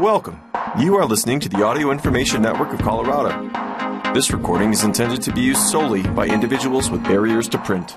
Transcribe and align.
Welcome. 0.00 0.38
You 0.78 0.96
are 0.96 1.06
listening 1.06 1.40
to 1.40 1.48
the 1.48 1.64
Audio 1.64 1.90
Information 1.90 2.42
Network 2.42 2.70
of 2.74 2.80
Colorado. 2.80 4.12
This 4.12 4.30
recording 4.30 4.70
is 4.70 4.84
intended 4.84 5.22
to 5.22 5.32
be 5.32 5.40
used 5.40 5.62
solely 5.70 6.02
by 6.02 6.26
individuals 6.26 6.90
with 6.90 7.02
barriers 7.04 7.48
to 7.48 7.56
print. 7.56 7.96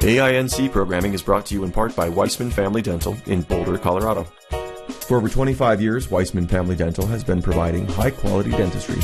AINC 0.00 0.72
programming 0.72 1.14
is 1.14 1.22
brought 1.22 1.46
to 1.46 1.54
you 1.54 1.62
in 1.62 1.70
part 1.70 1.94
by 1.94 2.08
Weissman 2.08 2.50
Family 2.50 2.82
Dental 2.82 3.16
in 3.26 3.42
Boulder, 3.42 3.78
Colorado. 3.78 4.24
For 5.06 5.16
over 5.16 5.28
25 5.28 5.80
years, 5.80 6.10
Weissman 6.10 6.48
Family 6.48 6.74
Dental 6.74 7.06
has 7.06 7.22
been 7.22 7.40
providing 7.40 7.86
high 7.86 8.10
quality 8.10 8.50
dentistry. 8.50 9.00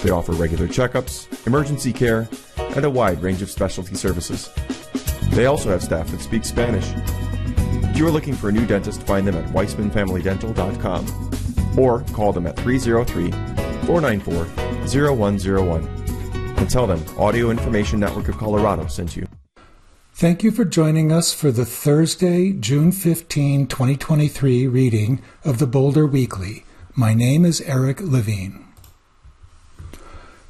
They 0.00 0.08
offer 0.08 0.32
regular 0.32 0.66
checkups, 0.66 1.46
emergency 1.46 1.92
care, 1.92 2.26
and 2.56 2.86
a 2.86 2.90
wide 2.90 3.20
range 3.20 3.42
of 3.42 3.50
specialty 3.50 3.96
services. 3.96 4.48
They 5.32 5.44
also 5.44 5.68
have 5.68 5.82
staff 5.82 6.10
that 6.10 6.22
speak 6.22 6.46
Spanish. 6.46 6.90
If 7.98 8.02
you 8.02 8.06
are 8.06 8.12
looking 8.12 8.36
for 8.36 8.48
a 8.48 8.52
new 8.52 8.64
dentist, 8.64 9.02
find 9.02 9.26
them 9.26 9.34
at 9.34 9.52
weissmanfamilydental.com 9.52 11.76
or 11.76 12.04
call 12.12 12.32
them 12.32 12.46
at 12.46 12.56
303 12.56 13.32
494 13.88 14.44
0101 14.86 15.84
and 16.58 16.70
tell 16.70 16.86
them 16.86 17.04
Audio 17.18 17.50
Information 17.50 17.98
Network 17.98 18.28
of 18.28 18.38
Colorado 18.38 18.86
sent 18.86 19.16
you. 19.16 19.26
Thank 20.12 20.44
you 20.44 20.52
for 20.52 20.64
joining 20.64 21.10
us 21.10 21.32
for 21.32 21.50
the 21.50 21.64
Thursday, 21.64 22.52
June 22.52 22.92
15, 22.92 23.66
2023 23.66 24.68
reading 24.68 25.20
of 25.44 25.58
the 25.58 25.66
Boulder 25.66 26.06
Weekly. 26.06 26.62
My 26.94 27.14
name 27.14 27.44
is 27.44 27.60
Eric 27.62 28.00
Levine. 28.00 28.64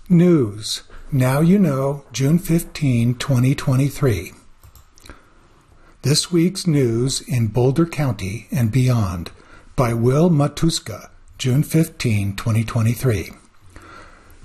News. 0.06 0.82
Now 1.10 1.40
you 1.40 1.58
know, 1.58 2.04
June 2.12 2.38
15, 2.38 3.14
2023. 3.14 4.32
This 6.08 6.32
week's 6.32 6.66
news 6.66 7.20
in 7.20 7.48
Boulder 7.48 7.84
County 7.84 8.46
and 8.50 8.72
beyond 8.72 9.30
by 9.76 9.92
Will 9.92 10.30
Matuska, 10.30 11.10
June 11.36 11.62
15, 11.62 12.34
2023. 12.34 13.32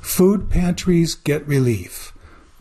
Food 0.01 0.49
pantries 0.49 1.15
get 1.15 1.47
relief. 1.47 2.11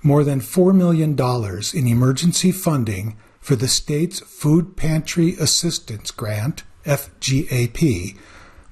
More 0.04 0.22
than 0.22 0.38
$4 0.38 0.72
million 0.72 1.18
in 1.18 1.92
emergency 1.92 2.52
funding 2.52 3.16
for 3.40 3.56
the 3.56 3.66
state's 3.66 4.20
Food 4.20 4.76
Pantry 4.76 5.34
Assistance 5.34 6.12
Grant, 6.12 6.62
FGAP, 6.84 8.16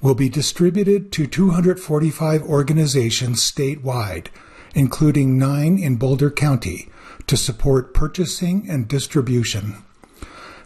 will 0.00 0.15
be 0.15 0.28
distributed 0.28 1.11
to 1.11 1.27
245 1.27 2.42
organizations 2.44 3.41
statewide, 3.41 4.28
including 4.77 5.37
nine 5.37 5.77
in 5.77 5.97
Boulder 5.97 6.31
County, 6.31 6.89
to 7.27 7.37
support 7.37 7.92
purchasing 7.92 8.70
and 8.70 8.87
distribution. 8.87 9.83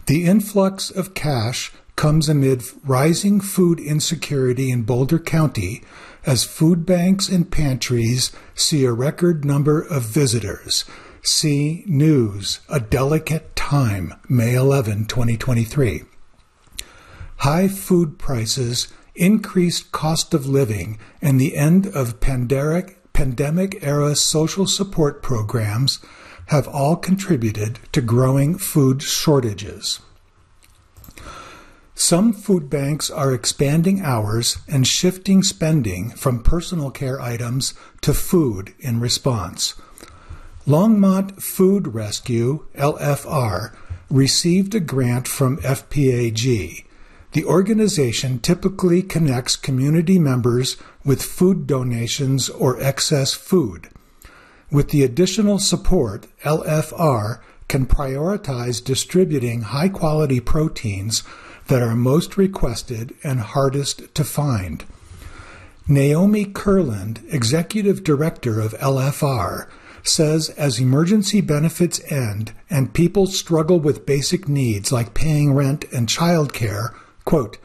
The 0.07 0.27
influx 0.27 0.91
of 0.91 1.15
cash 1.15 1.73
comes 1.97 2.29
amid 2.29 2.63
rising 2.85 3.41
food 3.41 3.81
insecurity 3.81 4.71
in 4.71 4.83
Boulder 4.83 5.19
County 5.19 5.83
as 6.27 6.45
food 6.45 6.85
banks 6.85 7.29
and 7.29 7.51
pantries 7.51 8.31
see 8.55 8.85
a 8.85 8.93
record 8.93 9.45
number 9.47 9.81
of 9.81 10.03
visitors. 10.03 10.85
See 11.23 11.85
News, 11.87 12.61
A 12.69 12.81
Delicate 12.81 13.57
Time, 13.57 14.15
May 14.29 14.55
11, 14.55 15.07
2023. 15.07 16.03
High 17.39 17.69
food 17.69 18.19
prices, 18.19 18.89
increased 19.15 19.91
cost 19.91 20.35
of 20.35 20.47
living, 20.47 20.99
and 21.23 21.41
the 21.41 21.57
end 21.57 21.87
of 21.87 22.21
pandemic, 22.21 23.13
pandemic 23.15 23.79
era 23.83 24.15
social 24.17 24.67
support 24.67 25.23
programs 25.23 26.01
have 26.47 26.69
all 26.69 26.97
contributed 26.97 27.79
to 27.93 28.01
growing 28.01 28.59
food 28.59 29.03
shortages. 29.03 30.01
Some 31.95 32.33
food 32.33 32.69
banks 32.69 33.09
are 33.09 33.33
expanding 33.33 34.03
hours 34.03 34.59
and 34.69 34.87
shifting 34.87 35.43
spending 35.43 36.11
from 36.11 36.43
personal 36.43 36.91
care 36.91 37.21
items 37.21 37.73
to 38.01 38.13
food 38.13 38.75
in 38.81 38.99
response. 38.99 39.75
Longmont 40.67 41.43
Food 41.43 41.95
Rescue, 41.95 42.67
LFR, 42.75 43.75
received 44.11 44.75
a 44.75 44.81
grant 44.81 45.29
from 45.29 45.59
FPAG. 45.59 46.85
The 47.33 47.45
organization 47.45 48.39
typically 48.39 49.03
connects 49.03 49.57
community 49.57 50.19
members 50.19 50.77
with 51.05 51.23
food 51.23 51.67
donations 51.67 52.49
or 52.49 52.81
excess 52.81 53.35
food. 53.35 53.89
With 54.71 54.91
the 54.91 55.03
additional 55.03 55.59
support, 55.59 56.27
LFR 56.43 57.41
can 57.69 57.87
prioritize 57.87 58.83
distributing 58.83 59.63
high 59.63 59.89
quality 59.89 60.41
proteins 60.41 61.23
that 61.69 61.83
are 61.83 61.97
most 61.97 62.37
requested 62.37 63.15
and 63.23 63.41
hardest 63.41 64.15
to 64.15 64.25
find. 64.25 64.85
Naomi 65.87 66.47
Kurland, 66.47 67.23
Executive 67.33 68.05
Director 68.05 68.61
of 68.61 68.73
LFR, 68.75 69.69
says 70.03 70.51
as 70.51 70.79
emergency 70.79 71.41
benefits 71.41 72.01
end 72.11 72.53
and 72.69 72.95
people 72.95 73.27
struggle 73.27 73.81
with 73.81 74.07
basic 74.07 74.49
needs 74.49 74.93
like 74.93 75.15
paying 75.15 75.53
rent 75.55 75.85
and 75.93 76.09
childcare, 76.09 76.95
quote, 77.25 77.59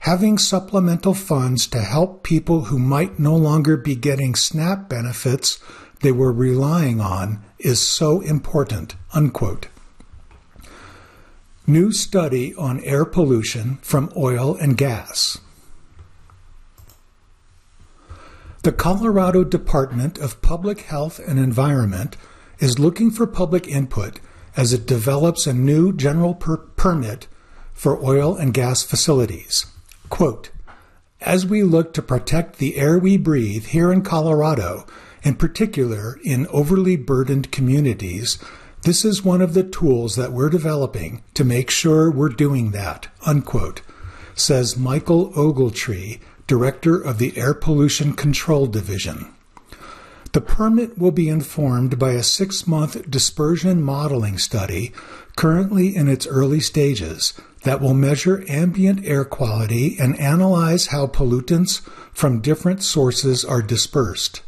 having 0.00 0.38
supplemental 0.38 1.14
funds 1.14 1.66
to 1.66 1.80
help 1.80 2.22
people 2.22 2.66
who 2.66 2.78
might 2.78 3.18
no 3.18 3.34
longer 3.34 3.76
be 3.76 3.94
getting 3.94 4.34
SNAP 4.34 4.88
benefits 4.88 5.58
they 6.00 6.12
were 6.12 6.32
relying 6.32 7.00
on 7.00 7.42
is 7.58 7.86
so 7.86 8.20
important, 8.20 8.96
unquote. 9.12 9.68
New 11.66 11.92
study 11.92 12.54
on 12.54 12.80
air 12.80 13.04
pollution 13.04 13.76
from 13.82 14.12
oil 14.16 14.54
and 14.56 14.76
gas. 14.76 15.38
The 18.62 18.72
Colorado 18.72 19.44
Department 19.44 20.18
of 20.18 20.42
Public 20.42 20.82
Health 20.82 21.20
and 21.20 21.38
Environment 21.38 22.16
is 22.58 22.78
looking 22.78 23.10
for 23.10 23.26
public 23.26 23.68
input 23.68 24.20
as 24.56 24.72
it 24.72 24.86
develops 24.86 25.46
a 25.46 25.52
new 25.52 25.92
general 25.92 26.34
per- 26.34 26.56
permit 26.56 27.28
for 27.72 28.04
oil 28.04 28.34
and 28.34 28.52
gas 28.52 28.82
facilities. 28.82 29.66
Quote, 30.08 30.50
as 31.20 31.46
we 31.46 31.62
look 31.62 31.92
to 31.92 32.02
protect 32.02 32.58
the 32.58 32.76
air 32.76 32.98
we 32.98 33.16
breathe 33.16 33.66
here 33.66 33.92
in 33.92 34.02
Colorado, 34.02 34.86
in 35.22 35.34
particular 35.34 36.18
in 36.22 36.46
overly 36.48 36.96
burdened 36.96 37.50
communities, 37.50 38.38
this 38.82 39.04
is 39.04 39.24
one 39.24 39.40
of 39.40 39.54
the 39.54 39.64
tools 39.64 40.16
that 40.16 40.32
we're 40.32 40.48
developing 40.48 41.22
to 41.34 41.44
make 41.44 41.70
sure 41.70 42.10
we're 42.10 42.28
doing 42.28 42.70
that, 42.70 43.08
unquote, 43.26 43.82
says 44.34 44.76
Michael 44.76 45.32
Ogletree, 45.32 46.20
Director 46.46 46.98
of 46.98 47.18
the 47.18 47.36
Air 47.36 47.54
Pollution 47.54 48.14
Control 48.14 48.66
Division. 48.66 49.32
The 50.32 50.40
permit 50.40 50.98
will 50.98 51.10
be 51.10 51.28
informed 51.28 51.98
by 51.98 52.12
a 52.12 52.22
six 52.22 52.66
month 52.66 53.10
dispersion 53.10 53.82
modeling 53.82 54.38
study 54.38 54.92
currently 55.36 55.96
in 55.96 56.06
its 56.08 56.26
early 56.26 56.60
stages 56.60 57.32
that 57.62 57.80
will 57.80 57.94
measure 57.94 58.44
ambient 58.48 59.04
air 59.04 59.24
quality 59.24 59.96
and 59.98 60.18
analyze 60.20 60.88
how 60.88 61.06
pollutants 61.06 61.80
from 62.12 62.40
different 62.40 62.82
sources 62.82 63.44
are 63.44 63.62
dispersed. 63.62 64.42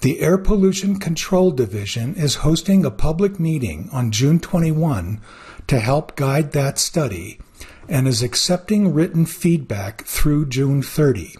The 0.00 0.20
Air 0.20 0.38
Pollution 0.38 1.00
Control 1.00 1.50
Division 1.50 2.14
is 2.14 2.36
hosting 2.36 2.84
a 2.84 2.90
public 2.90 3.40
meeting 3.40 3.88
on 3.92 4.12
June 4.12 4.38
21 4.38 5.20
to 5.66 5.80
help 5.80 6.14
guide 6.14 6.52
that 6.52 6.78
study 6.78 7.40
and 7.88 8.06
is 8.06 8.22
accepting 8.22 8.94
written 8.94 9.26
feedback 9.26 10.04
through 10.04 10.46
June 10.46 10.82
30. 10.82 11.34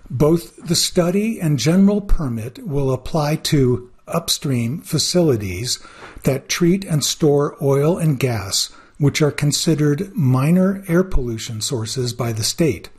Both 0.09 0.55
the 0.67 0.75
study 0.75 1.39
and 1.39 1.59
general 1.59 2.01
permit 2.01 2.65
will 2.67 2.91
apply 2.91 3.35
to 3.37 3.91
upstream 4.07 4.81
facilities 4.81 5.77
that 6.23 6.49
treat 6.49 6.83
and 6.83 7.03
store 7.03 7.55
oil 7.61 7.97
and 7.97 8.19
gas, 8.19 8.71
which 8.97 9.21
are 9.21 9.31
considered 9.31 10.15
minor 10.15 10.83
air 10.87 11.03
pollution 11.03 11.61
sources 11.61 12.11
by 12.11 12.31
the 12.31 12.43
state. 12.43 12.89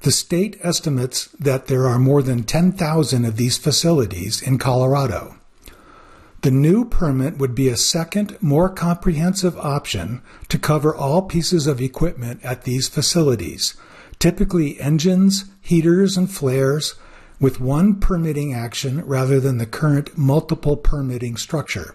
The 0.00 0.12
state 0.12 0.58
estimates 0.62 1.28
that 1.38 1.68
there 1.68 1.86
are 1.86 1.98
more 1.98 2.22
than 2.22 2.42
10,000 2.42 3.24
of 3.24 3.36
these 3.36 3.56
facilities 3.56 4.42
in 4.42 4.58
Colorado. 4.58 5.36
The 6.42 6.50
new 6.50 6.84
permit 6.84 7.38
would 7.38 7.54
be 7.54 7.68
a 7.68 7.76
second, 7.76 8.36
more 8.42 8.68
comprehensive 8.68 9.56
option 9.56 10.20
to 10.48 10.58
cover 10.58 10.94
all 10.94 11.22
pieces 11.22 11.68
of 11.68 11.80
equipment 11.80 12.44
at 12.44 12.64
these 12.64 12.88
facilities, 12.88 13.74
typically 14.18 14.80
engines, 14.80 15.44
heaters, 15.62 16.16
and 16.16 16.30
flares, 16.30 16.94
with 17.40 17.60
one 17.60 17.98
permitting 17.98 18.52
action 18.52 19.04
rather 19.06 19.40
than 19.40 19.58
the 19.58 19.66
current 19.66 20.16
multiple 20.16 20.76
permitting 20.76 21.36
structure. 21.36 21.94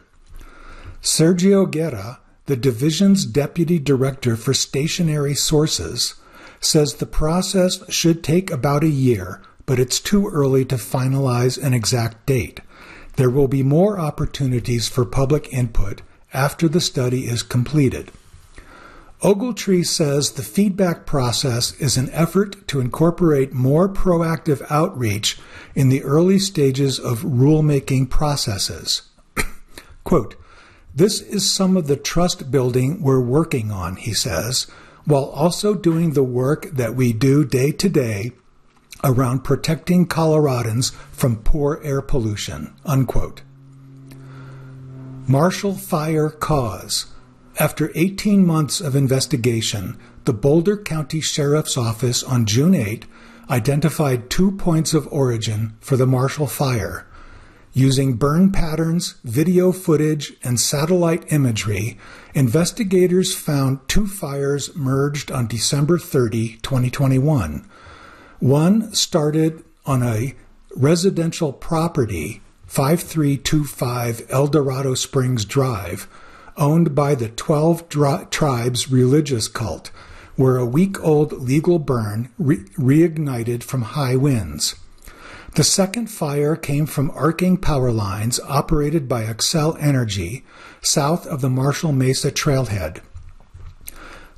Sergio 1.01 1.69
Guerra, 1.69 2.19
the 2.47 2.55
division's 2.55 3.25
deputy 3.25 3.77
director 3.77 4.35
for 4.35 4.53
stationary 4.53 5.35
sources, 5.35 6.15
says 6.59 6.95
the 6.95 7.05
process 7.05 7.81
should 7.93 8.23
take 8.23 8.49
about 8.49 8.83
a 8.83 8.89
year, 8.89 9.41
but 9.65 9.79
it's 9.79 9.99
too 9.99 10.27
early 10.27 10.65
to 10.65 10.75
finalize 10.75 11.61
an 11.61 11.73
exact 11.73 12.25
date. 12.25 12.61
There 13.15 13.29
will 13.29 13.47
be 13.47 13.63
more 13.63 13.99
opportunities 13.99 14.87
for 14.87 15.05
public 15.05 15.51
input 15.53 16.01
after 16.33 16.67
the 16.67 16.81
study 16.81 17.25
is 17.27 17.43
completed. 17.43 18.11
Ogletree 19.21 19.85
says 19.85 20.31
the 20.31 20.43
feedback 20.43 21.07
process 21.07 21.73
is 21.79 21.97
an 21.97 22.09
effort 22.11 22.67
to 22.67 22.79
incorporate 22.79 23.51
more 23.51 23.89
proactive 23.89 24.63
outreach 24.69 25.39
in 25.73 25.89
the 25.89 26.03
early 26.03 26.37
stages 26.37 26.99
of 26.99 27.21
rulemaking 27.21 28.09
processes. 28.09 29.03
Quote, 30.03 30.35
this 30.93 31.19
is 31.21 31.51
some 31.51 31.75
of 31.77 31.87
the 31.87 31.95
trust 31.95 32.51
building 32.51 33.01
we're 33.01 33.21
working 33.21 33.71
on, 33.71 33.95
he 33.95 34.13
says, 34.13 34.67
while 35.05 35.25
also 35.25 35.73
doing 35.73 36.13
the 36.13 36.23
work 36.23 36.69
that 36.71 36.95
we 36.95 37.11
do 37.11 37.43
day 37.43 37.71
to 37.71 37.89
day 37.89 38.31
around 39.03 39.43
protecting 39.43 40.07
Coloradans 40.07 40.93
from 41.11 41.37
poor 41.37 41.79
air 41.83 42.01
pollution. 42.01 42.73
Unquote. 42.85 43.41
Marshall 45.27 45.73
Fire 45.73 46.29
Cause. 46.29 47.07
After 47.59 47.91
18 47.95 48.45
months 48.45 48.79
of 48.79 48.95
investigation, 48.95 49.97
the 50.25 50.33
Boulder 50.33 50.77
County 50.77 51.19
Sheriff's 51.19 51.75
Office 51.75 52.21
on 52.21 52.45
June 52.45 52.75
8 52.75 53.07
identified 53.49 54.29
two 54.29 54.51
points 54.51 54.93
of 54.93 55.07
origin 55.11 55.75
for 55.79 55.97
the 55.97 56.05
Marshall 56.05 56.45
Fire. 56.45 57.07
Using 57.73 58.13
burn 58.13 58.51
patterns, 58.51 59.15
video 59.23 59.71
footage, 59.71 60.33
and 60.43 60.59
satellite 60.59 61.31
imagery, 61.33 61.97
investigators 62.35 63.35
found 63.35 63.79
two 63.87 64.05
fires 64.05 64.75
merged 64.75 65.31
on 65.31 65.47
December 65.47 65.97
30, 65.97 66.57
2021. 66.61 67.67
One 68.39 68.93
started 68.93 69.63
on 69.83 70.03
a 70.03 70.35
residential 70.75 71.53
property, 71.53 72.41
5325 72.67 74.27
Eldorado 74.29 74.93
Springs 74.93 75.43
Drive, 75.43 76.07
owned 76.57 76.93
by 76.95 77.15
the 77.15 77.29
12 77.29 77.89
Tribes 77.89 78.91
religious 78.91 79.47
cult, 79.47 79.91
where 80.35 80.57
a 80.57 80.65
week 80.65 80.99
old 81.03 81.33
legal 81.33 81.79
burn 81.79 82.29
re- 82.37 82.65
reignited 82.77 83.63
from 83.63 83.81
high 83.83 84.15
winds. 84.15 84.75
The 85.55 85.63
second 85.63 86.07
fire 86.11 86.55
came 86.55 86.85
from 86.85 87.11
arcing 87.15 87.57
power 87.57 87.91
lines 87.91 88.39
operated 88.41 89.07
by 89.07 89.23
Xcel 89.23 89.75
Energy 89.81 90.45
south 90.81 91.25
of 91.25 91.41
the 91.41 91.49
Marshall 91.49 91.91
Mesa 91.91 92.31
trailhead. 92.31 93.01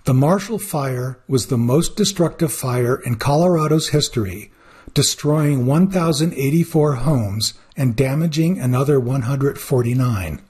The 0.05 0.13
Marshall 0.13 0.59
Fire 0.59 1.19
was 1.27 1.47
the 1.47 1.57
most 1.57 1.95
destructive 1.95 2.53
fire 2.53 2.95
in 2.95 3.15
Colorado's 3.17 3.89
history, 3.89 4.51
destroying 4.93 5.65
1,084 5.65 6.95
homes 6.95 7.53
and 7.75 7.95
damaging 7.95 8.59
another 8.59 8.99
149. 8.99 10.41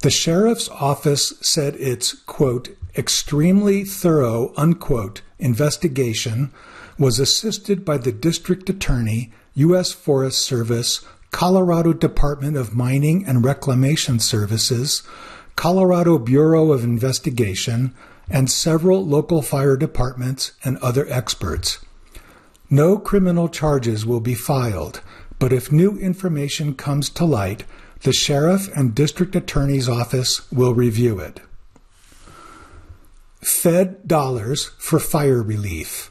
The 0.00 0.10
sheriff's 0.10 0.68
office 0.68 1.32
said 1.40 1.74
its, 1.76 2.12
quote, 2.12 2.68
extremely 2.96 3.84
thorough, 3.84 4.52
unquote, 4.56 5.22
investigation 5.38 6.52
was 6.98 7.18
assisted 7.18 7.84
by 7.84 7.98
the 7.98 8.12
district 8.12 8.68
attorney, 8.70 9.32
U.S. 9.54 9.92
Forest 9.92 10.40
Service, 10.42 11.04
Colorado 11.30 11.92
Department 11.92 12.56
of 12.56 12.74
Mining 12.74 13.24
and 13.26 13.44
Reclamation 13.44 14.18
Services, 14.18 15.02
Colorado 15.56 16.18
Bureau 16.18 16.72
of 16.72 16.84
Investigation, 16.84 17.94
and 18.30 18.50
several 18.50 19.04
local 19.04 19.42
fire 19.42 19.76
departments 19.76 20.52
and 20.64 20.78
other 20.78 21.06
experts. 21.08 21.78
No 22.68 22.98
criminal 22.98 23.48
charges 23.48 24.04
will 24.04 24.20
be 24.20 24.34
filed, 24.34 25.00
but 25.38 25.52
if 25.52 25.70
new 25.70 25.98
information 25.98 26.74
comes 26.74 27.08
to 27.10 27.24
light, 27.24 27.64
the 28.02 28.12
sheriff 28.12 28.68
and 28.76 28.94
district 28.94 29.34
attorney's 29.34 29.88
office 29.88 30.50
will 30.52 30.74
review 30.74 31.18
it. 31.18 31.40
Fed 33.40 34.06
dollars 34.06 34.70
for 34.78 34.98
fire 34.98 35.42
relief. 35.42 36.10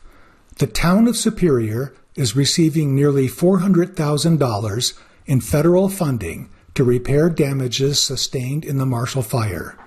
The 0.58 0.68
town 0.68 1.08
of 1.08 1.18
Superior 1.18 1.94
is 2.16 2.36
receiving 2.36 2.96
nearly 2.96 3.28
$400,000 3.28 5.00
in 5.26 5.42
federal 5.42 5.90
funding 5.90 6.50
to 6.76 6.84
repair 6.84 7.30
damages 7.30 8.02
sustained 8.02 8.64
in 8.64 8.78
the 8.78 8.86
Marshall 8.86 9.22
Fire. 9.22 9.78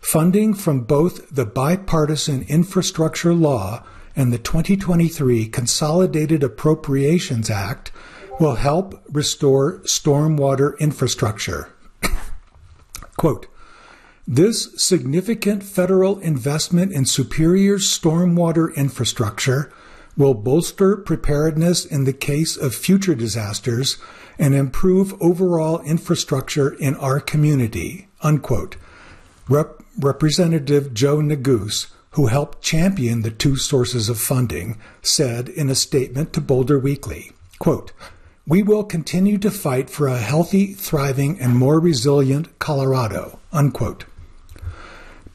Funding 0.00 0.54
from 0.54 0.82
both 0.82 1.28
the 1.30 1.44
bipartisan 1.44 2.42
infrastructure 2.48 3.34
law 3.34 3.84
and 4.14 4.32
the 4.32 4.38
2023 4.38 5.46
Consolidated 5.48 6.42
Appropriations 6.42 7.50
Act 7.50 7.92
will 8.38 8.56
help 8.56 9.02
restore 9.10 9.80
stormwater 9.80 10.78
infrastructure. 10.78 11.72
Quote, 13.16 13.46
this 14.26 14.68
significant 14.76 15.62
federal 15.62 16.18
investment 16.18 16.92
in 16.92 17.06
superior 17.06 17.78
stormwater 17.78 18.74
infrastructure 18.76 19.72
will 20.18 20.34
bolster 20.34 20.96
preparedness 20.96 21.86
in 21.86 22.04
the 22.04 22.12
case 22.12 22.56
of 22.56 22.74
future 22.74 23.14
disasters 23.14 23.96
and 24.38 24.54
improve 24.54 25.20
overall 25.22 25.80
infrastructure 25.80 26.74
in 26.74 26.94
our 26.96 27.20
community. 27.20 28.08
Unquote. 28.20 28.76
Rep- 29.48 29.82
Representative 29.98 30.94
Joe 30.94 31.16
Neguse, 31.16 31.86
who 32.10 32.26
helped 32.26 32.62
champion 32.62 33.22
the 33.22 33.30
two 33.30 33.56
sources 33.56 34.08
of 34.08 34.20
funding, 34.20 34.78
said 35.02 35.48
in 35.48 35.70
a 35.70 35.74
statement 35.74 36.32
to 36.34 36.40
Boulder 36.40 36.78
Weekly, 36.78 37.32
quote, 37.58 37.92
we 38.48 38.62
will 38.62 38.82
continue 38.82 39.36
to 39.36 39.50
fight 39.50 39.90
for 39.90 40.08
a 40.08 40.16
healthy, 40.16 40.72
thriving, 40.72 41.38
and 41.38 41.54
more 41.54 41.78
resilient 41.78 42.58
Colorado. 42.58 43.38
Unquote. 43.52 44.06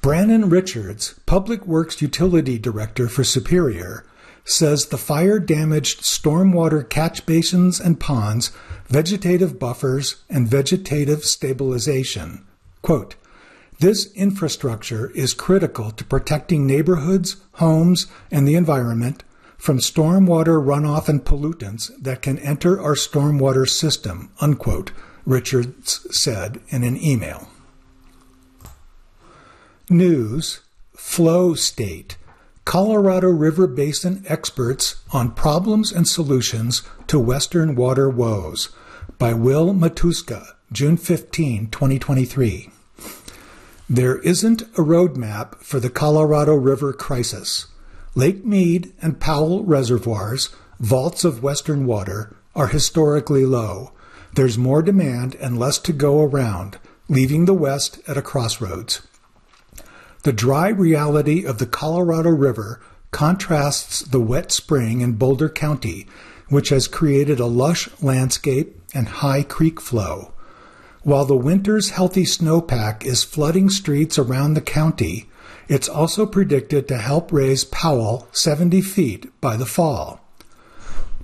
Brannon 0.02 0.50
Richards, 0.50 1.14
Public 1.28 1.66
Works 1.68 2.02
Utility 2.02 2.58
Director 2.58 3.08
for 3.08 3.24
Superior, 3.24 4.04
says 4.44 4.88
the 4.88 4.98
fire 4.98 5.40
damaged 5.40 6.02
stormwater 6.02 6.90
catch 6.90 7.26
basins 7.28 7.80
and 7.80 8.00
ponds, 8.00 8.52
vegetative 8.88 9.60
buffers, 9.60 10.24
and 10.28 10.48
vegetative 10.48 11.24
stabilization. 11.24 12.44
Quote, 12.82 13.16
this 13.80 14.12
infrastructure 14.14 15.12
is 15.12 15.36
critical 15.36 15.92
to 15.92 16.04
protecting 16.04 16.66
neighborhoods, 16.66 17.38
homes, 17.54 18.08
and 18.32 18.48
the 18.48 18.56
environment 18.56 19.24
from 19.64 19.78
stormwater 19.78 20.62
runoff 20.62 21.08
and 21.08 21.24
pollutants 21.24 21.90
that 21.98 22.22
can 22.22 22.38
enter 22.40 22.82
our 22.82 22.96
stormwater 22.96 23.66
system, 23.66 24.30
unquote, 24.42 24.92
Richards 25.26 26.06
said 26.12 26.60
in 26.68 26.84
an 26.84 27.02
email. 27.02 27.48
News 29.90 30.60
Flow 30.98 31.54
State 31.54 32.18
Colorado 32.66 33.30
River 33.30 33.66
Basin 33.66 34.26
Experts 34.28 35.02
on 35.14 35.32
Problems 35.32 35.94
and 35.94 36.10
Solutions 36.10 36.82
to 37.08 37.18
Western 37.18 37.74
Water 37.74 38.10
Woes 38.10 38.68
by 39.18 39.34
Will 39.34 39.74
Matuska, 39.74 40.46
June 40.74 40.98
15, 40.98 41.70
2023. 41.70 42.70
There 43.90 44.18
isn't 44.18 44.64
a 44.64 44.84
roadmap 44.84 45.56
for 45.60 45.80
the 45.80 45.90
Colorado 45.90 46.54
River 46.54 46.92
crisis. 46.92 47.68
Lake 48.16 48.46
Mead 48.46 48.94
and 49.02 49.20
Powell 49.20 49.64
reservoirs, 49.64 50.50
vaults 50.80 51.24
of 51.24 51.42
western 51.42 51.88
water, 51.88 52.36
are 52.56 52.68
historically 52.68 53.44
low. 53.44 53.92
There's 54.36 54.58
more 54.58 54.84
demand 54.84 55.34
and 55.36 55.58
less 55.58 55.80
to 55.80 55.94
go 55.94 56.22
around, 56.22 56.78
leaving 57.10 57.46
the 57.46 57.56
West 57.56 58.00
at 58.08 58.18
a 58.18 58.22
crossroads. 58.22 59.02
The 60.24 60.34
dry 60.34 60.70
reality 60.70 61.44
of 61.44 61.58
the 61.58 61.66
Colorado 61.66 62.30
River 62.30 62.80
contrasts 63.10 64.02
the 64.02 64.20
wet 64.20 64.52
spring 64.52 65.02
in 65.02 65.14
Boulder 65.14 65.50
County, 65.50 66.08
which 66.50 66.70
has 66.70 66.88
created 66.88 67.40
a 67.40 67.48
lush 67.48 67.90
landscape 68.02 68.80
and 68.94 69.08
high 69.08 69.42
creek 69.42 69.82
flow. 69.82 70.34
While 71.02 71.26
the 71.26 71.36
winter's 71.36 71.90
healthy 71.90 72.26
snowpack 72.26 73.06
is 73.06 73.24
flooding 73.24 73.70
streets 73.70 74.20
around 74.20 74.54
the 74.54 74.62
county, 74.62 75.30
it's 75.68 75.90
also 75.90 76.26
predicted 76.26 76.88
to 76.88 76.98
help 76.98 77.32
raise 77.32 77.64
Powell 77.64 78.28
70 78.32 78.82
feet 78.82 79.42
by 79.42 79.56
the 79.56 79.66
fall. 79.66 80.20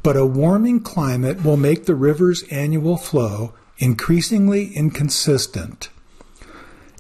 But 0.01 0.15
a 0.15 0.25
warming 0.25 0.81
climate 0.81 1.43
will 1.43 1.57
make 1.57 1.85
the 1.85 1.95
river's 1.95 2.43
annual 2.43 2.97
flow 2.97 3.53
increasingly 3.77 4.73
inconsistent. 4.73 5.89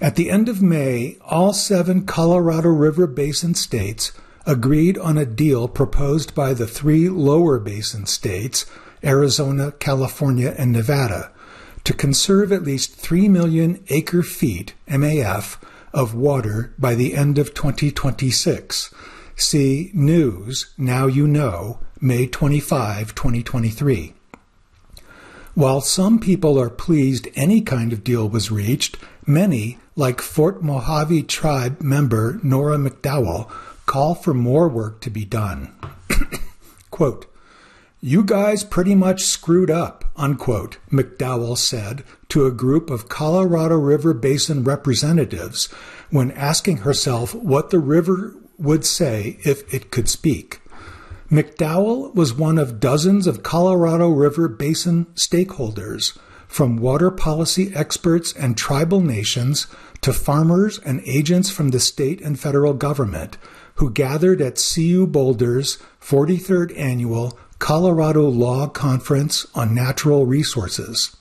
At 0.01 0.15
the 0.15 0.29
end 0.29 0.47
of 0.47 0.61
May, 0.61 1.17
all 1.25 1.53
seven 1.53 2.05
Colorado 2.05 2.69
River 2.69 3.07
Basin 3.07 3.53
states 3.55 4.13
agreed 4.45 4.97
on 4.97 5.17
a 5.17 5.25
deal 5.25 5.67
proposed 5.67 6.33
by 6.33 6.53
the 6.53 6.67
three 6.67 7.09
lower 7.09 7.59
basin 7.59 8.05
states, 8.05 8.65
Arizona, 9.03 9.73
California, 9.73 10.55
and 10.57 10.71
Nevada, 10.71 11.31
to 11.83 11.93
conserve 11.93 12.51
at 12.51 12.63
least 12.63 12.95
3 12.95 13.27
million 13.29 13.83
acre 13.89 14.23
feet, 14.23 14.73
MAF, 14.87 15.57
of 15.93 16.13
water 16.13 16.73
by 16.77 16.95
the 16.95 17.15
end 17.15 17.37
of 17.37 17.53
2026, 17.53 18.93
See 19.35 19.91
News, 19.93 20.73
Now 20.77 21.07
You 21.07 21.27
Know, 21.27 21.79
May 22.01 22.27
25, 22.27 23.15
2023. 23.15 24.13
While 25.55 25.81
some 25.81 26.19
people 26.19 26.59
are 26.59 26.69
pleased 26.69 27.27
any 27.35 27.61
kind 27.61 27.91
of 27.91 28.03
deal 28.03 28.29
was 28.29 28.51
reached, 28.51 28.97
many, 29.25 29.77
like 29.95 30.21
Fort 30.21 30.63
Mojave 30.63 31.23
Tribe 31.23 31.81
member 31.81 32.39
Nora 32.43 32.77
McDowell, 32.77 33.51
call 33.85 34.15
for 34.15 34.33
more 34.33 34.69
work 34.69 35.01
to 35.01 35.09
be 35.09 35.25
done. 35.25 35.73
Quote, 36.91 37.25
you 38.01 38.23
guys 38.23 38.63
pretty 38.63 38.95
much 38.95 39.23
screwed 39.23 39.69
up, 39.69 39.98
unquote, 40.19 40.77
McDowell 40.91 41.57
said 41.57 42.03
to 42.27 42.45
a 42.45 42.51
group 42.51 42.89
of 42.89 43.09
Colorado 43.09 43.77
River 43.77 44.13
Basin 44.13 44.63
representatives 44.63 45.65
when 46.11 46.31
asking 46.31 46.77
herself 46.77 47.33
what 47.33 47.71
the 47.71 47.79
river 47.79 48.35
would 48.57 48.85
say 48.85 49.39
if 49.43 49.73
it 49.73 49.89
could 49.89 50.09
speak. 50.09 50.61
McDowell 51.31 52.13
was 52.13 52.33
one 52.33 52.57
of 52.57 52.79
dozens 52.79 53.25
of 53.25 53.43
Colorado 53.43 54.09
River 54.09 54.47
Basin 54.47 55.05
stakeholders, 55.15 56.17
from 56.47 56.77
water 56.77 57.11
policy 57.11 57.71
experts 57.75 58.33
and 58.33 58.57
tribal 58.57 58.99
nations 58.99 59.67
to 60.01 60.11
farmers 60.11 60.79
and 60.79 60.99
agents 61.05 61.51
from 61.51 61.69
the 61.69 61.79
state 61.79 62.19
and 62.21 62.39
federal 62.39 62.73
government, 62.73 63.37
who 63.75 63.91
gathered 63.91 64.41
at 64.41 64.55
CU 64.73 65.05
Boulder's 65.05 65.77
43rd 66.01 66.77
annual 66.77 67.37
Colorado 67.59 68.27
Law 68.27 68.67
Conference 68.67 69.45
on 69.53 69.75
Natural 69.75 70.25
Resources. 70.25 71.15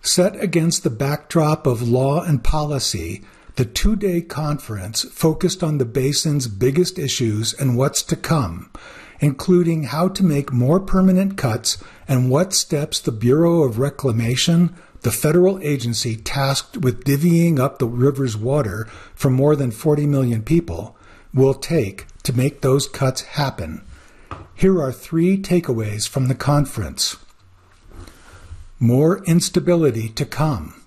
Set 0.00 0.40
against 0.40 0.84
the 0.84 0.90
backdrop 0.90 1.66
of 1.66 1.86
law 1.86 2.22
and 2.22 2.42
policy, 2.42 3.24
the 3.56 3.64
two 3.64 3.96
day 3.96 4.20
conference 4.20 5.02
focused 5.10 5.62
on 5.62 5.78
the 5.78 5.84
basin's 5.84 6.46
biggest 6.46 7.00
issues 7.00 7.52
and 7.52 7.76
what's 7.76 8.02
to 8.04 8.16
come, 8.16 8.70
including 9.18 9.82
how 9.82 10.08
to 10.08 10.24
make 10.24 10.52
more 10.52 10.78
permanent 10.78 11.36
cuts 11.36 11.82
and 12.06 12.30
what 12.30 12.54
steps 12.54 13.00
the 13.00 13.12
Bureau 13.12 13.64
of 13.64 13.78
Reclamation, 13.78 14.74
the 15.02 15.10
federal 15.10 15.58
agency 15.58 16.14
tasked 16.14 16.76
with 16.76 17.04
divvying 17.04 17.58
up 17.58 17.80
the 17.80 17.88
river's 17.88 18.36
water 18.36 18.86
for 19.16 19.30
more 19.30 19.56
than 19.56 19.72
40 19.72 20.06
million 20.06 20.42
people, 20.42 20.96
will 21.34 21.54
take 21.54 22.06
to 22.22 22.32
make 22.32 22.60
those 22.60 22.86
cuts 22.86 23.22
happen. 23.22 23.82
Here 24.54 24.80
are 24.80 24.92
three 24.92 25.36
takeaways 25.36 26.08
from 26.08 26.28
the 26.28 26.34
conference. 26.34 27.16
More 28.78 29.24
instability 29.24 30.08
to 30.10 30.24
come. 30.24 30.80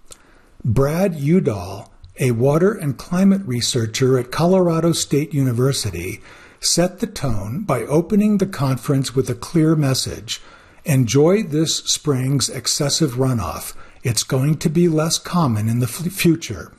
Brad 0.64 1.16
Udall 1.16 1.92
a 2.20 2.32
water 2.32 2.74
and 2.74 2.98
climate 2.98 3.42
researcher 3.46 4.18
at 4.18 4.32
Colorado 4.32 4.92
State 4.92 5.34
University, 5.34 6.22
set 6.60 7.00
the 7.00 7.08
tone 7.08 7.62
by 7.62 7.84
opening 7.84 8.38
the 8.38 8.48
conference 8.48 9.16
with 9.16 9.30
a 9.30 9.36
clear 9.36 9.76
message 9.76 10.42
Enjoy 10.86 11.44
this 11.44 11.80
spring's 11.80 12.48
excessive 12.48 13.16
runoff. 13.16 13.76
It's 14.04 14.24
going 14.24 14.58
to 14.60 14.70
be 14.70 14.88
less 14.88 15.20
common 15.20 15.68
in 15.68 15.80
the 15.80 15.86
f- 15.86 16.14
future. 16.14 16.72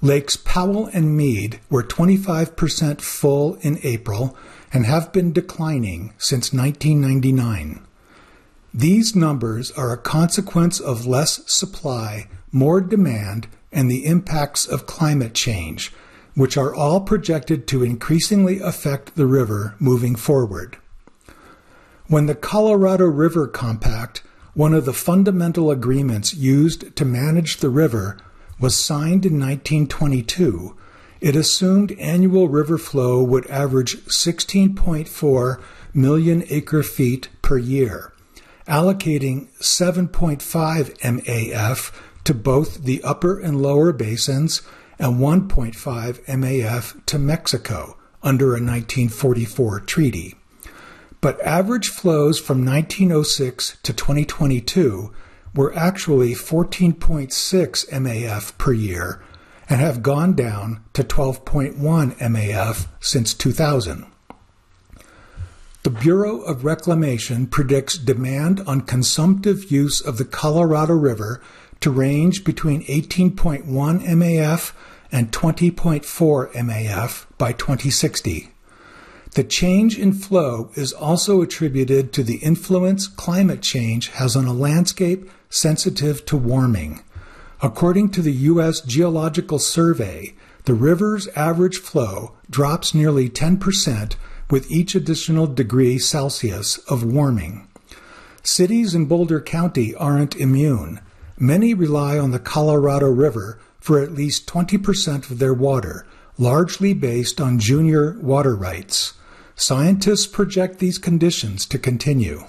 Lakes 0.00 0.36
Powell 0.36 0.86
and 0.92 1.16
Mead 1.16 1.58
were 1.68 1.82
25% 1.82 3.00
full 3.00 3.56
in 3.62 3.80
April 3.82 4.36
and 4.74 4.84
have 4.84 5.12
been 5.12 5.32
declining 5.32 6.12
since 6.18 6.52
1999. 6.52 7.86
These 8.74 9.14
numbers 9.14 9.70
are 9.70 9.92
a 9.92 9.96
consequence 9.96 10.80
of 10.80 11.06
less 11.06 11.40
supply, 11.46 12.26
more 12.50 12.80
demand, 12.80 13.46
and 13.70 13.88
the 13.88 14.04
impacts 14.04 14.66
of 14.66 14.86
climate 14.86 15.32
change, 15.32 15.92
which 16.34 16.56
are 16.56 16.74
all 16.74 17.00
projected 17.00 17.68
to 17.68 17.84
increasingly 17.84 18.58
affect 18.58 19.14
the 19.14 19.26
river 19.26 19.76
moving 19.78 20.16
forward. 20.16 20.76
When 22.08 22.26
the 22.26 22.34
Colorado 22.34 23.06
River 23.06 23.46
Compact, 23.46 24.24
one 24.54 24.74
of 24.74 24.86
the 24.86 24.92
fundamental 24.92 25.70
agreements 25.70 26.34
used 26.34 26.96
to 26.96 27.04
manage 27.04 27.58
the 27.58 27.70
river, 27.70 28.18
was 28.58 28.76
signed 28.76 29.24
in 29.24 29.38
1922, 29.38 30.76
it 31.24 31.34
assumed 31.34 31.90
annual 31.92 32.50
river 32.50 32.76
flow 32.76 33.22
would 33.22 33.46
average 33.46 33.96
16.4 34.04 35.58
million 35.94 36.44
acre 36.50 36.82
feet 36.82 37.30
per 37.40 37.56
year, 37.56 38.12
allocating 38.68 39.48
7.5 39.58 40.38
MAF 40.98 41.98
to 42.24 42.34
both 42.34 42.84
the 42.84 43.02
upper 43.02 43.40
and 43.40 43.62
lower 43.62 43.90
basins 43.90 44.60
and 44.98 45.14
1.5 45.14 45.74
MAF 46.26 47.06
to 47.06 47.18
Mexico 47.18 47.96
under 48.22 48.48
a 48.48 48.60
1944 48.60 49.80
treaty. 49.80 50.34
But 51.22 51.40
average 51.40 51.88
flows 51.88 52.38
from 52.38 52.66
1906 52.66 53.78
to 53.82 53.94
2022 53.94 55.10
were 55.54 55.74
actually 55.74 56.34
14.6 56.34 57.88
MAF 57.88 58.58
per 58.58 58.74
year 58.74 59.23
and 59.68 59.80
have 59.80 60.02
gone 60.02 60.34
down 60.34 60.84
to 60.92 61.02
12.1 61.02 61.74
MAF 62.18 62.86
since 63.00 63.34
2000. 63.34 64.06
The 65.82 65.90
Bureau 65.90 66.40
of 66.40 66.64
Reclamation 66.64 67.46
predicts 67.46 67.98
demand 67.98 68.60
on 68.66 68.80
consumptive 68.80 69.70
use 69.70 70.00
of 70.00 70.16
the 70.16 70.24
Colorado 70.24 70.94
River 70.94 71.42
to 71.80 71.90
range 71.90 72.42
between 72.42 72.82
18.1 72.86 73.66
MAF 73.66 74.72
and 75.12 75.30
20.4 75.30 76.52
MAF 76.52 77.26
by 77.36 77.52
2060. 77.52 78.50
The 79.32 79.44
change 79.44 79.98
in 79.98 80.12
flow 80.12 80.70
is 80.74 80.92
also 80.92 81.42
attributed 81.42 82.12
to 82.12 82.22
the 82.22 82.36
influence 82.36 83.06
climate 83.06 83.60
change 83.60 84.08
has 84.08 84.36
on 84.36 84.46
a 84.46 84.52
landscape 84.52 85.28
sensitive 85.50 86.24
to 86.26 86.36
warming. 86.36 87.02
According 87.64 88.10
to 88.10 88.20
the 88.20 88.44
U.S. 88.52 88.82
Geological 88.82 89.58
Survey, 89.58 90.34
the 90.66 90.74
river's 90.74 91.28
average 91.28 91.78
flow 91.78 92.34
drops 92.50 92.92
nearly 92.92 93.30
10% 93.30 94.16
with 94.50 94.70
each 94.70 94.94
additional 94.94 95.46
degree 95.46 95.98
Celsius 95.98 96.76
of 96.90 97.02
warming. 97.02 97.66
Cities 98.42 98.94
in 98.94 99.06
Boulder 99.06 99.40
County 99.40 99.94
aren't 99.94 100.36
immune. 100.36 101.00
Many 101.38 101.72
rely 101.72 102.18
on 102.18 102.32
the 102.32 102.38
Colorado 102.38 103.06
River 103.06 103.58
for 103.80 103.98
at 103.98 104.12
least 104.12 104.46
20% 104.46 105.30
of 105.30 105.38
their 105.38 105.54
water, 105.54 106.06
largely 106.36 106.92
based 106.92 107.40
on 107.40 107.58
junior 107.58 108.18
water 108.20 108.54
rights. 108.54 109.14
Scientists 109.56 110.26
project 110.26 110.80
these 110.80 110.98
conditions 110.98 111.64
to 111.64 111.78
continue. 111.78 112.44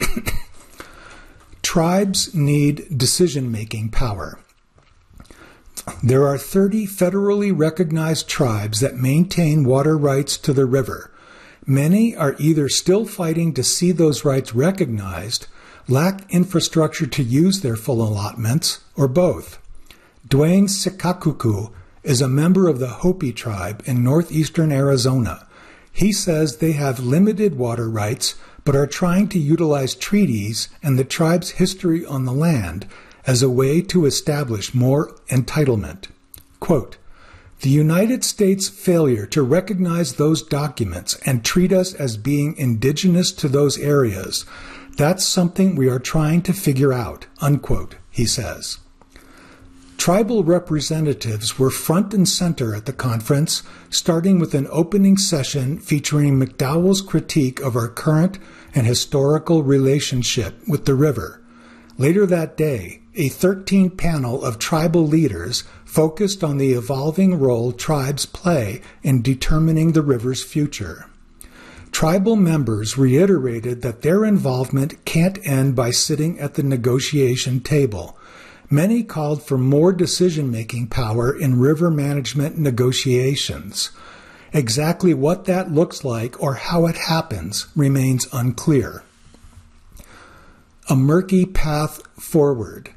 Tribes 1.62 2.34
need 2.34 2.98
decision 2.98 3.52
making 3.52 3.90
power. 3.90 4.40
There 6.02 6.26
are 6.26 6.38
30 6.38 6.86
federally 6.86 7.56
recognized 7.56 8.28
tribes 8.28 8.80
that 8.80 8.96
maintain 8.96 9.64
water 9.64 9.96
rights 9.96 10.36
to 10.38 10.52
the 10.52 10.66
river. 10.66 11.10
Many 11.64 12.14
are 12.14 12.36
either 12.38 12.68
still 12.68 13.06
fighting 13.06 13.54
to 13.54 13.62
see 13.62 13.92
those 13.92 14.24
rights 14.24 14.54
recognized 14.54 15.46
lack 15.88 16.28
infrastructure 16.32 17.06
to 17.06 17.22
use 17.22 17.60
their 17.60 17.76
full 17.76 18.02
allotments, 18.02 18.80
or 18.96 19.06
both. 19.06 19.58
Dwayne 20.28 20.68
Secakuku 20.68 21.70
is 22.02 22.20
a 22.20 22.28
member 22.28 22.68
of 22.68 22.80
the 22.80 22.88
Hopi 22.88 23.32
tribe 23.32 23.82
in 23.86 24.02
northeastern 24.02 24.72
Arizona. 24.72 25.46
He 25.92 26.12
says 26.12 26.56
they 26.56 26.72
have 26.72 26.98
limited 26.98 27.56
water 27.56 27.88
rights 27.88 28.34
but 28.64 28.74
are 28.74 28.86
trying 28.86 29.28
to 29.28 29.38
utilize 29.38 29.94
treaties 29.94 30.68
and 30.82 30.98
the 30.98 31.04
tribe's 31.04 31.50
history 31.50 32.04
on 32.04 32.24
the 32.24 32.32
land 32.32 32.86
as 33.26 33.42
a 33.42 33.50
way 33.50 33.82
to 33.82 34.06
establish 34.06 34.74
more 34.74 35.14
entitlement. 35.28 36.08
Quote, 36.60 36.96
the 37.60 37.70
United 37.70 38.22
States' 38.22 38.68
failure 38.68 39.24
to 39.26 39.42
recognize 39.42 40.14
those 40.14 40.42
documents 40.42 41.18
and 41.24 41.44
treat 41.44 41.72
us 41.72 41.94
as 41.94 42.18
being 42.18 42.54
indigenous 42.58 43.32
to 43.32 43.48
those 43.48 43.78
areas 43.78 44.44
that's 44.96 45.26
something 45.26 45.76
we 45.76 45.90
are 45.90 45.98
trying 45.98 46.40
to 46.42 46.54
figure 46.54 46.92
out, 46.92 47.26
unquote, 47.42 47.96
he 48.10 48.24
says. 48.24 48.78
Tribal 49.98 50.42
representatives 50.42 51.58
were 51.58 51.70
front 51.70 52.14
and 52.14 52.26
center 52.26 52.74
at 52.74 52.86
the 52.86 52.92
conference, 52.94 53.62
starting 53.90 54.38
with 54.38 54.54
an 54.54 54.66
opening 54.70 55.18
session 55.18 55.78
featuring 55.78 56.40
McDowell's 56.40 57.02
critique 57.02 57.60
of 57.60 57.76
our 57.76 57.88
current 57.88 58.38
and 58.74 58.86
historical 58.86 59.62
relationship 59.62 60.54
with 60.66 60.86
the 60.86 60.94
river. 60.94 61.42
Later 61.98 62.24
that 62.26 62.56
day, 62.56 63.02
a 63.16 63.28
13 63.28 63.90
panel 63.90 64.44
of 64.44 64.58
tribal 64.58 65.06
leaders 65.06 65.64
focused 65.84 66.44
on 66.44 66.58
the 66.58 66.72
evolving 66.72 67.38
role 67.38 67.72
tribes 67.72 68.26
play 68.26 68.82
in 69.02 69.22
determining 69.22 69.92
the 69.92 70.02
river's 70.02 70.44
future. 70.44 71.06
Tribal 71.90 72.36
members 72.36 72.98
reiterated 72.98 73.80
that 73.80 74.02
their 74.02 74.24
involvement 74.24 75.02
can't 75.06 75.38
end 75.46 75.74
by 75.74 75.90
sitting 75.90 76.38
at 76.38 76.54
the 76.54 76.62
negotiation 76.62 77.60
table. 77.60 78.18
Many 78.68 79.02
called 79.02 79.42
for 79.42 79.56
more 79.56 79.92
decision 79.92 80.50
making 80.50 80.88
power 80.88 81.34
in 81.34 81.58
river 81.58 81.90
management 81.90 82.58
negotiations. 82.58 83.92
Exactly 84.52 85.14
what 85.14 85.46
that 85.46 85.72
looks 85.72 86.04
like 86.04 86.40
or 86.42 86.54
how 86.54 86.86
it 86.86 86.96
happens 86.96 87.68
remains 87.74 88.26
unclear. 88.32 89.02
A 90.90 90.96
murky 90.96 91.46
path 91.46 92.02
forward. 92.20 92.90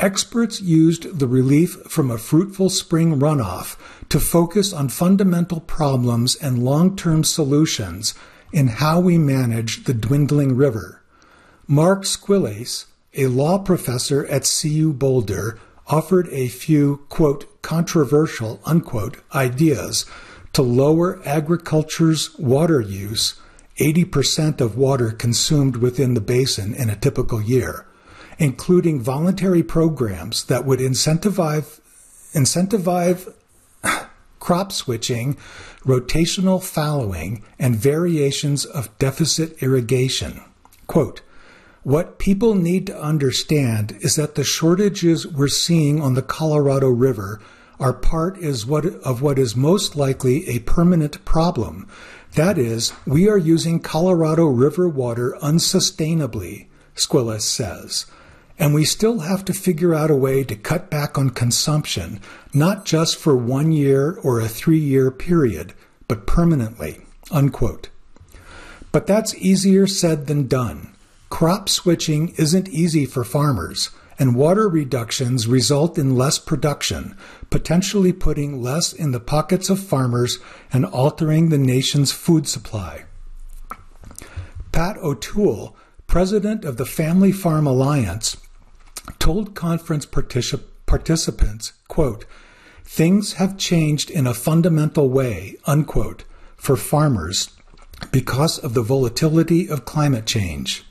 Experts 0.00 0.62
used 0.62 1.18
the 1.18 1.28
relief 1.28 1.72
from 1.86 2.10
a 2.10 2.16
fruitful 2.16 2.70
spring 2.70 3.20
runoff 3.20 3.76
to 4.08 4.18
focus 4.18 4.72
on 4.72 4.88
fundamental 4.88 5.60
problems 5.60 6.36
and 6.36 6.64
long 6.64 6.96
term 6.96 7.22
solutions 7.22 8.14
in 8.50 8.68
how 8.68 8.98
we 8.98 9.18
manage 9.18 9.84
the 9.84 9.92
dwindling 9.92 10.56
river. 10.56 11.02
Mark 11.66 12.04
Squillace, 12.04 12.86
a 13.12 13.26
law 13.26 13.58
professor 13.58 14.26
at 14.28 14.50
CU 14.50 14.94
Boulder, 14.94 15.58
offered 15.86 16.28
a 16.30 16.48
few, 16.48 17.04
quote, 17.10 17.60
controversial, 17.60 18.58
unquote, 18.64 19.18
ideas 19.34 20.06
to 20.54 20.62
lower 20.62 21.20
agriculture's 21.26 22.34
water 22.38 22.80
use, 22.80 23.38
80% 23.76 24.62
of 24.62 24.78
water 24.78 25.10
consumed 25.10 25.76
within 25.76 26.14
the 26.14 26.22
basin 26.22 26.72
in 26.72 26.88
a 26.88 26.96
typical 26.96 27.42
year 27.42 27.84
including 28.40 28.98
voluntary 28.98 29.62
programs 29.62 30.44
that 30.44 30.64
would 30.64 30.80
incentivize, 30.80 31.78
incentivize 32.32 33.32
crop 34.40 34.72
switching, 34.72 35.36
rotational 35.84 36.62
fallowing, 36.62 37.44
and 37.58 37.76
variations 37.76 38.64
of 38.64 38.96
deficit 38.98 39.62
irrigation. 39.62 40.40
Quote, 40.86 41.20
what 41.82 42.18
people 42.18 42.54
need 42.54 42.86
to 42.86 43.00
understand 43.00 43.96
is 44.00 44.16
that 44.16 44.34
the 44.34 44.44
shortages 44.44 45.26
we're 45.26 45.48
seeing 45.48 46.00
on 46.00 46.14
the 46.14 46.22
Colorado 46.22 46.88
River 46.88 47.40
are 47.78 47.92
part 47.92 48.38
is 48.38 48.66
what, 48.66 48.86
of 48.86 49.20
what 49.22 49.38
is 49.38 49.54
most 49.54 49.96
likely 49.96 50.48
a 50.48 50.60
permanent 50.60 51.22
problem. 51.24 51.86
That 52.36 52.58
is, 52.58 52.92
we 53.06 53.28
are 53.28 53.38
using 53.38 53.80
Colorado 53.80 54.46
River 54.46 54.88
water 54.88 55.36
unsustainably, 55.42 56.68
Squillace 56.94 57.42
says. 57.42 58.06
And 58.60 58.74
we 58.74 58.84
still 58.84 59.20
have 59.20 59.44
to 59.46 59.54
figure 59.54 59.94
out 59.94 60.10
a 60.10 60.14
way 60.14 60.44
to 60.44 60.54
cut 60.54 60.90
back 60.90 61.16
on 61.16 61.30
consumption, 61.30 62.20
not 62.52 62.84
just 62.84 63.16
for 63.16 63.34
one 63.34 63.72
year 63.72 64.18
or 64.22 64.38
a 64.38 64.48
three 64.48 64.78
year 64.78 65.10
period, 65.10 65.72
but 66.06 66.26
permanently. 66.26 67.00
Unquote. 67.30 67.88
But 68.92 69.06
that's 69.06 69.34
easier 69.36 69.86
said 69.86 70.26
than 70.26 70.46
done. 70.46 70.92
Crop 71.30 71.70
switching 71.70 72.34
isn't 72.36 72.68
easy 72.68 73.06
for 73.06 73.24
farmers, 73.24 73.90
and 74.18 74.34
water 74.34 74.68
reductions 74.68 75.46
result 75.46 75.96
in 75.96 76.14
less 76.14 76.38
production, 76.38 77.16
potentially 77.48 78.12
putting 78.12 78.60
less 78.60 78.92
in 78.92 79.12
the 79.12 79.20
pockets 79.20 79.70
of 79.70 79.80
farmers 79.80 80.38
and 80.70 80.84
altering 80.84 81.48
the 81.48 81.56
nation's 81.56 82.12
food 82.12 82.46
supply. 82.46 83.04
Pat 84.70 84.98
O'Toole, 84.98 85.74
president 86.06 86.64
of 86.64 86.76
the 86.76 86.84
Family 86.84 87.32
Farm 87.32 87.66
Alliance, 87.66 88.36
told 89.18 89.54
conference 89.54 90.06
particip- 90.06 90.64
participants, 90.86 91.72
quote, 91.88 92.24
things 92.84 93.34
have 93.34 93.56
changed 93.56 94.10
in 94.10 94.26
a 94.26 94.34
fundamental 94.34 95.08
way, 95.08 95.56
unquote, 95.66 96.24
for 96.56 96.76
farmers 96.76 97.50
because 98.10 98.58
of 98.58 98.74
the 98.74 98.82
volatility 98.82 99.68
of 99.68 99.84
climate 99.84 100.26
change. 100.26 100.84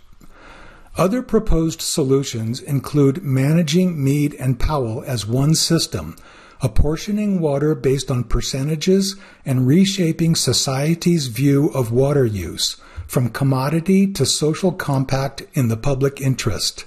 Other 0.95 1.21
proposed 1.21 1.81
solutions 1.81 2.59
include 2.61 3.23
managing 3.23 4.03
Mead 4.03 4.35
and 4.39 4.59
Powell 4.59 5.03
as 5.05 5.25
one 5.25 5.55
system, 5.55 6.15
apportioning 6.61 7.39
water 7.39 7.73
based 7.73 8.11
on 8.11 8.23
percentages, 8.25 9.15
and 9.45 9.67
reshaping 9.67 10.35
society's 10.35 11.27
view 11.27 11.69
of 11.69 11.91
water 11.91 12.25
use 12.25 12.77
from 13.07 13.29
commodity 13.29 14.11
to 14.13 14.25
social 14.25 14.71
compact 14.71 15.43
in 15.53 15.67
the 15.67 15.77
public 15.77 16.21
interest. 16.21 16.85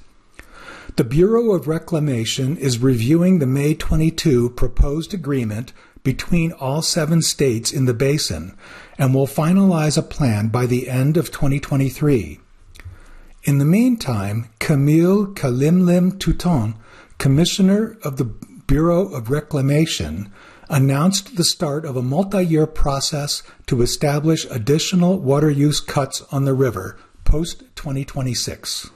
The 0.97 1.05
Bureau 1.05 1.53
of 1.53 1.69
Reclamation 1.69 2.59
is 2.59 2.81
reviewing 2.81 3.39
the 3.39 3.47
May 3.47 3.73
22 3.75 4.51
proposed 4.51 5.15
agreement 5.15 5.73
between 6.03 6.53
all 6.53 6.83
seven 6.83 7.23
states 7.23 7.73
in 7.73 7.87
the 7.87 7.95
basin 7.95 8.55
and 8.99 9.15
will 9.15 9.27
finalize 9.27 9.97
a 9.97 10.03
plan 10.03 10.49
by 10.49 10.67
the 10.67 10.91
end 10.91 11.17
of 11.17 11.31
2023. 11.31 12.41
In 13.45 13.57
the 13.57 13.65
meantime, 13.65 14.51
Camille 14.59 15.29
Calimlim 15.29 16.19
Touton, 16.19 16.75
Commissioner 17.17 17.97
of 18.05 18.19
the 18.19 18.27
Bureau 18.67 19.09
of 19.15 19.31
Reclamation, 19.31 20.31
announced 20.69 21.37
the 21.37 21.45
start 21.45 21.87
of 21.87 21.97
a 21.97 22.03
multi 22.03 22.45
year 22.45 22.67
process 22.67 23.43
to 23.67 23.81
establish 23.81 24.45
additional 24.51 25.19
water 25.19 25.51
use 25.51 25.81
cuts 25.81 26.21
on 26.31 26.45
the 26.45 26.53
river 26.53 26.99
post 27.25 27.61
2026. 27.77 28.91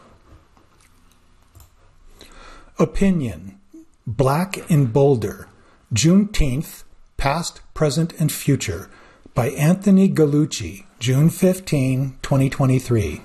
Opinion 2.78 3.58
Black 4.06 4.70
in 4.70 4.86
Boulder, 4.86 5.48
Juneteenth, 5.94 6.84
Past, 7.16 7.62
Present, 7.72 8.12
and 8.20 8.30
Future 8.30 8.90
by 9.34 9.48
Anthony 9.48 10.10
Gallucci, 10.10 10.84
June 10.98 11.30
15, 11.30 12.18
2023. 12.20 13.22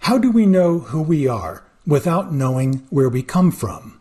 How 0.00 0.18
do 0.18 0.30
we 0.30 0.44
know 0.44 0.80
who 0.80 1.00
we 1.00 1.26
are 1.26 1.64
without 1.86 2.34
knowing 2.34 2.86
where 2.90 3.08
we 3.08 3.22
come 3.22 3.50
from? 3.50 3.98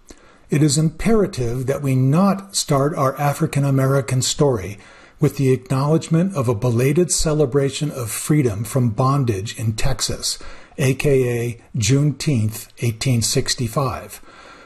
It 0.50 0.62
is 0.62 0.78
imperative 0.78 1.68
that 1.68 1.82
we 1.82 1.96
not 1.96 2.54
start 2.54 2.94
our 2.96 3.18
African 3.18 3.64
American 3.64 4.22
story 4.22 4.78
with 5.22 5.38
the 5.38 5.52
acknowledgement 5.52 6.36
of 6.36 6.50
a 6.50 6.56
belated 6.56 7.12
celebration 7.12 7.92
of 7.92 8.12
freedom 8.12 8.66
from 8.66 8.90
bondage 8.90 9.58
in 9.58 9.74
Texas 9.74 10.38
aka 10.80 11.62
Juneteenth, 11.76 12.68
1865, 12.82 14.22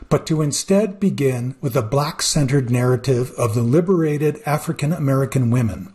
but 0.09 0.25
to 0.27 0.41
instead 0.41 0.99
begin 0.99 1.55
with 1.59 1.75
a 1.75 1.81
black 1.81 2.21
centered 2.21 2.69
narrative 2.69 3.31
of 3.37 3.55
the 3.55 3.63
liberated 3.63 4.41
African 4.45 4.93
American 4.93 5.49
women. 5.49 5.91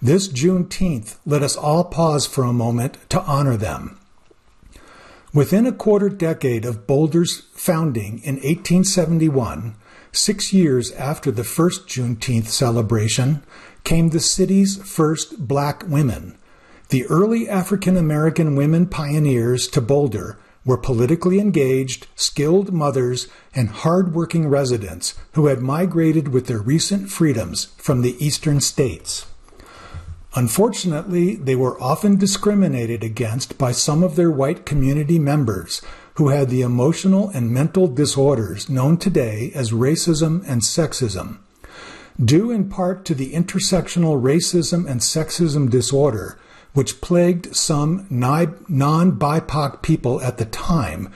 This 0.00 0.26
Juneteenth, 0.26 1.18
let 1.24 1.42
us 1.42 1.54
all 1.54 1.84
pause 1.84 2.26
for 2.26 2.42
a 2.42 2.52
moment 2.52 2.98
to 3.10 3.22
honor 3.22 3.56
them. 3.56 3.98
Within 5.32 5.66
a 5.66 5.72
quarter 5.72 6.08
decade 6.08 6.64
of 6.64 6.86
Boulder's 6.86 7.42
founding 7.54 8.18
in 8.24 8.34
1871, 8.34 9.76
six 10.12 10.52
years 10.52 10.92
after 10.92 11.30
the 11.30 11.44
first 11.44 11.86
Juneteenth 11.86 12.48
celebration, 12.48 13.42
came 13.84 14.10
the 14.10 14.20
city's 14.20 14.76
first 14.76 15.46
black 15.46 15.84
women, 15.86 16.36
the 16.92 17.06
early 17.06 17.48
African 17.48 17.96
American 17.96 18.54
women 18.54 18.84
pioneers 18.84 19.66
to 19.68 19.80
Boulder 19.80 20.38
were 20.62 20.76
politically 20.76 21.40
engaged, 21.40 22.06
skilled 22.14 22.70
mothers, 22.70 23.28
and 23.54 23.70
hard-working 23.70 24.46
residents 24.46 25.14
who 25.32 25.46
had 25.46 25.62
migrated 25.62 26.28
with 26.28 26.48
their 26.48 26.60
recent 26.60 27.08
freedoms 27.08 27.72
from 27.78 28.02
the 28.02 28.22
eastern 28.22 28.60
states. 28.60 29.24
Unfortunately, 30.34 31.34
they 31.34 31.56
were 31.56 31.82
often 31.82 32.18
discriminated 32.18 33.02
against 33.02 33.56
by 33.56 33.72
some 33.72 34.02
of 34.02 34.14
their 34.14 34.30
white 34.30 34.66
community 34.66 35.18
members 35.18 35.80
who 36.16 36.28
had 36.28 36.50
the 36.50 36.60
emotional 36.60 37.30
and 37.30 37.50
mental 37.50 37.88
disorders 37.88 38.68
known 38.68 38.98
today 38.98 39.50
as 39.54 39.72
racism 39.72 40.46
and 40.46 40.60
sexism. 40.60 41.38
Due 42.22 42.50
in 42.50 42.68
part 42.68 43.06
to 43.06 43.14
the 43.14 43.32
intersectional 43.32 44.20
racism 44.20 44.86
and 44.86 45.00
sexism 45.00 45.70
disorder, 45.70 46.38
which 46.74 47.00
plagued 47.00 47.54
some 47.54 48.06
non 48.10 49.12
BIPOC 49.12 49.82
people 49.82 50.20
at 50.20 50.38
the 50.38 50.44
time, 50.44 51.10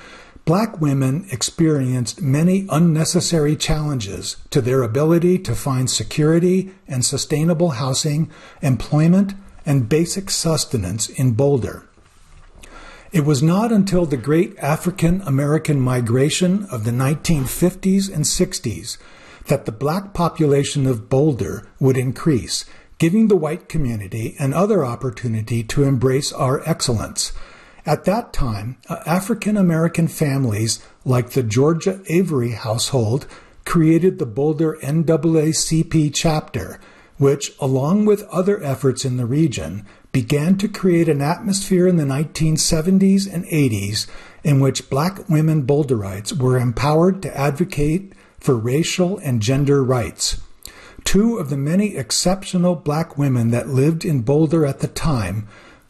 black 0.44 0.80
women 0.80 1.26
experienced 1.32 2.22
many 2.22 2.66
unnecessary 2.70 3.56
challenges 3.56 4.36
to 4.50 4.60
their 4.60 4.82
ability 4.82 5.38
to 5.38 5.54
find 5.54 5.90
security 5.90 6.72
and 6.86 7.04
sustainable 7.04 7.70
housing, 7.70 8.30
employment, 8.62 9.34
and 9.64 9.88
basic 9.88 10.30
sustenance 10.30 11.08
in 11.08 11.32
Boulder. 11.32 11.88
It 13.12 13.24
was 13.24 13.42
not 13.42 13.72
until 13.72 14.06
the 14.06 14.16
great 14.16 14.56
African 14.58 15.20
American 15.22 15.80
migration 15.80 16.64
of 16.70 16.84
the 16.84 16.90
1950s 16.90 18.12
and 18.12 18.24
60s 18.24 18.98
that 19.46 19.64
the 19.64 19.72
black 19.72 20.12
population 20.12 20.86
of 20.86 21.08
Boulder 21.08 21.66
would 21.80 21.96
increase 21.96 22.64
giving 22.98 23.28
the 23.28 23.36
white 23.36 23.68
community 23.68 24.34
another 24.38 24.84
opportunity 24.84 25.62
to 25.62 25.84
embrace 25.84 26.32
our 26.32 26.62
excellence. 26.68 27.32
At 27.84 28.04
that 28.04 28.32
time, 28.32 28.78
uh, 28.88 28.98
African 29.06 29.56
American 29.56 30.08
families 30.08 30.80
like 31.04 31.30
the 31.30 31.42
Georgia 31.42 32.00
Avery 32.08 32.52
household 32.52 33.26
created 33.64 34.18
the 34.18 34.26
Boulder 34.26 34.78
NAACP 34.82 36.12
chapter, 36.14 36.80
which, 37.18 37.52
along 37.60 38.04
with 38.04 38.22
other 38.24 38.62
efforts 38.62 39.04
in 39.04 39.16
the 39.16 39.26
region, 39.26 39.84
began 40.12 40.56
to 40.56 40.68
create 40.68 41.08
an 41.08 41.20
atmosphere 41.20 41.86
in 41.86 41.96
the 41.96 42.04
1970s 42.04 43.32
and 43.32 43.44
80s 43.44 44.06
in 44.42 44.60
which 44.60 44.88
black 44.88 45.28
women 45.28 45.66
Boulderites 45.66 46.32
were 46.32 46.58
empowered 46.58 47.20
to 47.22 47.36
advocate 47.36 48.14
for 48.40 48.56
racial 48.56 49.18
and 49.18 49.42
gender 49.42 49.84
rights. 49.84 50.40
Two 51.06 51.38
of 51.38 51.50
the 51.50 51.56
many 51.56 51.96
exceptional 51.96 52.74
black 52.74 53.16
women 53.16 53.50
that 53.52 53.68
lived 53.68 54.04
in 54.04 54.22
Boulder 54.22 54.66
at 54.66 54.80
the 54.80 54.88
time 54.88 55.46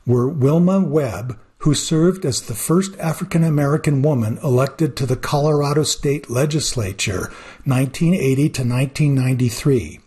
were 0.07 0.29
Wilma 0.29 0.81
Webb, 0.81 1.41
who 1.61 1.75
served 1.75 2.27
as 2.27 2.43
the 2.43 2.55
first 2.55 2.95
African 2.99 3.43
American 3.43 4.03
woman 4.03 4.39
elected 4.45 4.95
to 4.95 5.07
the 5.07 5.17
Colorado 5.17 5.85
State 5.85 6.29
Legislature 6.29 7.33
1980 7.65 8.37
to 8.51 8.63
1993, 8.63 10.01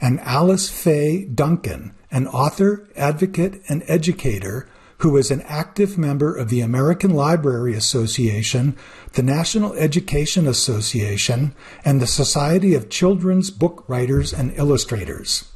and 0.00 0.20
Alice 0.20 0.70
Faye 0.70 1.24
Duncan, 1.24 1.92
an 2.12 2.28
author, 2.28 2.88
advocate, 2.94 3.60
and 3.68 3.82
educator 3.88 4.68
who 4.98 5.16
is 5.16 5.30
an 5.30 5.42
active 5.42 5.98
member 5.98 6.34
of 6.34 6.48
the 6.48 6.60
American 6.60 7.10
Library 7.10 7.74
Association, 7.74 8.76
the 9.12 9.22
National 9.22 9.72
Education 9.74 10.46
Association, 10.46 11.54
and 11.84 12.00
the 12.00 12.06
Society 12.06 12.74
of 12.74 12.90
Children's 12.90 13.50
Book 13.50 13.84
Writers 13.88 14.32
and 14.32 14.52
Illustrators. 14.56 15.50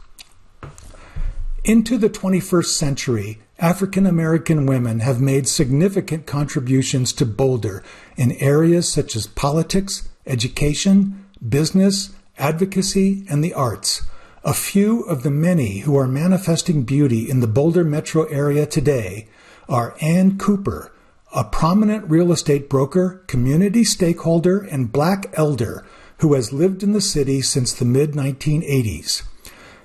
Into 1.65 1.99
the 1.99 2.11
21st 2.11 2.67
century, 2.67 3.39
African 3.59 4.07
American 4.07 4.67
women 4.67 5.01
have 5.01 5.21
made 5.21 5.49
significant 5.49 6.27
contributions 6.27 7.13
to 7.15 7.27
Boulder 7.27 7.83
in 8.17 8.33
areas 8.33 8.91
such 8.91 9.17
as 9.17 9.27
politics, 9.27 10.09
education, 10.27 11.27
business, 11.47 12.11
advocacy, 12.39 13.25
and 13.29 13.43
the 13.43 13.53
arts. 13.53 14.03
A 14.45 14.55
few 14.55 15.03
of 15.03 15.25
the 15.25 15.33
many 15.33 15.81
who 15.81 15.97
are 15.97 16.07
manifesting 16.07 16.85
beauty 16.85 17.29
in 17.29 17.41
the 17.41 17.49
Boulder 17.49 17.83
metro 17.83 18.23
area 18.27 18.67
today 18.67 19.27
are 19.69 19.97
Ann 20.01 20.39
Cooper, 20.39 20.93
a 21.35 21.43
prominent 21.43 22.09
real 22.09 22.31
estate 22.31 22.69
broker, 22.69 23.25
community 23.27 23.83
stakeholder, 23.83 24.61
and 24.61 24.93
black 24.93 25.27
elder 25.33 25.85
who 26.19 26.35
has 26.35 26.53
lived 26.53 26.85
in 26.85 26.93
the 26.93 27.01
city 27.01 27.43
since 27.43 27.73
the 27.73 27.85
mid 27.85 28.13
1980s. 28.13 29.25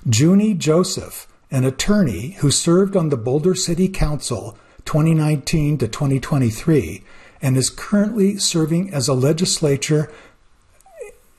Junie 0.05 0.53
Joseph, 0.53 1.27
an 1.49 1.63
attorney 1.63 2.31
who 2.39 2.51
served 2.51 2.95
on 2.95 3.09
the 3.09 3.17
Boulder 3.17 3.55
City 3.55 3.87
Council 3.87 4.55
2019 4.85 5.79
to 5.79 5.87
2023 5.87 7.03
and 7.41 7.57
is 7.57 7.71
currently 7.71 8.37
serving 8.37 8.93
as 8.93 9.07
a 9.07 9.13
legislature 9.13 10.11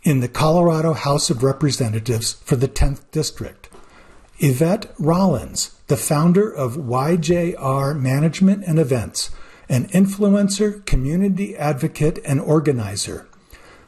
in 0.05 0.21
the 0.21 0.29
Colorado 0.29 0.93
House 0.93 1.31
of 1.31 1.43
Representatives 1.43 2.35
for 2.45 2.57
the 2.57 2.69
10th 2.69 3.11
District. 3.11 3.71
Yvette 4.39 4.93
Rollins, 4.99 5.75
the 5.87 5.97
founder 5.97 6.51
of 6.51 6.77
YJR 6.77 7.99
Management 7.99 8.65
and 8.67 8.79
Events, 8.79 9.31
an 9.69 9.87
influencer, 9.89 10.85
community 10.85 11.57
advocate, 11.57 12.19
and 12.25 12.39
organizer. 12.39 13.27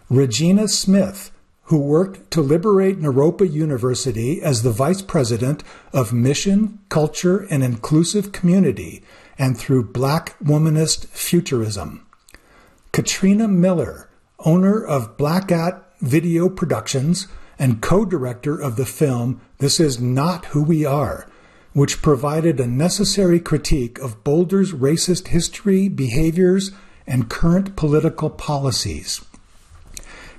Regina 0.08 0.68
Smith, 0.68 1.30
who 1.64 1.78
worked 1.78 2.30
to 2.30 2.40
liberate 2.40 3.00
Naropa 3.00 3.50
University 3.50 4.40
as 4.40 4.62
the 4.62 4.70
vice 4.70 5.02
president 5.02 5.62
of 5.92 6.14
Mission, 6.14 6.78
Culture, 6.88 7.46
and 7.50 7.62
Inclusive 7.62 8.32
Community, 8.32 9.02
and 9.36 9.58
through 9.58 9.92
Black 9.92 10.38
Womanist 10.38 11.08
Futurism. 11.08 12.06
Katrina 12.92 13.48
Miller, 13.48 14.08
owner 14.38 14.82
of 14.82 15.18
Blackat 15.18 15.82
Video 16.00 16.48
Productions 16.48 17.26
and 17.58 17.80
co 17.80 18.04
director 18.04 18.60
of 18.60 18.76
the 18.76 18.84
film 18.84 19.40
This 19.58 19.80
Is 19.80 19.98
Not 19.98 20.46
Who 20.46 20.62
We 20.62 20.84
Are, 20.84 21.26
which 21.72 22.02
provided 22.02 22.60
a 22.60 22.66
necessary 22.66 23.40
critique 23.40 23.98
of 23.98 24.22
Boulder's 24.22 24.72
racist 24.72 25.28
history, 25.28 25.88
behaviors, 25.88 26.70
and 27.06 27.30
current 27.30 27.76
political 27.76 28.28
policies. 28.28 29.24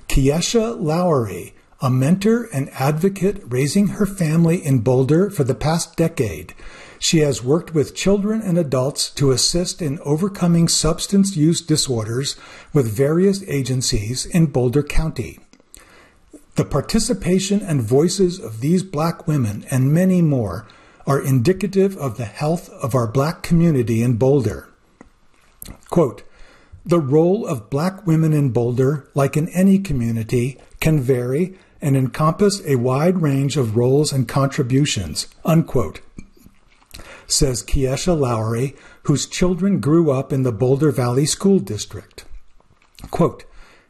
Kiesha 0.08 0.80
Lowry, 0.80 1.54
a 1.80 1.90
mentor 1.90 2.48
and 2.52 2.70
advocate 2.70 3.42
raising 3.46 3.88
her 3.88 4.06
family 4.06 4.64
in 4.64 4.80
Boulder 4.80 5.30
for 5.30 5.44
the 5.44 5.54
past 5.54 5.96
decade. 5.96 6.54
She 6.98 7.18
has 7.18 7.44
worked 7.44 7.74
with 7.74 7.94
children 7.94 8.42
and 8.42 8.58
adults 8.58 9.10
to 9.10 9.30
assist 9.30 9.80
in 9.80 10.00
overcoming 10.00 10.68
substance 10.68 11.36
use 11.36 11.60
disorders 11.60 12.36
with 12.72 12.92
various 12.92 13.42
agencies 13.44 14.26
in 14.26 14.46
Boulder 14.46 14.82
County. 14.82 15.38
The 16.58 16.64
participation 16.64 17.62
and 17.62 17.80
voices 17.80 18.40
of 18.40 18.58
these 18.58 18.82
black 18.82 19.28
women 19.28 19.64
and 19.70 19.94
many 19.94 20.20
more 20.20 20.66
are 21.06 21.24
indicative 21.24 21.96
of 21.96 22.16
the 22.16 22.24
health 22.24 22.68
of 22.70 22.96
our 22.96 23.06
black 23.06 23.44
community 23.44 24.02
in 24.02 24.16
Boulder. 24.16 24.68
Quote, 25.88 26.24
the 26.84 26.98
role 26.98 27.46
of 27.46 27.70
black 27.70 28.04
women 28.08 28.32
in 28.32 28.50
Boulder, 28.50 29.08
like 29.14 29.36
in 29.36 29.48
any 29.50 29.78
community, 29.78 30.58
can 30.80 31.00
vary 31.00 31.56
and 31.80 31.96
encompass 31.96 32.60
a 32.66 32.74
wide 32.74 33.22
range 33.22 33.56
of 33.56 33.76
roles 33.76 34.12
and 34.12 34.26
contributions, 34.26 35.28
unquote, 35.44 36.00
says 37.28 37.62
Kiesha 37.62 38.18
Lowry, 38.18 38.74
whose 39.04 39.28
children 39.28 39.78
grew 39.78 40.10
up 40.10 40.32
in 40.32 40.42
the 40.42 40.50
Boulder 40.50 40.90
Valley 40.90 41.24
School 41.24 41.60
District. 41.60 42.24
Quote, 43.12 43.44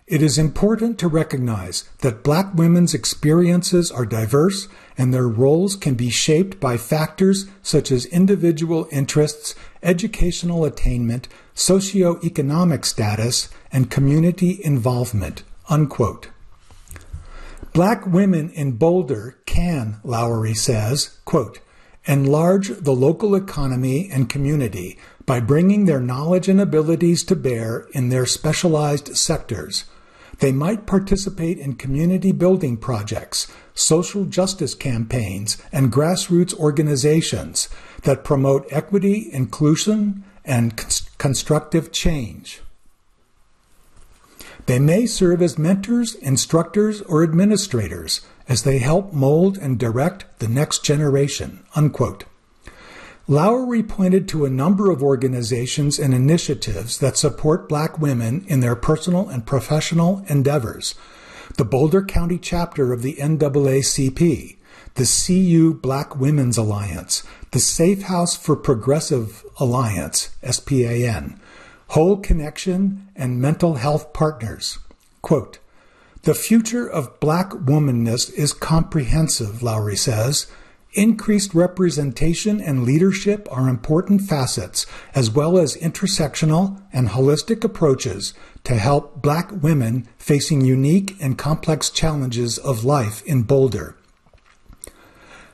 it 0.09 0.23
is 0.23 0.39
important 0.39 0.99
to 0.99 1.07
recognize 1.07 1.85
that 1.99 2.23
black 2.23 2.55
women's 2.55 2.95
experiences 2.95 3.93
are 3.93 4.07
diverse 4.07 4.67
and 4.97 5.13
their 5.13 5.29
roles 5.29 5.77
can 5.77 5.95
be 5.95 6.09
shaped 6.09 6.59
by 6.59 6.79
factors 6.79 7.47
such 7.63 7.93
as 7.93 8.07
individual 8.07 8.89
interests, 8.91 9.55
educational 9.83 10.65
attainment, 10.65 11.29
socioeconomic 11.55 12.87
status, 12.87 13.51
and 13.71 13.91
community 13.91 14.59
involvement. 14.65 15.43
Unquote. 15.69 16.31
Black 17.75 18.07
women 18.07 18.49
in 18.51 18.73
Boulder 18.73 19.39
can, 19.45 19.99
Lowry 20.03 20.55
says, 20.55 21.19
quote, 21.27 21.61
enlarge 22.07 22.69
the 22.69 22.95
local 22.95 23.35
economy 23.35 24.09
and 24.11 24.31
community 24.31 24.99
by 25.27 25.39
bringing 25.39 25.85
their 25.85 26.01
knowledge 26.01 26.49
and 26.49 26.59
abilities 26.59 27.23
to 27.25 27.37
bear 27.37 27.87
in 27.93 28.09
their 28.09 28.25
specialized 28.25 29.15
sectors. 29.15 29.85
They 30.39 30.53
might 30.53 30.87
participate 30.87 31.59
in 31.59 31.75
community 31.75 32.33
building 32.33 32.77
projects, 32.77 33.49
social 33.75 34.25
justice 34.25 34.75
campaigns, 34.75 35.59
and 35.73 35.93
grassroots 35.93 36.55
organizations 36.55 37.69
that 38.03 38.25
promote 38.25 38.67
equity, 38.71 39.29
inclusion, 39.33 40.25
and 40.45 40.77
constructive 41.19 41.93
change. 41.93 42.61
They 44.67 44.79
may 44.79 45.07
serve 45.07 45.43
as 45.43 45.59
mentors, 45.59 46.15
instructors, 46.15 47.01
or 47.03 47.23
administrators 47.23 48.21
as 48.49 48.63
they 48.63 48.79
help 48.79 49.13
mold 49.13 49.57
and 49.59 49.79
direct 49.79 50.27
the 50.39 50.49
next 50.49 50.85
generation. 50.85 51.65
Unquote. 51.75 52.25
Lowry 53.31 53.83
pointed 53.83 54.27
to 54.29 54.47
a 54.47 54.51
number 54.51 54.91
of 54.91 55.03
organizations 55.03 55.99
and 55.99 56.15
initiatives 56.15 56.97
that 57.01 57.19
support 57.19 57.69
black 57.69 57.99
women 57.99 58.43
in 58.49 58.61
their 58.61 58.75
personal 58.75 59.29
and 59.29 59.45
professional 59.45 60.25
endeavors. 60.29 60.95
The 61.59 61.67
Boulder 61.67 62.03
County 62.03 62.39
chapter 62.39 62.91
of 62.91 63.03
the 63.03 63.17
NAACP, 63.17 64.57
the 64.95 65.27
CU 65.27 65.75
Black 65.75 66.17
Women's 66.17 66.57
Alliance, 66.57 67.23
the 67.51 67.61
Safe 67.61 68.05
House 68.05 68.35
for 68.35 68.57
Progressive 68.57 69.45
Alliance, 69.61 70.31
SPAN, 70.43 71.39
Whole 71.89 72.17
Connection, 72.17 73.09
and 73.15 73.43
Mental 73.43 73.75
Health 73.75 74.15
Partners. 74.15 74.79
Quote, 75.21 75.59
the 76.23 76.35
future 76.35 76.89
of 76.89 77.21
black 77.21 77.51
womanness 77.51 78.33
is 78.33 78.55
comprehensive, 78.55 79.63
Lowry 79.63 79.97
says. 79.97 80.47
Increased 80.95 81.55
representation 81.55 82.63
and 82.63 82.83
leadership 82.83 83.47
are 83.51 83.69
important 83.69 84.23
facets, 84.23 84.87
as 85.15 85.31
well 85.31 85.59
as 85.59 85.77
intersectional 85.77 86.81
and 86.93 87.11
holistic 87.11 87.63
approaches 87.63 88.33
to 88.65 88.75
help 88.75 89.21
black 89.21 89.51
women 89.53 90.09
facing 90.17 90.63
unique 90.63 91.15
and 91.21 91.37
complex 91.37 91.91
challenges 91.91 92.57
of 92.57 92.85
life 92.85 93.23
in 93.27 93.43
Boulder. 93.43 93.97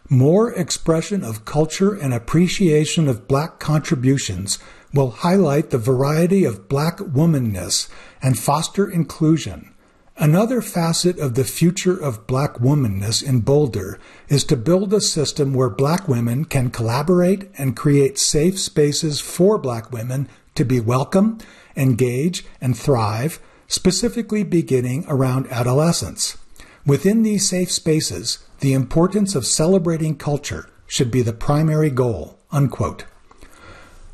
More 0.09 0.53
expression 0.53 1.25
of 1.25 1.45
culture 1.45 1.95
and 1.95 2.15
appreciation 2.15 3.09
of 3.09 3.27
black 3.27 3.59
contributions 3.59 4.61
will 4.93 5.11
highlight 5.11 5.71
the 5.71 5.79
variety 5.79 6.45
of 6.45 6.69
black 6.69 6.99
womanness 6.99 7.89
and 8.23 8.39
foster 8.39 8.89
inclusion 8.89 9.74
Another 10.17 10.63
facet 10.63 11.19
of 11.19 11.35
the 11.35 11.45
future 11.45 11.97
of 11.97 12.29
black 12.29 12.55
womanness 12.55 13.21
in 13.21 13.41
Boulder 13.41 13.99
is 14.29 14.45
to 14.45 14.57
build 14.57 14.95
a 14.95 15.01
system 15.01 15.53
where 15.53 15.69
black 15.69 16.07
women 16.07 16.45
can 16.45 16.71
collaborate 16.71 17.51
and 17.59 17.77
create 17.77 18.17
safe 18.17 18.59
spaces 18.61 19.21
for 19.21 19.59
black 19.59 19.91
women 19.91 20.29
to 20.55 20.65
be 20.65 20.79
welcome, 20.79 21.39
engage, 21.77 22.45
and 22.61 22.79
thrive, 22.79 23.41
specifically 23.67 24.45
beginning 24.45 25.05
around 25.09 25.49
adolescence. 25.51 26.39
Within 26.87 27.23
these 27.23 27.49
safe 27.49 27.73
spaces, 27.73 28.39
the 28.61 28.73
importance 28.73 29.35
of 29.35 29.45
celebrating 29.45 30.17
culture 30.17 30.71
should 30.87 31.11
be 31.11 31.23
the 31.23 31.33
primary 31.33 31.91
goal. 31.91 32.39
Unquote. 32.53 33.05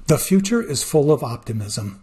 The 0.06 0.16
future 0.16 0.62
is 0.62 0.82
full 0.82 1.12
of 1.12 1.22
optimism. 1.22 2.02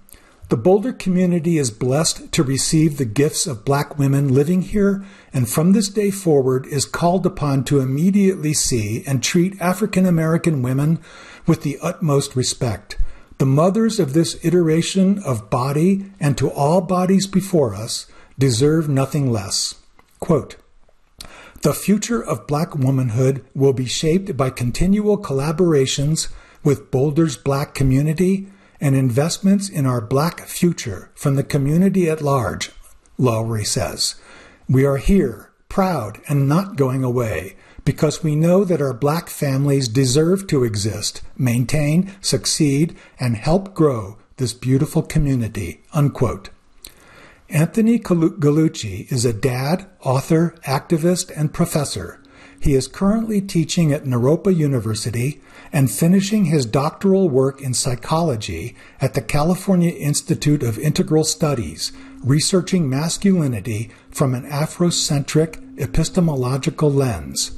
The 0.49 0.55
Boulder 0.55 0.93
community 0.93 1.57
is 1.57 1.71
blessed 1.71 2.31
to 2.31 2.41
receive 2.41 2.97
the 2.97 3.05
gifts 3.05 3.47
of 3.47 3.65
black 3.65 3.99
women 3.99 4.33
living 4.33 4.62
here, 4.62 5.03
and 5.33 5.49
from 5.49 5.73
this 5.73 5.89
day 5.89 6.10
forward 6.10 6.65
is 6.67 6.86
called 6.86 7.25
upon 7.25 7.65
to 7.65 7.81
immediately 7.81 8.53
see 8.53 9.03
and 9.05 9.21
treat 9.21 9.60
African 9.60 10.05
American 10.05 10.62
women 10.62 10.99
with 11.45 11.63
the 11.63 11.77
utmost 11.81 12.33
respect. 12.38 12.97
The 13.39 13.45
mothers 13.45 13.99
of 13.99 14.13
this 14.13 14.39
iteration 14.41 15.19
of 15.19 15.49
body 15.49 16.05
and 16.17 16.38
to 16.38 16.49
all 16.49 16.79
bodies 16.79 17.27
before 17.27 17.75
us 17.75 18.07
deserve 18.39 18.88
nothing 18.88 19.29
less. 19.29 19.75
Quote, 20.21 20.55
the 21.62 21.73
future 21.73 22.23
of 22.23 22.47
black 22.47 22.73
womanhood 22.73 23.43
will 23.53 23.73
be 23.73 23.86
shaped 23.86 24.38
by 24.38 24.49
continual 24.49 25.17
collaborations 25.17 26.29
with 26.63 26.89
Boulder's 26.89 27.36
black 27.36 27.73
community 27.73 28.47
and 28.79 28.95
investments 28.95 29.69
in 29.69 29.85
our 29.85 30.01
black 30.01 30.41
future 30.41 31.11
from 31.15 31.35
the 31.35 31.43
community 31.43 32.09
at 32.09 32.21
large, 32.21 32.71
Lowry 33.17 33.65
says. 33.65 34.15
We 34.69 34.85
are 34.85 34.97
here, 34.97 35.51
proud, 35.69 36.21
and 36.27 36.47
not 36.47 36.75
going 36.75 37.03
away, 37.03 37.55
because 37.85 38.23
we 38.23 38.35
know 38.35 38.63
that 38.63 38.81
our 38.81 38.93
black 38.93 39.29
families 39.29 39.87
deserve 39.87 40.47
to 40.47 40.63
exist, 40.63 41.21
maintain, 41.37 42.13
succeed, 42.21 42.95
and 43.19 43.35
help 43.35 43.73
grow 43.73 44.17
this 44.37 44.53
beautiful 44.53 45.01
community. 45.01 45.81
Unquote. 45.93 46.49
Anthony 47.49 47.97
Gallucci 47.97 49.09
is 49.09 49.23
a 49.23 49.31
dad, 49.31 49.87
author, 50.01 50.53
activist, 50.65 51.31
and 51.35 51.53
professor. 51.53 52.21
He 52.60 52.74
is 52.74 52.88
currently 52.88 53.39
teaching 53.39 53.91
at 53.91 54.04
Naropa 54.04 54.56
University 54.56 55.41
and 55.72 55.91
finishing 55.91 56.46
his 56.46 56.65
doctoral 56.65 57.30
work 57.30 57.62
in 57.62 57.74
psychology 57.74 58.76
at 59.00 59.13
the 59.13 59.22
California 59.22 59.91
Institute 59.91 60.63
of 60.63 60.80
Integral 60.80 61.24
Studies, 61.24 61.91
researching 62.24 62.89
masculinity 62.89 63.91
from 64.10 64.34
an 64.34 64.50
Afrocentric 64.50 65.80
epistemological 65.80 66.91
lens. 66.91 67.52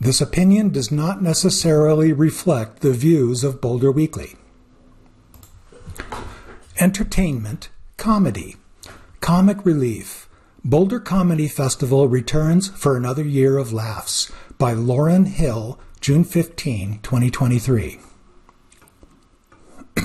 This 0.00 0.20
opinion 0.20 0.68
does 0.70 0.92
not 0.92 1.22
necessarily 1.22 2.12
reflect 2.12 2.80
the 2.80 2.92
views 2.92 3.42
of 3.42 3.60
Boulder 3.60 3.90
Weekly. 3.90 4.36
Entertainment, 6.78 7.70
comedy. 7.96 8.56
Comic 9.20 9.64
Relief 9.64 10.25
Boulder 10.68 10.98
Comedy 10.98 11.46
Festival 11.46 12.08
returns 12.08 12.66
for 12.66 12.96
another 12.96 13.22
year 13.22 13.56
of 13.56 13.72
laughs 13.72 14.32
by 14.58 14.72
Lauren 14.72 15.26
Hill, 15.26 15.78
June 16.00 16.24
15, 16.24 16.98
2023. 17.04 18.00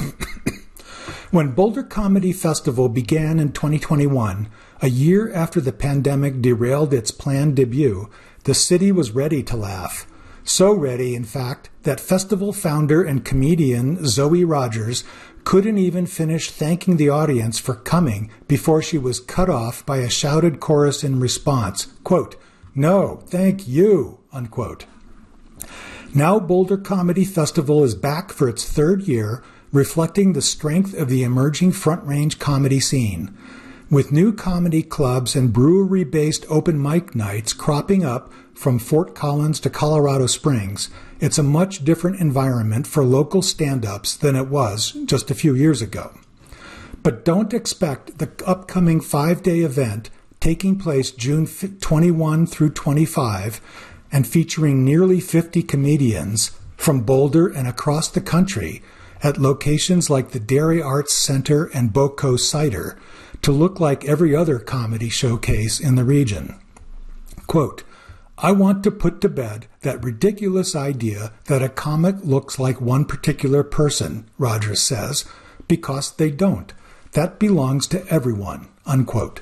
when 1.31 1.53
Boulder 1.53 1.81
Comedy 1.81 2.31
Festival 2.31 2.89
began 2.89 3.39
in 3.39 3.51
2021, 3.51 4.49
a 4.83 4.89
year 4.91 5.33
after 5.33 5.59
the 5.59 5.73
pandemic 5.73 6.43
derailed 6.43 6.93
its 6.93 7.09
planned 7.09 7.55
debut, 7.55 8.07
the 8.43 8.53
city 8.53 8.91
was 8.91 9.09
ready 9.09 9.41
to 9.41 9.57
laugh. 9.57 10.05
So 10.51 10.73
ready, 10.73 11.15
in 11.15 11.23
fact, 11.23 11.69
that 11.83 12.01
festival 12.01 12.51
founder 12.51 13.01
and 13.01 13.23
comedian 13.23 14.05
Zoe 14.05 14.43
Rogers 14.43 15.05
couldn't 15.45 15.77
even 15.77 16.05
finish 16.05 16.51
thanking 16.51 16.97
the 16.97 17.07
audience 17.07 17.57
for 17.57 17.73
coming 17.73 18.29
before 18.49 18.81
she 18.81 18.97
was 18.97 19.21
cut 19.21 19.49
off 19.49 19.85
by 19.85 19.99
a 19.99 20.09
shouted 20.09 20.59
chorus 20.59 21.05
in 21.05 21.21
response, 21.21 21.85
quote, 22.03 22.35
No, 22.75 23.23
thank 23.27 23.65
you, 23.65 24.19
unquote. 24.33 24.87
Now 26.13 26.37
Boulder 26.37 26.77
Comedy 26.77 27.23
Festival 27.23 27.85
is 27.85 27.95
back 27.95 28.33
for 28.33 28.49
its 28.49 28.69
third 28.69 29.03
year, 29.03 29.41
reflecting 29.71 30.33
the 30.33 30.41
strength 30.41 30.93
of 30.93 31.07
the 31.07 31.23
emerging 31.23 31.71
Front 31.71 32.03
Range 32.03 32.37
comedy 32.39 32.81
scene. 32.81 33.33
With 33.89 34.11
new 34.11 34.33
comedy 34.33 34.83
clubs 34.83 35.33
and 35.33 35.53
brewery 35.53 36.03
based 36.03 36.45
open 36.49 36.81
mic 36.81 37.15
nights 37.15 37.53
cropping 37.53 38.03
up 38.03 38.33
from 38.55 38.79
Fort 38.79 39.15
Collins 39.15 39.59
to 39.61 39.69
Colorado 39.69 40.27
Springs, 40.27 40.89
it's 41.19 41.37
a 41.37 41.43
much 41.43 41.83
different 41.83 42.19
environment 42.19 42.87
for 42.87 43.03
local 43.03 43.41
stand 43.41 43.85
ups 43.85 44.15
than 44.15 44.35
it 44.35 44.47
was 44.47 44.91
just 45.05 45.31
a 45.31 45.35
few 45.35 45.55
years 45.55 45.81
ago. 45.81 46.11
But 47.03 47.25
don't 47.25 47.53
expect 47.53 48.17
the 48.17 48.31
upcoming 48.45 49.01
five 49.01 49.41
day 49.43 49.59
event 49.59 50.09
taking 50.39 50.77
place 50.77 51.11
June 51.11 51.47
21 51.47 52.47
through 52.47 52.71
25 52.71 53.61
and 54.11 54.27
featuring 54.27 54.83
nearly 54.83 55.19
50 55.19 55.63
comedians 55.63 56.51
from 56.75 57.01
Boulder 57.01 57.47
and 57.47 57.67
across 57.67 58.09
the 58.09 58.21
country 58.21 58.81
at 59.23 59.37
locations 59.37 60.09
like 60.09 60.31
the 60.31 60.39
Dairy 60.39 60.81
Arts 60.81 61.13
Center 61.13 61.65
and 61.75 61.93
Boco 61.93 62.35
Cider 62.35 62.97
to 63.43 63.51
look 63.51 63.79
like 63.79 64.05
every 64.05 64.35
other 64.35 64.59
comedy 64.59 65.09
showcase 65.09 65.79
in 65.79 65.95
the 65.95 66.03
region. 66.03 66.59
Quote, 67.47 67.83
I 68.43 68.51
want 68.51 68.83
to 68.83 68.91
put 68.91 69.21
to 69.21 69.29
bed 69.29 69.67
that 69.81 70.03
ridiculous 70.03 70.75
idea 70.75 71.31
that 71.45 71.61
a 71.61 71.69
comic 71.69 72.15
looks 72.23 72.57
like 72.57 72.81
one 72.81 73.05
particular 73.05 73.61
person, 73.61 74.27
Rogers 74.39 74.81
says, 74.81 75.25
because 75.67 76.11
they 76.13 76.31
don't. 76.31 76.73
That 77.11 77.37
belongs 77.37 77.85
to 77.87 78.07
everyone. 78.07 78.67
Unquote. 78.83 79.41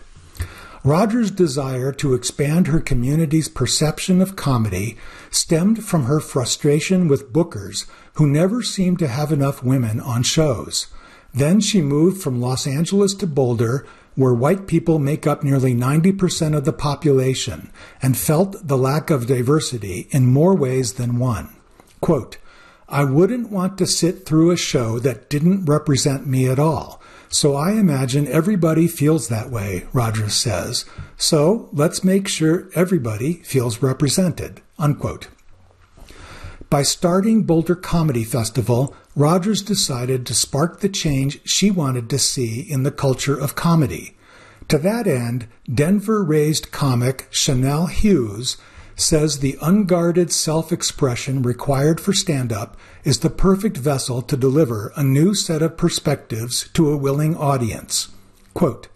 Rogers' 0.84 1.32
desire 1.32 1.94
to 1.94 2.14
expand 2.14 2.68
her 2.68 2.82
community's 2.82 3.48
perception 3.48 4.22
of 4.22 4.36
comedy 4.36 4.98
stemmed 5.32 5.86
from 5.86 6.04
her 6.04 6.20
frustration 6.20 7.08
with 7.08 7.32
bookers 7.32 7.86
who 8.16 8.28
never 8.28 8.62
seemed 8.62 9.00
to 9.00 9.08
have 9.08 9.32
enough 9.32 9.64
women 9.64 10.02
on 10.02 10.24
shows. 10.24 10.88
Then 11.34 11.62
she 11.62 11.82
moved 11.82 12.22
from 12.22 12.42
Los 12.42 12.68
Angeles 12.68 13.14
to 13.16 13.28
Boulder 13.28 13.86
where 14.20 14.34
white 14.34 14.68
people 14.68 15.00
make 15.00 15.26
up 15.26 15.44
nearly 15.44 15.74
90% 15.74 16.54
of 16.54 16.66
the 16.66 16.74
population 16.74 17.72
and 18.02 18.18
felt 18.18 18.68
the 18.68 18.78
lack 18.78 19.10
of 19.10 19.28
diversity 19.28 20.10
in 20.12 20.26
more 20.26 20.54
ways 20.54 20.96
than 20.96 21.18
one. 21.18 21.48
Quote, 22.02 22.38
I 22.90 23.06
wouldn't 23.06 23.50
want 23.50 23.78
to 23.78 23.88
sit 23.88 24.26
through 24.26 24.52
a 24.52 24.58
show 24.58 25.00
that 25.00 25.30
didn't 25.30 25.64
represent 25.64 26.28
me 26.28 26.50
at 26.50 26.60
all. 26.60 27.02
So 27.30 27.56
I 27.56 27.74
imagine 27.74 28.28
everybody 28.28 28.90
feels 28.90 29.30
that 29.30 29.50
way, 29.50 29.88
Rogers 29.94 30.34
says. 30.34 30.84
So 31.16 31.70
let's 31.72 32.04
make 32.04 32.28
sure 32.28 32.70
everybody 32.76 33.36
feels 33.44 33.82
represented. 33.82 34.62
Unquote. 34.78 35.30
By 36.70 36.84
starting 36.84 37.44
Boulder 37.44 37.76
Comedy 37.76 38.24
Festival, 38.24 38.96
Rogers 39.16 39.64
decided 39.64 40.28
to 40.28 40.36
spark 40.36 40.82
the 40.82 40.90
change 40.90 41.40
she 41.44 41.72
wanted 41.72 42.12
to 42.12 42.20
see 42.20 42.62
in 42.62 42.84
the 42.84 42.92
culture 42.92 43.36
of 43.36 43.56
comedy. 43.56 44.16
To 44.68 44.78
that 44.78 45.08
end, 45.08 45.48
Denver 45.74 46.24
raised 46.24 46.72
comic 46.72 47.28
Chanel 47.32 47.88
Hughes 47.88 48.58
says 48.96 49.40
the 49.40 49.58
unguarded 49.62 50.32
self 50.32 50.72
expression 50.72 51.42
required 51.42 52.00
for 52.00 52.14
stand 52.14 52.54
up 52.54 52.78
is 53.04 53.22
the 53.22 53.32
perfect 53.32 53.78
vessel 53.78 54.22
to 54.22 54.38
deliver 54.38 54.92
a 54.96 55.04
new 55.04 55.34
set 55.34 55.64
of 55.64 55.76
perspectives 55.76 56.70
to 56.74 56.92
a 56.92 56.98
willing 56.98 57.36
audience. 57.36 58.10
Quote, 58.54 58.90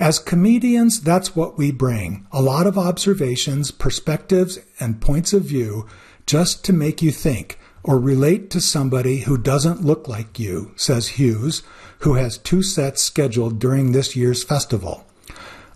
as 0.00 0.18
comedians, 0.18 1.00
that's 1.02 1.36
what 1.36 1.56
we 1.56 1.70
bring 1.70 2.26
a 2.32 2.42
lot 2.42 2.66
of 2.66 2.76
observations, 2.76 3.70
perspectives, 3.70 4.58
and 4.80 5.00
points 5.00 5.32
of 5.32 5.44
view 5.44 5.86
just 6.26 6.64
to 6.64 6.72
make 6.72 7.02
you 7.02 7.10
think 7.10 7.58
or 7.82 7.98
relate 7.98 8.48
to 8.50 8.60
somebody 8.60 9.20
who 9.20 9.36
doesn't 9.36 9.84
look 9.84 10.08
like 10.08 10.38
you, 10.38 10.72
says 10.74 11.08
Hughes, 11.08 11.62
who 12.00 12.14
has 12.14 12.38
two 12.38 12.62
sets 12.62 13.02
scheduled 13.02 13.58
during 13.58 13.92
this 13.92 14.16
year's 14.16 14.42
festival. 14.42 15.06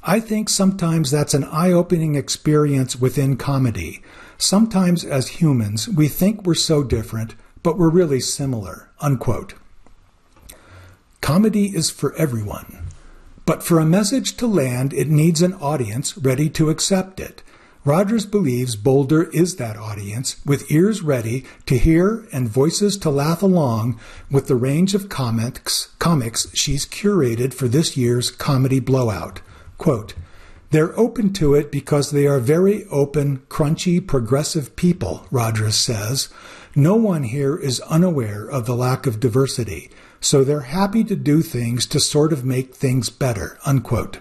I 0.03 0.21
think 0.21 0.49
sometimes 0.49 1.11
that's 1.11 1.35
an 1.35 1.45
eye 1.45 1.71
opening 1.73 2.15
experience 2.15 2.97
within 2.97 3.37
comedy. 3.37 4.03
Sometimes 4.39 5.05
as 5.05 5.29
humans, 5.29 5.89
we 5.89 6.09
think 6.09 6.45
we're 6.47 6.55
so 6.55 6.83
different, 6.83 7.35
but 7.63 7.77
we're 7.77 7.91
really 7.91 8.21
similar. 8.21 8.91
Unquote. 9.01 9.55
Comedy 11.21 11.67
is 11.77 11.91
for 11.91 12.15
everyone. 12.15 12.87
But 13.45 13.63
for 13.63 13.79
a 13.79 13.87
message 13.87 14.37
to 14.39 14.47
land, 14.47 14.93
it 14.93 15.09
needs 15.09 15.43
an 15.43 15.55
audience 15.55 16.17
ready 16.17 16.49
to 16.51 16.71
accept 16.71 17.19
it. 17.21 17.43
Rogers 17.89 18.27
believes 18.27 18.77
Boulder 18.77 19.31
is 19.31 19.57
that 19.57 19.79
audience, 19.79 20.45
with 20.45 20.71
ears 20.71 21.01
ready 21.01 21.47
to 21.65 21.79
hear 21.79 22.29
and 22.35 22.47
voices 22.47 22.99
to 22.99 23.09
laugh 23.09 23.41
along 23.41 23.99
with 24.31 24.47
the 24.47 24.57
range 24.57 24.95
of 24.95 25.09
comics, 25.09 25.87
comics 25.99 26.55
she's 26.55 26.85
curated 26.85 27.55
for 27.55 27.67
this 27.67 27.97
year's 27.97 28.31
comedy 28.31 28.79
blowout. 28.79 29.41
Quote, 29.79 30.13
they're 30.69 30.99
open 30.99 31.33
to 31.33 31.55
it 31.55 31.73
because 31.73 32.11
they 32.11 32.27
are 32.27 32.41
very 32.41 32.85
open, 32.91 33.39
crunchy, 33.49 34.07
progressive 34.07 34.77
people, 34.77 35.27
Rogers 35.31 35.77
says. 35.77 36.29
No 36.77 36.95
one 36.95 37.23
here 37.23 37.57
is 37.57 37.81
unaware 37.89 38.47
of 38.47 38.67
the 38.67 38.77
lack 38.77 39.07
of 39.07 39.19
diversity, 39.19 39.91
so 40.21 40.45
they're 40.45 40.77
happy 40.77 41.05
to 41.05 41.17
do 41.17 41.41
things 41.41 41.87
to 41.87 42.01
sort 42.01 42.35
of 42.35 42.45
make 42.45 42.75
things 42.75 43.09
better, 43.09 43.59
unquote. 43.65 44.19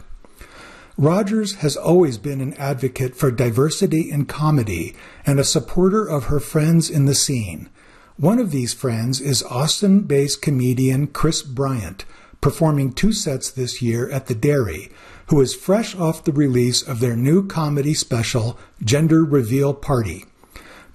Rogers 0.97 1.55
has 1.55 1.77
always 1.77 2.17
been 2.17 2.41
an 2.41 2.55
advocate 2.55 3.15
for 3.15 3.29
diversity 3.29 4.09
in 4.09 4.25
comedy 4.25 4.95
and 5.27 5.39
a 5.39 5.43
supporter 5.43 6.03
of 6.03 6.25
her 6.25 6.39
friends 6.39 6.89
in 6.89 7.05
the 7.05 7.13
scene. 7.13 7.69
One 8.15 8.39
of 8.39 8.49
these 8.49 8.73
friends 8.73 9.21
is 9.21 9.43
Austin 9.43 10.01
based 10.01 10.41
comedian 10.41 11.05
Chris 11.07 11.43
Bryant, 11.43 12.03
performing 12.41 12.93
two 12.93 13.13
sets 13.13 13.51
this 13.51 13.79
year 13.79 14.09
at 14.09 14.25
the 14.25 14.33
Dairy, 14.33 14.89
who 15.27 15.39
is 15.39 15.53
fresh 15.53 15.95
off 15.95 16.23
the 16.23 16.31
release 16.31 16.81
of 16.81 16.99
their 16.99 17.15
new 17.15 17.45
comedy 17.45 17.93
special, 17.93 18.57
Gender 18.83 19.23
Reveal 19.23 19.75
Party. 19.75 20.25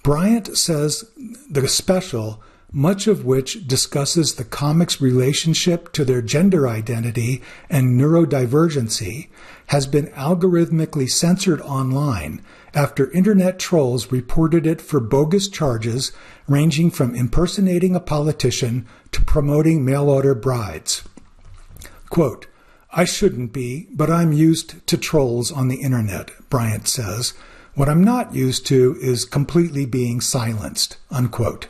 Bryant 0.02 0.56
says 0.58 1.04
the 1.48 1.68
special, 1.68 2.42
much 2.72 3.06
of 3.06 3.24
which 3.24 3.66
discusses 3.66 4.34
the 4.34 4.44
comics' 4.44 5.00
relationship 5.00 5.92
to 5.92 6.04
their 6.04 6.22
gender 6.22 6.66
identity 6.66 7.42
and 7.68 8.00
neurodivergency, 8.00 9.28
has 9.66 9.86
been 9.86 10.06
algorithmically 10.08 11.08
censored 11.08 11.60
online 11.60 12.42
after 12.74 13.10
internet 13.12 13.58
trolls 13.58 14.10
reported 14.10 14.66
it 14.66 14.80
for 14.80 15.00
bogus 15.00 15.48
charges 15.48 16.12
ranging 16.48 16.90
from 16.90 17.14
impersonating 17.14 17.94
a 17.94 18.00
politician 18.00 18.86
to 19.10 19.22
promoting 19.22 19.84
mail 19.84 20.08
order 20.08 20.34
brides. 20.34 21.02
Quote, 22.08 22.46
I 22.90 23.04
shouldn't 23.04 23.52
be, 23.52 23.88
but 23.92 24.10
I'm 24.10 24.32
used 24.32 24.86
to 24.86 24.98
trolls 24.98 25.50
on 25.50 25.68
the 25.68 25.80
internet, 25.80 26.30
Bryant 26.50 26.86
says. 26.86 27.32
What 27.74 27.88
I'm 27.88 28.04
not 28.04 28.34
used 28.34 28.66
to 28.66 28.96
is 29.00 29.24
completely 29.24 29.86
being 29.86 30.20
silenced. 30.20 30.98
Unquote. 31.10 31.68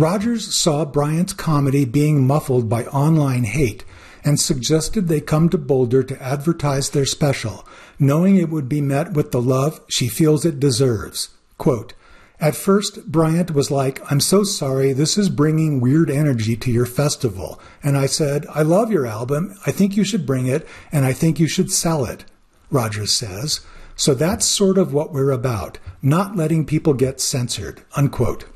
Rogers 0.00 0.56
saw 0.56 0.86
Bryant's 0.86 1.34
comedy 1.34 1.84
being 1.84 2.26
muffled 2.26 2.70
by 2.70 2.86
online 2.86 3.44
hate 3.44 3.84
and 4.24 4.40
suggested 4.40 5.08
they 5.08 5.20
come 5.20 5.50
to 5.50 5.58
Boulder 5.58 6.02
to 6.02 6.22
advertise 6.22 6.88
their 6.88 7.04
special, 7.04 7.68
knowing 7.98 8.38
it 8.38 8.48
would 8.48 8.66
be 8.66 8.80
met 8.80 9.12
with 9.12 9.30
the 9.30 9.42
love 9.42 9.82
she 9.88 10.08
feels 10.08 10.46
it 10.46 10.58
deserves. 10.58 11.28
Quote, 11.58 11.92
at 12.40 12.56
first, 12.56 13.12
Bryant 13.12 13.50
was 13.50 13.70
like, 13.70 14.00
I'm 14.10 14.20
so 14.20 14.42
sorry, 14.42 14.94
this 14.94 15.18
is 15.18 15.28
bringing 15.28 15.80
weird 15.80 16.08
energy 16.08 16.56
to 16.56 16.70
your 16.70 16.86
festival. 16.86 17.60
And 17.82 17.98
I 17.98 18.06
said, 18.06 18.46
I 18.54 18.62
love 18.62 18.90
your 18.90 19.04
album, 19.04 19.54
I 19.66 19.70
think 19.70 19.98
you 19.98 20.04
should 20.04 20.24
bring 20.24 20.46
it, 20.46 20.66
and 20.90 21.04
I 21.04 21.12
think 21.12 21.38
you 21.38 21.46
should 21.46 21.70
sell 21.70 22.06
it, 22.06 22.24
Rogers 22.70 23.12
says. 23.12 23.60
So 23.96 24.14
that's 24.14 24.46
sort 24.46 24.78
of 24.78 24.94
what 24.94 25.12
we're 25.12 25.30
about, 25.30 25.78
not 26.00 26.36
letting 26.36 26.64
people 26.64 26.94
get 26.94 27.20
censored, 27.20 27.82
unquote. 27.94 28.46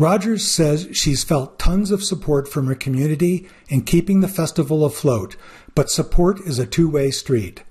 Rogers 0.00 0.50
says 0.50 0.88
she's 0.92 1.24
felt 1.24 1.58
tons 1.58 1.90
of 1.90 2.02
support 2.02 2.48
from 2.48 2.68
her 2.68 2.74
community 2.74 3.46
in 3.68 3.82
keeping 3.82 4.20
the 4.20 4.28
festival 4.28 4.86
afloat, 4.86 5.36
but 5.74 5.90
support 5.90 6.40
is 6.40 6.58
a 6.58 6.64
two 6.64 6.88
way 6.88 7.10
street. 7.10 7.64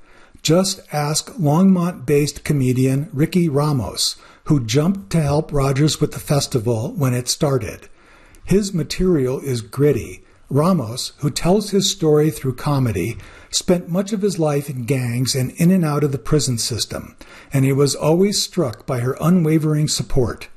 Just 0.43 0.79
ask 0.93 1.33
Longmont 1.39 2.05
based 2.05 2.43
comedian 2.43 3.09
Ricky 3.13 3.49
Ramos, 3.49 4.15
who 4.43 4.63
jumped 4.63 5.09
to 5.09 5.21
help 5.23 5.51
Rogers 5.51 5.99
with 5.99 6.11
the 6.11 6.19
festival 6.19 6.93
when 6.93 7.15
it 7.15 7.27
started. 7.27 7.89
His 8.45 8.75
material 8.75 9.39
is 9.39 9.61
gritty. 9.61 10.23
Ramos, 10.51 11.13
who 11.21 11.31
tells 11.31 11.71
his 11.71 11.89
story 11.89 12.29
through 12.29 12.57
comedy, 12.57 13.17
spent 13.49 13.89
much 13.89 14.13
of 14.13 14.21
his 14.21 14.37
life 14.37 14.69
in 14.69 14.85
gangs 14.85 15.33
and 15.33 15.49
in 15.53 15.71
and 15.71 15.83
out 15.83 16.03
of 16.03 16.11
the 16.11 16.19
prison 16.19 16.59
system, 16.59 17.15
and 17.51 17.65
he 17.65 17.73
was 17.73 17.95
always 17.95 18.39
struck 18.39 18.85
by 18.85 18.99
her 18.99 19.17
unwavering 19.19 19.87
support. 19.87 20.47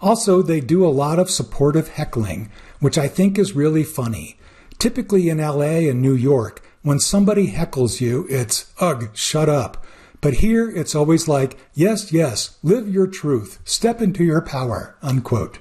Also, 0.00 0.40
they 0.40 0.60
do 0.60 0.86
a 0.86 0.88
lot 0.88 1.18
of 1.18 1.30
supportive 1.30 1.88
heckling, 1.88 2.50
which 2.80 2.96
I 2.96 3.08
think 3.08 3.38
is 3.38 3.54
really 3.54 3.84
funny. 3.84 4.38
Typically 4.78 5.28
in 5.28 5.38
LA 5.38 5.88
and 5.90 6.00
New 6.00 6.14
York, 6.14 6.62
when 6.82 6.98
somebody 6.98 7.52
heckles 7.52 8.00
you, 8.00 8.26
it's, 8.28 8.72
ugh, 8.80 9.10
shut 9.14 9.48
up. 9.48 9.84
But 10.20 10.34
here 10.34 10.70
it's 10.70 10.94
always 10.94 11.28
like, 11.28 11.56
yes, 11.74 12.12
yes, 12.12 12.58
live 12.62 12.88
your 12.88 13.06
truth, 13.06 13.58
step 13.64 14.00
into 14.00 14.24
your 14.24 14.42
power, 14.42 14.96
unquote. 15.02 15.58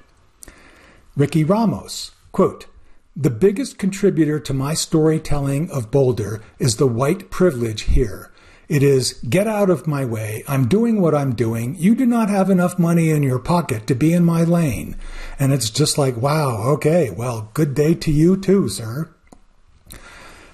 Ricky 1.16 1.44
Ramos, 1.44 2.12
Quote, 2.32 2.68
the 3.16 3.32
biggest 3.32 3.78
contributor 3.78 4.40
to 4.40 4.54
my 4.54 4.74
storytelling 4.74 5.70
of 5.72 5.92
Boulder 5.92 6.42
is 6.60 6.78
the 6.78 6.88
white 6.88 7.32
privilege 7.32 7.82
here. 7.82 8.32
It 8.68 8.84
is, 8.84 9.14
get 9.28 9.48
out 9.48 9.72
of 9.72 9.88
my 9.88 10.06
way. 10.06 10.44
I'm 10.48 10.68
doing 10.68 11.02
what 11.02 11.16
I'm 11.16 11.34
doing. 11.34 11.76
You 11.80 11.96
do 11.96 12.06
not 12.06 12.30
have 12.30 12.52
enough 12.52 12.78
money 12.78 13.10
in 13.10 13.24
your 13.24 13.40
pocket 13.40 13.88
to 13.88 13.96
be 13.96 14.14
in 14.14 14.24
my 14.24 14.44
lane. 14.44 14.96
And 15.40 15.52
it's 15.52 15.72
just 15.72 15.98
like, 15.98 16.18
wow, 16.18 16.62
okay, 16.74 17.10
well, 17.10 17.50
good 17.56 17.74
day 17.74 17.96
to 17.96 18.12
you 18.12 18.38
too, 18.38 18.70
sir. 18.70 19.10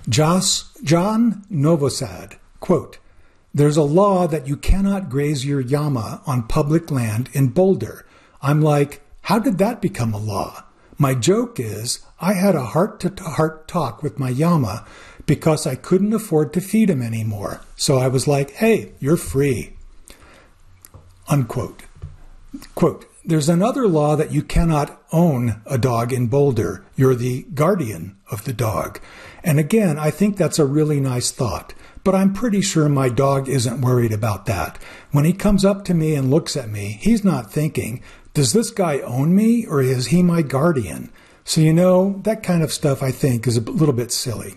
Joss, 0.07 0.71
John 0.83 1.45
Novosad, 1.51 2.37
quote, 2.59 2.99
There's 3.53 3.77
a 3.77 3.83
law 3.83 4.27
that 4.27 4.47
you 4.47 4.55
cannot 4.55 5.09
graze 5.09 5.45
your 5.45 5.63
llama 5.63 6.21
on 6.27 6.47
public 6.47 6.91
land 6.91 7.29
in 7.33 7.47
Boulder. 7.47 8.05
I'm 8.41 8.61
like, 8.61 9.01
how 9.21 9.39
did 9.39 9.57
that 9.57 9.81
become 9.81 10.13
a 10.13 10.19
law? 10.19 10.63
My 10.99 11.15
joke 11.15 11.59
is, 11.59 11.99
I 12.21 12.33
had 12.33 12.53
a 12.53 12.65
heart 12.65 12.99
to 12.99 13.23
heart 13.23 13.67
talk 13.67 14.03
with 14.03 14.19
my 14.19 14.29
llama 14.29 14.85
because 15.25 15.65
I 15.65 15.73
couldn't 15.73 16.13
afford 16.13 16.53
to 16.53 16.61
feed 16.61 16.91
him 16.91 17.01
anymore. 17.01 17.61
So 17.75 17.97
I 17.97 18.07
was 18.07 18.27
like, 18.27 18.51
hey, 18.51 18.91
you're 18.99 19.17
free. 19.17 19.73
Unquote. 21.27 21.83
Quote, 22.75 23.05
there's 23.25 23.49
another 23.49 23.87
law 23.87 24.15
that 24.15 24.31
you 24.31 24.43
cannot 24.43 25.01
own 25.11 25.61
a 25.65 25.79
dog 25.79 26.13
in 26.13 26.27
Boulder. 26.27 26.85
You're 26.95 27.15
the 27.15 27.47
guardian 27.55 28.17
of 28.29 28.43
the 28.43 28.53
dog. 28.53 28.99
And 29.45 29.59
again, 29.59 29.99
I 29.99 30.09
think 30.09 30.35
that's 30.35 30.57
a 30.57 30.65
really 30.65 30.99
nice 30.99 31.29
thought. 31.29 31.75
But 32.03 32.15
I'm 32.15 32.33
pretty 32.33 32.61
sure 32.61 32.89
my 32.89 33.09
dog 33.09 33.47
isn't 33.47 33.81
worried 33.81 34.11
about 34.11 34.47
that. 34.47 34.79
When 35.11 35.23
he 35.23 35.33
comes 35.33 35.63
up 35.63 35.85
to 35.85 35.93
me 35.93 36.15
and 36.15 36.31
looks 36.31 36.57
at 36.57 36.69
me, 36.69 36.97
he's 36.99 37.23
not 37.23 37.51
thinking, 37.51 38.01
does 38.33 38.53
this 38.53 38.71
guy 38.71 38.99
own 38.99 39.35
me 39.35 39.65
or 39.65 39.81
is 39.81 40.07
he 40.07 40.23
my 40.23 40.41
guardian? 40.41 41.11
So, 41.43 41.61
you 41.61 41.73
know, 41.73 42.19
that 42.23 42.41
kind 42.41 42.63
of 42.63 42.73
stuff 42.73 43.03
I 43.03 43.11
think 43.11 43.45
is 43.45 43.55
a 43.55 43.61
little 43.61 43.93
bit 43.93 44.11
silly. 44.11 44.55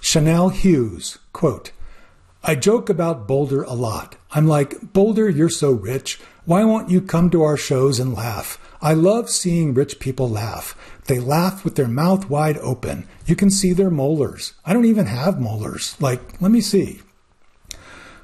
Chanel 0.00 0.50
Hughes, 0.50 1.18
quote, 1.32 1.72
I 2.42 2.54
joke 2.54 2.88
about 2.88 3.26
Boulder 3.26 3.64
a 3.64 3.74
lot. 3.74 4.16
I'm 4.30 4.46
like, 4.46 4.92
Boulder, 4.92 5.28
you're 5.28 5.50
so 5.50 5.72
rich. 5.72 6.20
Why 6.44 6.64
won't 6.64 6.90
you 6.90 7.02
come 7.02 7.28
to 7.30 7.42
our 7.42 7.56
shows 7.56 8.00
and 8.00 8.14
laugh? 8.14 8.58
I 8.80 8.94
love 8.94 9.28
seeing 9.28 9.74
rich 9.74 9.98
people 9.98 10.28
laugh. 10.30 10.74
They 11.10 11.18
laugh 11.18 11.64
with 11.64 11.74
their 11.74 11.88
mouth 11.88 12.30
wide 12.30 12.56
open. 12.58 13.08
You 13.26 13.34
can 13.34 13.50
see 13.50 13.72
their 13.72 13.90
molars. 13.90 14.54
I 14.64 14.72
don't 14.72 14.84
even 14.84 15.06
have 15.06 15.40
molars. 15.40 15.96
Like, 16.00 16.40
let 16.40 16.52
me 16.52 16.60
see. 16.60 17.00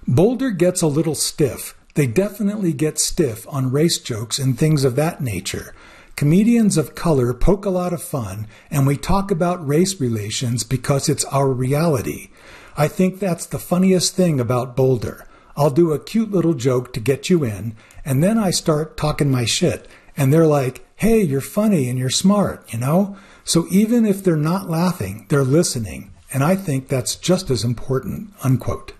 Boulder 0.06 0.50
gets 0.50 0.82
a 0.82 0.86
little 0.86 1.16
stiff 1.16 1.74
they 1.96 2.06
definitely 2.06 2.74
get 2.74 2.98
stiff 2.98 3.46
on 3.48 3.72
race 3.72 3.98
jokes 3.98 4.38
and 4.38 4.56
things 4.58 4.84
of 4.84 4.96
that 4.96 5.22
nature. 5.22 5.74
Comedians 6.14 6.76
of 6.76 6.94
color 6.94 7.32
poke 7.32 7.64
a 7.64 7.70
lot 7.70 7.94
of 7.94 8.02
fun, 8.02 8.46
and 8.70 8.86
we 8.86 8.98
talk 8.98 9.30
about 9.30 9.66
race 9.66 9.98
relations 9.98 10.62
because 10.62 11.08
it's 11.08 11.24
our 11.24 11.48
reality. 11.48 12.28
I 12.76 12.86
think 12.86 13.18
that's 13.18 13.46
the 13.46 13.58
funniest 13.58 14.14
thing 14.14 14.38
about 14.38 14.76
Boulder. 14.76 15.26
I'll 15.56 15.70
do 15.70 15.92
a 15.92 15.98
cute 15.98 16.30
little 16.30 16.52
joke 16.52 16.92
to 16.92 17.00
get 17.00 17.30
you 17.30 17.44
in, 17.44 17.74
and 18.04 18.22
then 18.22 18.38
I 18.38 18.50
start 18.50 18.98
talking 18.98 19.30
my 19.30 19.46
shit, 19.46 19.88
and 20.18 20.30
they're 20.30 20.46
like, 20.46 20.85
hey, 20.96 21.20
you're 21.20 21.40
funny 21.40 21.88
and 21.88 21.98
you're 21.98 22.10
smart, 22.10 22.72
you 22.72 22.78
know? 22.78 23.16
So 23.44 23.66
even 23.70 24.04
if 24.06 24.24
they're 24.24 24.36
not 24.36 24.70
laughing, 24.70 25.26
they're 25.28 25.44
listening. 25.44 26.12
And 26.32 26.42
I 26.42 26.56
think 26.56 26.88
that's 26.88 27.14
just 27.14 27.50
as 27.50 27.64
important, 27.64 28.32
unquote. 28.42 28.92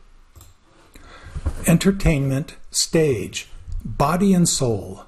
Entertainment, 1.67 2.57
stage, 2.71 3.49
body 3.85 4.33
and 4.35 4.49
soul. 4.49 5.05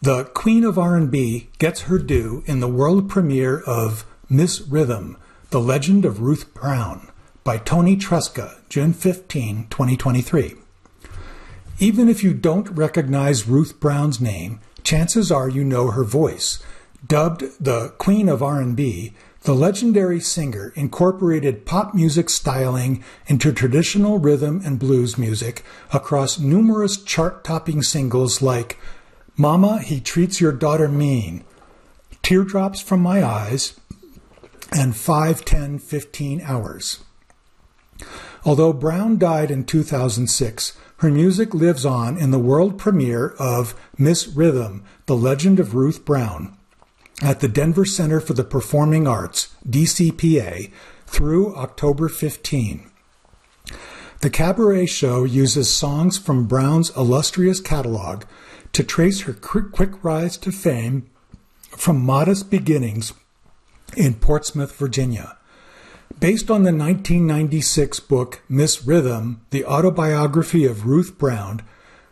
The 0.00 0.24
Queen 0.24 0.64
of 0.64 0.78
R&B 0.78 1.50
gets 1.58 1.82
her 1.82 1.98
due 1.98 2.42
in 2.46 2.60
the 2.60 2.68
world 2.68 3.08
premiere 3.08 3.60
of 3.60 4.04
Miss 4.28 4.60
Rhythm, 4.62 5.16
The 5.50 5.60
Legend 5.60 6.04
of 6.04 6.20
Ruth 6.20 6.52
Brown 6.54 7.10
by 7.44 7.58
Tony 7.58 7.96
Tresca, 7.96 8.58
June 8.68 8.92
15, 8.92 9.66
2023. 9.68 10.54
Even 11.78 12.08
if 12.08 12.24
you 12.24 12.32
don't 12.32 12.68
recognize 12.70 13.48
Ruth 13.48 13.78
Brown's 13.80 14.20
name, 14.20 14.60
chances 14.84 15.30
are 15.32 15.48
you 15.48 15.64
know 15.64 15.90
her 15.90 16.04
voice. 16.04 16.62
Dubbed 17.06 17.44
the 17.58 17.90
Queen 17.98 18.28
of 18.28 18.42
R&B, 18.42 19.12
the 19.42 19.54
legendary 19.54 20.20
singer 20.20 20.72
incorporated 20.76 21.66
pop 21.66 21.94
music 21.94 22.30
styling 22.30 23.02
into 23.26 23.52
traditional 23.52 24.18
rhythm 24.18 24.60
and 24.64 24.78
blues 24.78 25.18
music 25.18 25.64
across 25.92 26.38
numerous 26.38 26.96
chart-topping 26.96 27.82
singles 27.82 28.40
like 28.40 28.78
Mama, 29.36 29.80
he 29.80 30.00
treats 30.00 30.40
your 30.40 30.52
daughter 30.52 30.88
mean. 30.88 31.44
Teardrops 32.22 32.80
from 32.80 33.00
my 33.00 33.24
eyes 33.24 33.80
and 34.70 34.94
5, 34.94 35.44
10, 35.44 35.78
15 35.78 36.40
hours. 36.42 37.00
Although 38.44 38.72
Brown 38.72 39.18
died 39.18 39.50
in 39.50 39.64
2006, 39.64 40.76
her 41.02 41.10
music 41.10 41.52
lives 41.52 41.84
on 41.84 42.16
in 42.16 42.30
the 42.30 42.38
world 42.38 42.78
premiere 42.78 43.30
of 43.36 43.74
Miss 43.98 44.28
Rhythm, 44.28 44.84
The 45.06 45.16
Legend 45.16 45.58
of 45.58 45.74
Ruth 45.74 46.04
Brown, 46.04 46.56
at 47.20 47.40
the 47.40 47.48
Denver 47.48 47.84
Center 47.84 48.20
for 48.20 48.34
the 48.34 48.44
Performing 48.44 49.08
Arts, 49.08 49.52
DCPA, 49.68 50.70
through 51.06 51.56
October 51.56 52.08
15. 52.08 52.88
The 54.20 54.30
cabaret 54.30 54.86
show 54.86 55.24
uses 55.24 55.68
songs 55.68 56.18
from 56.18 56.46
Brown's 56.46 56.96
illustrious 56.96 57.58
catalog 57.58 58.22
to 58.72 58.84
trace 58.84 59.22
her 59.22 59.32
quick 59.32 60.04
rise 60.04 60.36
to 60.36 60.52
fame 60.52 61.10
from 61.70 62.00
modest 62.00 62.48
beginnings 62.48 63.12
in 63.96 64.14
Portsmouth, 64.14 64.76
Virginia. 64.76 65.36
Based 66.22 66.52
on 66.52 66.62
the 66.62 66.70
1996 66.70 67.98
book 67.98 68.42
Miss 68.48 68.86
Rhythm, 68.86 69.40
the 69.50 69.64
autobiography 69.64 70.64
of 70.64 70.86
Ruth 70.86 71.18
Brown, 71.18 71.62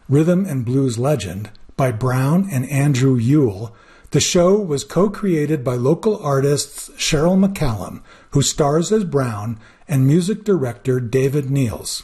Rhythm 0.09 0.45
and 0.47 0.65
Blues 0.65 0.99
Legend, 0.99 1.51
by 1.77 1.93
Brown 1.93 2.49
and 2.51 2.69
Andrew 2.69 3.15
Yule, 3.15 3.73
the 4.11 4.19
show 4.19 4.57
was 4.57 4.83
co 4.83 5.11
created 5.11 5.63
by 5.63 5.77
local 5.77 6.19
artists 6.21 6.89
Cheryl 6.97 7.39
McCallum, 7.39 8.03
who 8.31 8.43
stars 8.43 8.91
as 8.91 9.05
Brown, 9.05 9.61
and 9.87 10.09
music 10.09 10.43
director 10.43 10.99
David 10.99 11.45
Nehls. 11.45 12.03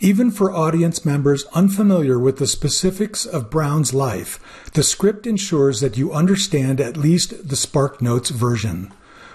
Even 0.00 0.28
for 0.28 0.52
audience 0.52 1.04
members 1.04 1.44
unfamiliar 1.54 2.18
with 2.18 2.38
the 2.38 2.48
specifics 2.48 3.24
of 3.24 3.48
Brown's 3.48 3.94
life, 3.94 4.40
the 4.74 4.82
script 4.82 5.28
ensures 5.28 5.78
that 5.82 5.96
you 5.96 6.12
understand 6.12 6.80
at 6.80 6.96
least 6.96 7.48
the 7.48 7.54
SparkNotes 7.54 8.32
version. 8.32 8.92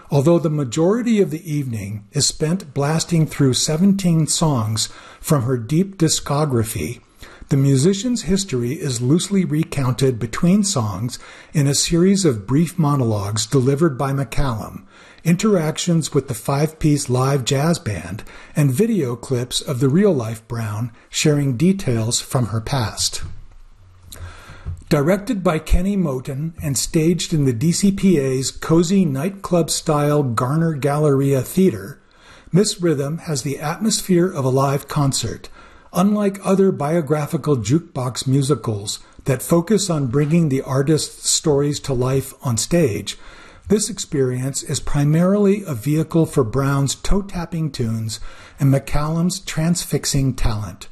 Although 0.09 0.39
the 0.39 0.49
majority 0.49 1.19
of 1.19 1.31
the 1.31 1.51
evening 1.51 2.07
is 2.13 2.25
spent 2.25 2.73
blasting 2.73 3.27
through 3.27 3.55
17 3.55 4.27
songs 4.27 4.87
from 5.19 5.43
her 5.43 5.57
deep 5.57 5.97
discography, 5.97 7.01
the 7.49 7.57
musician's 7.57 8.23
history 8.23 8.73
is 8.73 9.01
loosely 9.01 9.43
recounted 9.43 10.17
between 10.17 10.63
songs 10.63 11.19
in 11.53 11.67
a 11.67 11.75
series 11.75 12.23
of 12.23 12.47
brief 12.47 12.79
monologues 12.79 13.45
delivered 13.45 13.97
by 13.97 14.13
McCallum, 14.13 14.83
interactions 15.25 16.13
with 16.13 16.29
the 16.29 16.33
five 16.33 16.79
piece 16.79 17.09
live 17.09 17.43
jazz 17.43 17.77
band, 17.77 18.23
and 18.55 18.71
video 18.71 19.17
clips 19.17 19.59
of 19.59 19.81
the 19.81 19.89
real 19.89 20.13
life 20.13 20.45
Brown 20.47 20.91
sharing 21.09 21.57
details 21.57 22.21
from 22.21 22.47
her 22.47 22.61
past. 22.61 23.23
Directed 24.89 25.43
by 25.43 25.59
Kenny 25.59 25.97
Moten 25.97 26.53
and 26.63 26.77
staged 26.77 27.33
in 27.33 27.43
the 27.43 27.51
DCPA's 27.51 28.51
cozy 28.51 29.03
nightclub 29.03 29.69
style 29.69 30.23
Garner 30.23 30.75
Galleria 30.75 31.41
Theater, 31.41 31.99
Miss 32.53 32.79
Rhythm 32.79 33.17
has 33.17 33.41
the 33.41 33.59
atmosphere 33.59 34.31
of 34.31 34.45
a 34.45 34.49
live 34.49 34.87
concert, 34.87 35.49
unlike 35.91 36.39
other 36.41 36.71
biographical 36.71 37.57
jukebox 37.57 38.27
musicals 38.27 38.99
that 39.25 39.41
focus 39.41 39.89
on 39.89 40.07
bringing 40.07 40.47
the 40.47 40.61
artist's 40.61 41.29
stories 41.29 41.81
to 41.81 41.93
life 41.93 42.33
on 42.41 42.55
stage. 42.55 43.17
This 43.67 43.89
experience 43.89 44.63
is 44.63 44.79
primarily 44.79 45.65
a 45.67 45.73
vehicle 45.73 46.25
for 46.25 46.45
Brown's 46.45 46.95
toe 46.95 47.23
tapping 47.23 47.71
tunes 47.71 48.21
and 48.57 48.73
McCallum's 48.73 49.41
transfixing 49.41 50.35
talent. 50.35 50.87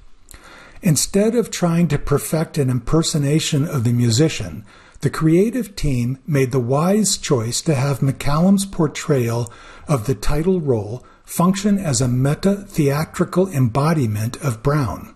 Instead 0.85 1.33
of 1.33 1.49
trying 1.49 1.87
to 1.87 1.97
perfect 1.97 2.59
an 2.59 2.69
impersonation 2.69 3.67
of 3.67 3.83
the 3.83 3.91
musician, 3.91 4.63
the 5.01 5.09
creative 5.09 5.75
team 5.75 6.19
made 6.27 6.51
the 6.51 6.59
wise 6.59 7.17
choice 7.17 7.59
to 7.59 7.73
have 7.73 8.01
McCallum's 8.01 8.67
portrayal 8.67 9.51
of 9.87 10.05
the 10.05 10.13
title 10.13 10.61
role 10.61 11.03
function 11.23 11.79
as 11.79 12.01
a 12.01 12.07
meta 12.07 12.57
theatrical 12.67 13.49
embodiment 13.49 14.37
of 14.43 14.61
Brown. 14.61 15.15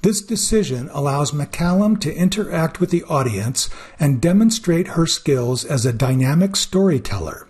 This 0.00 0.22
decision 0.22 0.88
allows 0.94 1.30
McCallum 1.30 2.00
to 2.00 2.16
interact 2.16 2.80
with 2.80 2.88
the 2.88 3.04
audience 3.04 3.68
and 4.00 4.18
demonstrate 4.18 4.88
her 4.88 5.06
skills 5.06 5.62
as 5.62 5.84
a 5.84 5.92
dynamic 5.92 6.56
storyteller. 6.56 7.46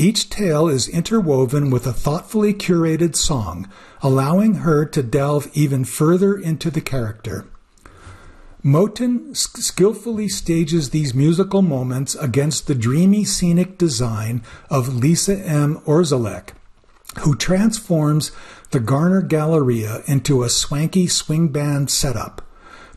Each 0.00 0.30
tale 0.30 0.68
is 0.68 0.86
interwoven 0.86 1.70
with 1.70 1.84
a 1.84 1.92
thoughtfully 1.92 2.54
curated 2.54 3.16
song, 3.16 3.68
allowing 4.00 4.62
her 4.62 4.84
to 4.84 5.02
delve 5.02 5.50
even 5.54 5.84
further 5.84 6.38
into 6.38 6.70
the 6.70 6.80
character. 6.80 7.46
Moten 8.64 9.36
skillfully 9.36 10.28
stages 10.28 10.90
these 10.90 11.16
musical 11.16 11.62
moments 11.62 12.14
against 12.14 12.68
the 12.68 12.76
dreamy 12.76 13.24
scenic 13.24 13.76
design 13.76 14.44
of 14.70 14.94
Lisa 14.94 15.36
M. 15.36 15.80
Orzolek, 15.84 16.50
who 17.22 17.34
transforms 17.34 18.30
the 18.70 18.78
Garner 18.78 19.20
Galleria 19.20 20.04
into 20.06 20.44
a 20.44 20.48
swanky 20.48 21.08
swing 21.08 21.48
band 21.48 21.90
setup. 21.90 22.40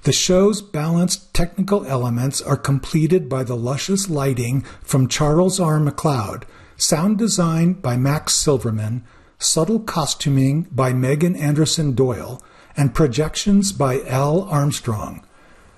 The 0.04 0.14
show's 0.14 0.62
balanced 0.62 1.34
technical 1.34 1.84
elements 1.84 2.44
are 2.44 2.58
completed 2.58 3.28
by 3.28 3.44
the 3.44 3.58
luscious 3.58 4.08
lighting 4.08 4.62
from 4.84 5.08
Charles 5.08 5.60
R. 5.60 5.80
MacLeod, 5.80 6.46
sound 6.82 7.16
design 7.20 7.74
by 7.74 7.96
Max 7.96 8.34
Silverman, 8.34 9.04
subtle 9.38 9.80
costuming 9.80 10.64
by 10.72 10.92
Meghan 10.92 11.40
Anderson 11.40 11.94
Doyle, 11.94 12.42
and 12.76 12.96
projections 12.96 13.72
by 13.72 14.02
Al 14.02 14.42
Armstrong. 14.44 15.24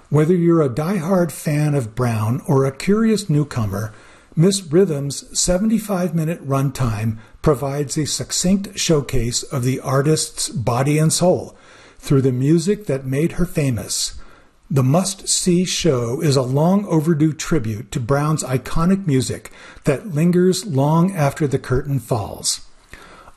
Whether 0.09 0.33
you're 0.33 0.61
a 0.61 0.69
die-hard 0.69 1.33
fan 1.33 1.75
of 1.75 1.93
Brown 1.93 2.41
or 2.47 2.63
a 2.63 2.71
curious 2.71 3.29
newcomer, 3.29 3.93
Miss 4.35 4.61
Rhythm's 4.61 5.37
75 5.37 6.15
minute 6.15 6.47
runtime 6.47 7.17
provides 7.41 7.97
a 7.97 8.05
succinct 8.05 8.79
showcase 8.79 9.43
of 9.43 9.63
the 9.63 9.81
artist's 9.81 10.47
body 10.47 10.97
and 10.97 11.11
soul 11.11 11.57
through 11.99 12.21
the 12.21 12.31
music 12.31 12.85
that 12.85 13.05
made 13.05 13.33
her 13.33 13.45
famous. 13.45 14.13
The 14.71 14.83
must 14.83 15.27
see 15.27 15.65
show 15.65 16.21
is 16.21 16.35
a 16.35 16.41
long 16.41 16.85
overdue 16.85 17.33
tribute 17.33 17.91
to 17.91 17.99
Brown's 17.99 18.43
iconic 18.43 19.05
music 19.05 19.51
that 19.83 20.13
lingers 20.13 20.65
long 20.65 21.13
after 21.13 21.47
the 21.47 21.59
curtain 21.59 21.99
falls. 21.99 22.61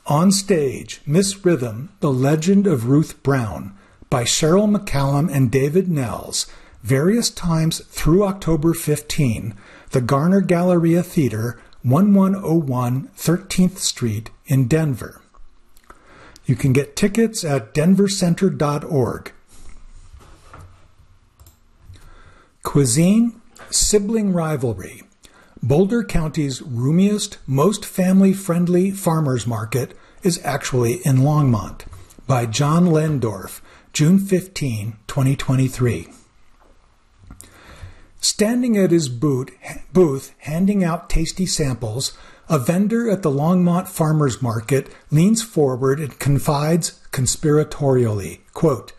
On 0.07 0.31
stage, 0.31 1.01
Miss 1.05 1.45
Rhythm, 1.45 1.89
The 1.99 2.11
Legend 2.11 2.65
of 2.65 2.87
Ruth 2.87 3.21
Brown 3.23 3.77
by 4.09 4.23
Cheryl 4.23 4.73
McCallum 4.73 5.29
and 5.31 5.51
David 5.51 5.87
Nehls, 5.87 6.49
various 6.81 7.29
times 7.29 7.81
through 7.89 8.23
October 8.23 8.73
15, 8.73 9.53
the 9.91 10.01
Garner 10.01 10.41
Galleria 10.41 11.03
Theater 11.03 11.59
1101 11.81 13.09
13th 13.17 13.77
Street 13.79 14.29
in 14.45 14.67
Denver. 14.67 15.21
You 16.45 16.55
can 16.55 16.71
get 16.71 16.95
tickets 16.95 17.43
at 17.43 17.73
denvercenter.org. 17.73 19.31
Cuisine, 22.67 23.41
sibling 23.69 24.33
rivalry. 24.33 25.01
Boulder 25.63 26.03
County's 26.03 26.61
roomiest, 26.61 27.37
most 27.47 27.85
family 27.85 28.33
friendly 28.33 28.91
farmers 28.91 29.47
market 29.47 29.97
is 30.21 30.41
actually 30.43 30.95
in 31.05 31.19
Longmont 31.19 31.85
by 32.27 32.45
John 32.45 32.87
Lehndorff, 32.87 33.61
June 33.93 34.19
15, 34.19 34.97
2023. 35.07 36.09
Standing 38.19 38.77
at 38.77 38.91
his 38.91 39.07
boot, 39.07 39.51
booth 39.93 40.33
handing 40.39 40.83
out 40.83 41.09
tasty 41.09 41.45
samples, 41.45 42.17
a 42.49 42.59
vendor 42.59 43.09
at 43.09 43.21
the 43.21 43.31
Longmont 43.31 43.87
Farmers 43.87 44.41
Market 44.41 44.93
leans 45.09 45.41
forward 45.41 46.01
and 46.01 46.19
confides 46.19 46.99
conspiratorially, 47.13 48.41
quote, 48.51 48.91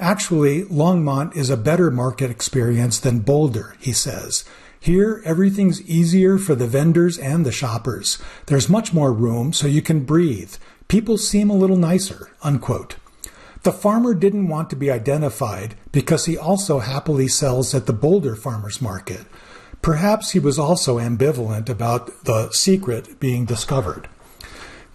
Actually, 0.00 0.62
Longmont 0.64 1.36
is 1.36 1.50
a 1.50 1.56
better 1.56 1.90
market 1.90 2.30
experience 2.30 3.00
than 3.00 3.18
Boulder, 3.18 3.76
he 3.80 3.92
says. 3.92 4.44
Here, 4.80 5.20
everything's 5.24 5.82
easier 5.82 6.38
for 6.38 6.54
the 6.54 6.68
vendors 6.68 7.18
and 7.18 7.44
the 7.44 7.50
shoppers. 7.50 8.18
There's 8.46 8.68
much 8.68 8.92
more 8.92 9.12
room 9.12 9.52
so 9.52 9.66
you 9.66 9.82
can 9.82 10.04
breathe. 10.04 10.54
People 10.86 11.18
seem 11.18 11.50
a 11.50 11.56
little 11.56 11.76
nicer. 11.76 12.30
Unquote. 12.42 12.96
The 13.64 13.72
farmer 13.72 14.14
didn't 14.14 14.48
want 14.48 14.70
to 14.70 14.76
be 14.76 14.90
identified 14.90 15.74
because 15.90 16.26
he 16.26 16.38
also 16.38 16.78
happily 16.78 17.26
sells 17.26 17.74
at 17.74 17.86
the 17.86 17.92
Boulder 17.92 18.36
Farmers 18.36 18.80
Market. 18.80 19.26
Perhaps 19.82 20.30
he 20.30 20.38
was 20.38 20.58
also 20.58 20.98
ambivalent 20.98 21.68
about 21.68 22.24
the 22.24 22.50
secret 22.52 23.18
being 23.18 23.44
discovered. 23.44 24.08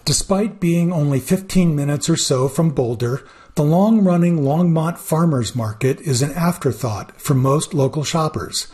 Despite 0.05 0.59
being 0.59 0.91
only 0.91 1.19
15 1.19 1.75
minutes 1.75 2.09
or 2.09 2.17
so 2.17 2.47
from 2.47 2.71
Boulder, 2.71 3.25
the 3.55 3.63
long 3.63 4.03
running 4.03 4.39
Longmont 4.39 4.97
Farmers 4.97 5.55
Market 5.55 6.01
is 6.01 6.23
an 6.23 6.31
afterthought 6.31 7.21
for 7.21 7.35
most 7.35 7.73
local 7.73 8.03
shoppers. 8.03 8.67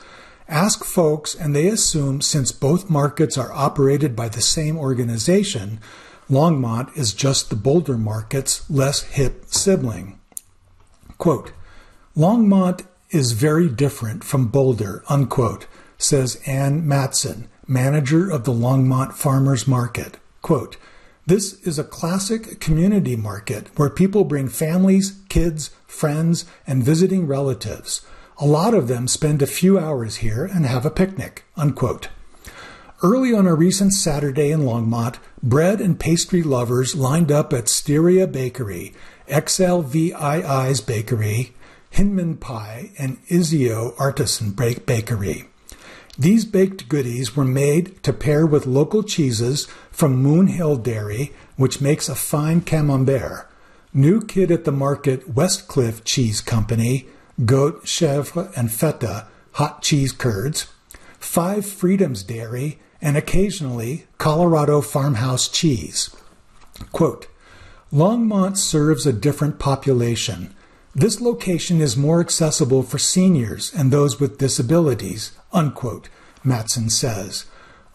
Ask 0.47 0.85
folks, 0.85 1.35
and 1.35 1.53
they 1.53 1.67
assume 1.67 2.21
since 2.21 2.53
both 2.53 2.89
markets 2.89 3.37
are 3.37 3.51
operated 3.51 4.15
by 4.15 4.29
the 4.29 4.41
same 4.41 4.77
organization, 4.77 5.81
Longmont 6.29 6.95
is 6.97 7.13
just 7.13 7.49
the 7.49 7.55
Boulder 7.55 7.97
market's 7.97 8.69
less 8.69 9.01
hip 9.01 9.45
sibling. 9.47 10.17
Quote, 11.17 11.51
Longmont 12.15 12.85
is 13.09 13.33
very 13.33 13.67
different 13.67 14.23
from 14.23 14.47
Boulder, 14.47 15.03
unquote, 15.09 15.67
says 15.97 16.41
Ann 16.45 16.87
Matson, 16.87 17.49
manager 17.67 18.29
of 18.29 18.45
the 18.45 18.53
Longmont 18.53 19.13
Farmers 19.13 19.67
Market. 19.67 20.17
Quote, 20.41 20.77
this 21.29 21.61
is 21.61 21.77
a 21.77 21.83
classic 21.83 22.59
community 22.59 23.15
market 23.15 23.67
where 23.77 23.91
people 23.91 24.23
bring 24.23 24.47
families, 24.49 25.19
kids, 25.29 25.69
friends, 25.85 26.45
and 26.65 26.83
visiting 26.83 27.27
relatives. 27.27 28.03
A 28.39 28.47
lot 28.47 28.73
of 28.73 28.87
them 28.87 29.07
spend 29.07 29.43
a 29.43 29.47
few 29.47 29.77
hours 29.77 30.17
here 30.17 30.45
and 30.45 30.65
have 30.65 30.87
a 30.87 30.89
picnic. 30.89 31.43
Unquote. 31.55 32.09
Early 33.03 33.31
on 33.31 33.45
a 33.45 33.53
recent 33.53 33.93
Saturday 33.93 34.49
in 34.49 34.61
Longmont, 34.61 35.17
bread 35.43 35.79
and 35.79 35.99
pastry 35.99 36.41
lovers 36.41 36.95
lined 36.95 37.31
up 37.31 37.53
at 37.53 37.69
Styria 37.69 38.25
Bakery, 38.25 38.95
XLVII's 39.27 40.81
Bakery, 40.81 41.53
Hinman 41.91 42.37
Pie, 42.37 42.89
and 42.97 43.23
Izio 43.27 43.93
Artisan 43.99 44.51
Bakery. 44.53 45.48
These 46.19 46.43
baked 46.43 46.89
goodies 46.89 47.33
were 47.37 47.45
made 47.45 48.03
to 48.03 48.11
pair 48.11 48.45
with 48.45 48.67
local 48.67 49.03
cheeses 49.03 49.69
from 49.89 50.17
Moon 50.17 50.47
Hill 50.47 50.75
Dairy, 50.75 51.31
which 51.55 51.79
makes 51.79 52.09
a 52.09 52.15
fine 52.15 52.59
camembert. 52.59 53.49
New 53.93 54.21
kid 54.21 54.51
at 54.51 54.65
the 54.65 54.71
market 54.73 55.33
Westcliff 55.33 56.03
Cheese 56.03 56.41
Company, 56.41 57.07
goat, 57.45 57.85
chèvre, 57.85 58.51
and 58.57 58.69
feta, 58.69 59.27
hot 59.53 59.81
cheese 59.81 60.11
curds. 60.11 60.67
Five 61.19 61.65
Freedoms 61.65 62.21
Dairy, 62.21 62.79
and 63.01 63.15
occasionally 63.15 64.05
Colorado 64.17 64.81
farmhouse 64.81 65.47
cheese. 65.47 66.13
Quote, 66.91 67.27
Longmont 67.93 68.57
serves 68.57 69.05
a 69.05 69.13
different 69.13 69.57
population. 69.57 70.53
This 70.93 71.21
location 71.21 71.79
is 71.79 71.95
more 71.95 72.19
accessible 72.19 72.83
for 72.83 72.97
seniors 72.97 73.73
and 73.73 73.89
those 73.89 74.19
with 74.19 74.37
disabilities, 74.37 75.31
unquote, 75.53 76.09
Matson 76.43 76.89
says. 76.89 77.45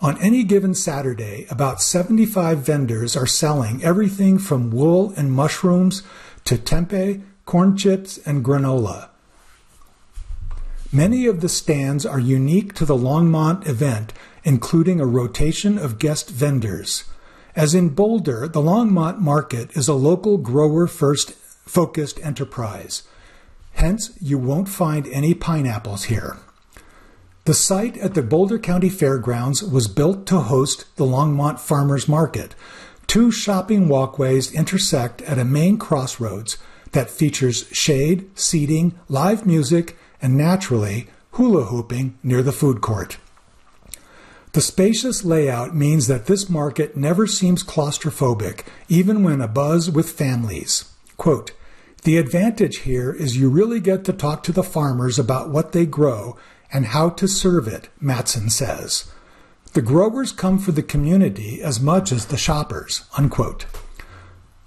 On 0.01 0.21
any 0.21 0.45
given 0.45 0.75
Saturday, 0.75 1.47
about 1.49 1.81
75 1.81 2.59
vendors 2.59 3.17
are 3.17 3.27
selling 3.27 3.83
everything 3.83 4.39
from 4.39 4.71
wool 4.71 5.13
and 5.17 5.33
mushrooms 5.33 6.03
to 6.45 6.57
tempeh, 6.57 7.23
corn 7.47 7.77
chips, 7.77 8.19
and 8.19 8.45
granola. 8.45 9.09
Many 10.93 11.27
of 11.27 11.41
the 11.41 11.49
stands 11.49 12.05
are 12.05 12.21
unique 12.21 12.75
to 12.75 12.85
the 12.85 12.97
Longmont 12.97 13.67
event, 13.67 14.13
including 14.45 15.01
a 15.01 15.07
rotation 15.07 15.79
of 15.79 15.99
guest 15.99 16.31
vendors. 16.31 17.05
As 17.57 17.75
in 17.75 17.91
Boulder, 17.91 18.47
the 18.47 18.61
Longmont 18.61 19.19
Market 19.19 19.77
is 19.77 19.89
a 19.89 19.95
local 19.95 20.39
grower 20.39 20.87
first 20.87 21.33
focused 21.67 22.21
enterprise. 22.23 23.05
Hence, 23.73 24.11
you 24.21 24.39
won't 24.39 24.69
find 24.69 25.07
any 25.09 25.35
pineapples 25.35 26.05
here. 26.05 26.37
The 27.45 27.53
site 27.53 27.99
at 27.99 28.15
the 28.15 28.23
Boulder 28.23 28.59
County 28.59 28.89
Fairgrounds 28.89 29.63
was 29.63 29.87
built 29.87 30.27
to 30.29 30.41
host 30.41 30.87
the 30.97 31.05
Longmont 31.05 31.61
Farmers 31.61 32.09
Market. 32.09 32.55
Two 33.07 33.31
shopping 33.31 33.87
walkways 33.87 34.51
intersect 34.51 35.21
at 35.23 35.39
a 35.39 35.45
main 35.45 35.77
crossroads 35.77 36.57
that 36.93 37.11
features 37.11 37.69
shade, 37.71 38.31
seating, 38.35 38.99
live 39.11 39.45
music, 39.45 39.95
and 40.23 40.39
naturally, 40.39 41.09
hula 41.33 41.65
hooping 41.65 42.19
near 42.23 42.43
the 42.43 42.51
food 42.51 42.81
court. 42.81 43.19
The 44.53 44.63
spacious 44.63 45.23
layout 45.23 45.77
means 45.77 46.07
that 46.07 46.25
this 46.25 46.49
market 46.49 46.97
never 46.97 47.27
seems 47.27 47.63
claustrophobic, 47.63 48.65
even 48.89 49.23
when 49.23 49.41
abuzz 49.41 49.93
with 49.93 50.09
families. 50.09 50.91
Quote, 51.19 51.53
the 52.05 52.17
advantage 52.17 52.79
here 52.81 53.13
is 53.13 53.37
you 53.37 53.51
really 53.51 53.81
get 53.81 54.05
to 54.05 54.13
talk 54.15 54.43
to 54.45 54.53
the 54.53 54.63
farmers 54.63 55.19
about 55.19 55.51
what 55.51 55.73
they 55.73 55.85
grow 55.85 56.39
and 56.75 56.87
how 56.87 57.09
to 57.09 57.27
serve 57.27 57.67
it, 57.69 57.89
Matson 58.01 58.51
says. 58.51 59.11
The 59.73 59.83
growers 59.83 60.33
come 60.33 60.59
for 60.59 60.73
the 60.73 60.83
community 60.83 61.63
as 61.63 61.81
much 61.81 62.13
as 62.13 62.27
the 62.27 62.37
shoppers. 62.37 63.07
Unquote. 63.17 63.65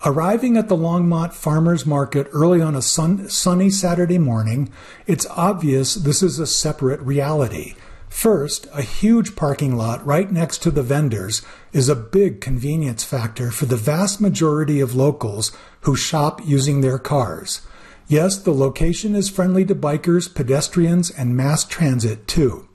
Arriving 0.06 0.58
at 0.58 0.70
the 0.70 0.78
Longmont 0.78 1.34
Farmers 1.34 1.86
Market 1.86 2.28
early 2.32 2.62
on 2.62 2.76
a 2.76 2.82
sun, 2.82 3.30
sunny 3.30 3.70
Saturday 3.70 4.18
morning, 4.18 4.72
it's 5.06 5.26
obvious 5.32 5.96
this 5.96 6.24
is 6.24 6.40
a 6.40 6.48
separate 6.48 7.02
reality. 7.02 7.76
First, 8.08 8.68
a 8.74 8.84
huge 8.84 9.36
parking 9.36 9.76
lot 9.76 10.06
right 10.06 10.32
next 10.32 10.60
to 10.60 10.72
the 10.72 10.84
vendors 10.84 11.42
is 11.74 11.90
a 11.90 11.96
big 11.96 12.42
convenience 12.42 13.04
factor 13.04 13.52
for 13.52 13.66
the 13.66 13.76
vast 13.76 14.22
majority 14.22 14.80
of 14.80 14.96
locals 14.96 15.52
who 15.82 15.96
shop 15.96 16.42
using 16.46 16.82
their 16.82 17.00
cars. 17.00 17.62
Yes, 18.10 18.38
the 18.38 18.54
location 18.54 19.16
is 19.16 19.30
friendly 19.30 19.66
to 19.66 19.76
bikers, 19.76 20.34
pedestrians, 20.34 21.12
and 21.12 21.36
mass 21.36 21.66
transit 21.66 22.26
too. 22.28 22.68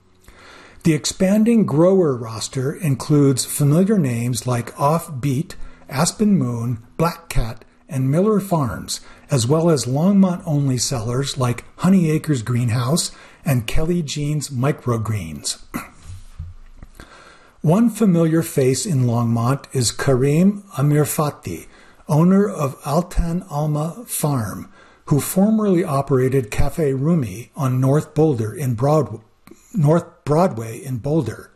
The 0.85 0.93
expanding 0.93 1.65
grower 1.65 2.15
roster 2.15 2.75
includes 2.75 3.45
familiar 3.45 3.99
names 3.99 4.47
like 4.47 4.75
Offbeat, 4.75 5.55
Aspen 5.89 6.37
Moon, 6.37 6.83
Black 6.97 7.29
Cat, 7.29 7.65
and 7.89 8.11
Miller 8.11 8.41
Farms, 8.41 9.01
as 9.31 9.47
well 9.47 9.71
as 9.71 9.87
Longmont 9.87 10.43
only 10.45 10.77
sellers 10.77 11.39
like 11.39 11.65
Honey 11.77 12.11
Acres 12.11 12.43
Greenhouse 12.43 13.11
and 13.45 13.67
Kelly 13.67 14.03
Jean's 14.03 14.49
Microgreens. 14.49 15.63
One 17.61 17.91
familiar 17.91 18.43
face 18.43 18.85
in 18.85 19.05
Longmont 19.05 19.67
is 19.73 19.93
Karim 19.93 20.63
Amirfati, 20.77 21.67
owner 22.09 22.49
of 22.49 22.81
Altan 22.81 23.47
Alma 23.51 24.05
Farm, 24.07 24.72
who 25.07 25.21
formerly 25.21 25.85
operated 25.85 26.51
Cafe 26.51 26.93
Rumi 26.93 27.51
on 27.57 27.81
North 27.81 28.15
Boulder 28.15 28.55
in 28.55 28.75
Broad, 28.75 29.21
North 29.75 30.25
Broadway 30.25 30.79
in 30.79 30.99
Boulder. 30.99 31.51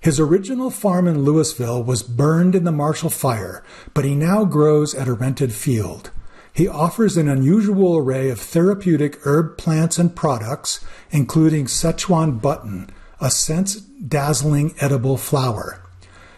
His 0.00 0.18
original 0.18 0.70
farm 0.70 1.06
in 1.06 1.24
Louisville 1.24 1.82
was 1.82 2.02
burned 2.02 2.54
in 2.54 2.64
the 2.64 2.72
Marshall 2.72 3.10
Fire, 3.10 3.62
but 3.92 4.04
he 4.04 4.14
now 4.14 4.44
grows 4.44 4.94
at 4.94 5.08
a 5.08 5.12
rented 5.12 5.52
field. 5.52 6.10
He 6.52 6.66
offers 6.66 7.16
an 7.16 7.28
unusual 7.28 7.96
array 7.96 8.30
of 8.30 8.40
therapeutic 8.40 9.18
herb 9.24 9.58
plants 9.58 9.98
and 9.98 10.16
products, 10.16 10.84
including 11.10 11.66
Szechuan 11.66 12.40
button, 12.40 12.90
a 13.20 13.30
sense 13.30 13.76
dazzling 13.76 14.74
edible 14.80 15.18
flower. 15.18 15.82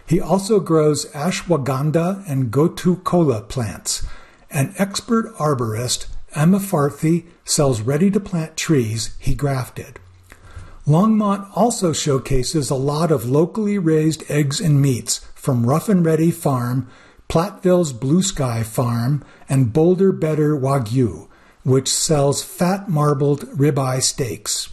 He 0.07 0.20
also 0.20 0.61
grows 0.61 1.07
ashwagandha 1.12 2.28
and 2.28 2.51
gotu 2.51 3.03
kola 3.03 3.40
plants. 3.43 4.05
An 4.51 4.74
expert 4.76 5.32
arborist 5.36 6.07
Amirfati 6.35 7.26
sells 7.45 7.80
ready 7.80 8.11
to 8.11 8.20
plant 8.20 8.57
trees 8.57 9.16
he 9.18 9.35
grafted. 9.35 9.99
Longmont 10.87 11.49
also 11.55 11.93
showcases 11.93 12.68
a 12.68 12.74
lot 12.74 13.12
of 13.12 13.28
locally 13.28 13.78
raised 13.78 14.28
eggs 14.28 14.61
and 14.61 14.83
meats 14.83 15.18
from 15.35 15.66
Rough 15.66 15.89
and 15.89 16.05
Ready 16.05 16.30
Farm, 16.30 16.89
Platteville's 17.28 17.93
Blue 17.93 18.22
Sky 18.22 18.62
Farm, 18.62 19.24
and 19.49 19.72
Boulder 19.72 20.12
Better 20.12 20.57
Wagyu, 20.57 21.28
which 21.62 21.89
sells 21.89 22.43
fat 22.43 22.89
marbled 22.89 23.43
ribeye 23.57 24.03
steaks. 24.03 24.70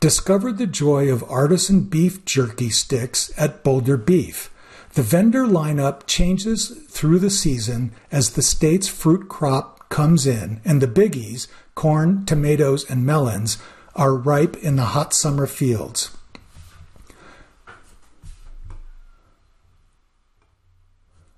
Discover 0.00 0.52
the 0.52 0.66
joy 0.66 1.10
of 1.10 1.24
artisan 1.24 1.80
beef 1.82 2.24
jerky 2.24 2.70
sticks 2.70 3.32
at 3.36 3.64
Boulder 3.64 3.96
Beef. 3.96 4.50
The 4.94 5.02
vendor 5.02 5.44
lineup 5.44 6.06
changes 6.06 6.68
through 6.88 7.18
the 7.18 7.30
season 7.30 7.92
as 8.12 8.30
the 8.30 8.42
state's 8.42 8.88
fruit 8.88 9.28
crop 9.28 9.77
comes 9.88 10.26
in, 10.26 10.60
and 10.64 10.80
the 10.80 10.86
biggies, 10.86 11.48
corn, 11.74 12.24
tomatoes, 12.26 12.88
and 12.90 13.04
melons, 13.04 13.58
are 13.94 14.14
ripe 14.14 14.56
in 14.56 14.76
the 14.76 14.84
hot 14.84 15.12
summer 15.12 15.46
fields. 15.46 16.16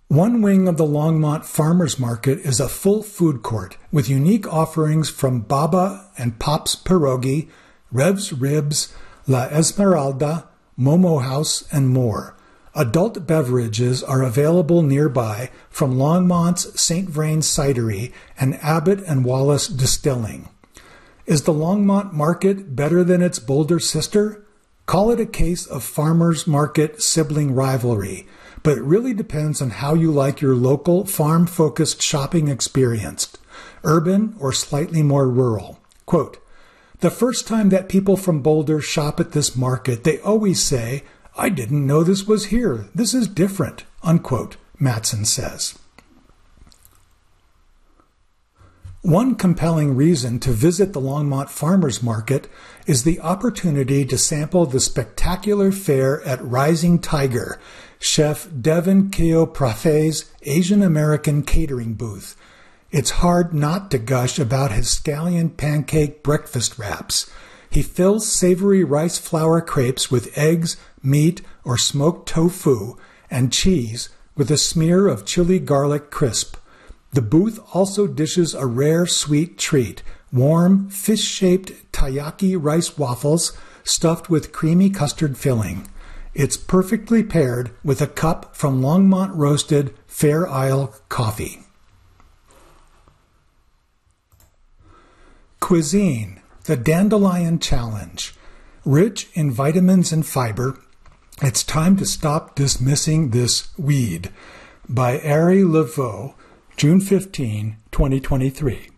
One 0.09 0.42
wing 0.42 0.66
of 0.66 0.76
the 0.76 0.84
Longmont 0.84 1.44
Farmers 1.44 1.96
Market 1.96 2.40
is 2.40 2.59
a 2.59 2.68
full 2.68 3.05
food 3.05 3.42
court 3.42 3.76
with 3.92 4.09
unique 4.09 4.53
offerings 4.53 5.09
from 5.09 5.42
Baba 5.42 6.11
and 6.18 6.36
Pop's 6.40 6.74
Pierogi, 6.74 7.48
Rev's 7.92 8.32
Ribs, 8.32 8.92
La 9.28 9.44
Esmeralda, 9.44 10.48
Momo 10.76 11.22
House, 11.22 11.62
and 11.70 11.90
more. 11.90 12.34
Adult 12.75 13.27
beverages 13.27 14.03
are 14.03 14.23
available 14.23 14.83
nearby 14.83 15.51
from 15.71 15.99
Longmont's 15.99 16.81
St. 16.81 17.09
Vrain 17.09 17.41
Cidery 17.41 18.12
and 18.39 18.55
Abbott 18.62 19.01
and 19.09 19.25
Wallace 19.25 19.66
Distilling. 19.66 20.49
Is 21.27 21.43
the 21.43 21.53
Longmont 21.53 22.12
market 22.12 22.77
better 22.77 23.03
than 23.03 23.23
its 23.23 23.41
Boulder 23.41 23.81
sister? 23.81 24.45
Call 24.87 25.11
it 25.11 25.21
a 25.21 25.27
case 25.27 25.66
of 25.66 25.83
farmers 25.83 26.47
market 26.47 27.03
sibling 27.03 27.55
rivalry, 27.55 28.27
but 28.62 28.79
it 28.79 28.83
really 28.83 29.14
depends 29.14 29.61
on 29.61 29.71
how 29.71 29.95
you 29.95 30.12
like 30.12 30.41
your 30.41 30.55
local 30.55 31.05
farm 31.05 31.47
focused 31.47 32.01
shopping 32.03 32.49
experience, 32.49 33.37
urban 33.83 34.35
or 34.39 34.53
slightly 34.53 35.03
more 35.03 35.29
rural. 35.29 35.81
Quote, 36.07 36.39
the 37.01 37.11
first 37.11 37.49
time 37.49 37.71
that 37.71 37.89
people 37.89 38.16
from 38.16 38.43
Boulder 38.43 38.81
shop 38.81 39.18
at 39.21 39.33
this 39.33 39.57
market, 39.57 40.05
they 40.05 40.18
always 40.21 40.62
say, 40.62 41.03
I 41.41 41.49
didn't 41.49 41.86
know 41.86 42.05
this 42.05 42.26
was 42.26 42.47
here. 42.47 42.91
This 42.95 43.14
is 43.14 43.26
different, 43.26 43.84
unquote, 44.03 44.59
Matson 44.78 45.24
says. 45.24 45.78
One 49.01 49.34
compelling 49.36 49.97
reason 49.97 50.38
to 50.41 50.51
visit 50.51 50.93
the 50.93 51.01
Longmont 51.01 51.49
Farmers 51.49 52.03
Market 52.03 52.47
is 52.86 53.05
the 53.05 53.18
opportunity 53.20 54.05
to 54.05 54.18
sample 54.18 54.66
the 54.66 54.80
spectacular 54.80 55.72
fare 55.72 56.20
at 56.24 56.45
Rising 56.45 56.99
Tiger, 56.99 57.59
Chef 57.99 58.47
Devin 58.61 59.09
Keoprafe's 59.09 60.30
Asian 60.43 60.82
American 60.82 61.43
catering 61.43 61.95
booth. 61.95 62.36
It's 62.91 63.22
hard 63.22 63.55
not 63.55 63.91
to 63.93 63.99
gush 63.99 64.38
about 64.38 64.72
his 64.72 64.88
scallion 64.88 65.57
pancake 65.57 66.22
breakfast 66.22 66.78
wraps. 66.78 67.30
He 67.70 67.82
fills 67.82 68.30
savory 68.30 68.82
rice 68.82 69.16
flour 69.16 69.61
crepes 69.61 70.11
with 70.11 70.36
eggs, 70.36 70.76
meat, 71.03 71.42
or 71.64 71.76
smoked 71.78 72.28
tofu, 72.28 72.96
and 73.30 73.53
cheese 73.53 74.09
with 74.36 74.51
a 74.51 74.57
smear 74.57 75.07
of 75.07 75.24
chili 75.24 75.59
garlic 75.59 76.11
crisp. 76.11 76.57
The 77.12 77.22
booth 77.22 77.59
also 77.74 78.07
dishes 78.07 78.55
a 78.55 78.66
rare 78.66 79.07
sweet 79.07 79.59
treat 79.59 80.03
warm, 80.32 80.88
fish 80.88 81.22
shaped 81.22 81.92
taiyaki 81.92 82.57
rice 82.61 82.96
waffles 82.96 83.57
stuffed 83.82 84.30
with 84.30 84.53
creamy 84.53 84.90
custard 84.90 85.36
filling. 85.36 85.88
It's 86.34 86.57
perfectly 86.57 87.24
paired 87.24 87.72
with 87.82 88.01
a 88.01 88.07
cup 88.07 88.55
from 88.55 88.80
Longmont 88.80 89.32
Roasted 89.34 89.94
Fair 90.07 90.48
Isle 90.48 90.94
coffee. 91.09 91.64
Cuisine 95.59 96.40
The 96.64 96.76
Dandelion 96.76 97.59
Challenge. 97.59 98.34
Rich 98.84 99.28
in 99.34 99.51
vitamins 99.51 100.12
and 100.12 100.24
fiber, 100.24 100.78
it's 101.43 101.62
time 101.62 101.97
to 101.97 102.05
stop 102.05 102.55
dismissing 102.55 103.30
this 103.30 103.76
weed. 103.78 104.30
By 104.88 105.20
Ari 105.20 105.62
LeVaux 105.62 106.34
June 106.76 107.01
15, 107.01 107.76
2023. 107.91 108.88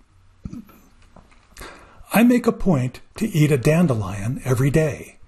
I 2.13 2.23
make 2.23 2.47
a 2.47 2.53
point 2.53 3.01
to 3.17 3.27
eat 3.29 3.51
a 3.51 3.59
dandelion 3.59 4.41
every 4.45 4.71
day. 4.71 5.19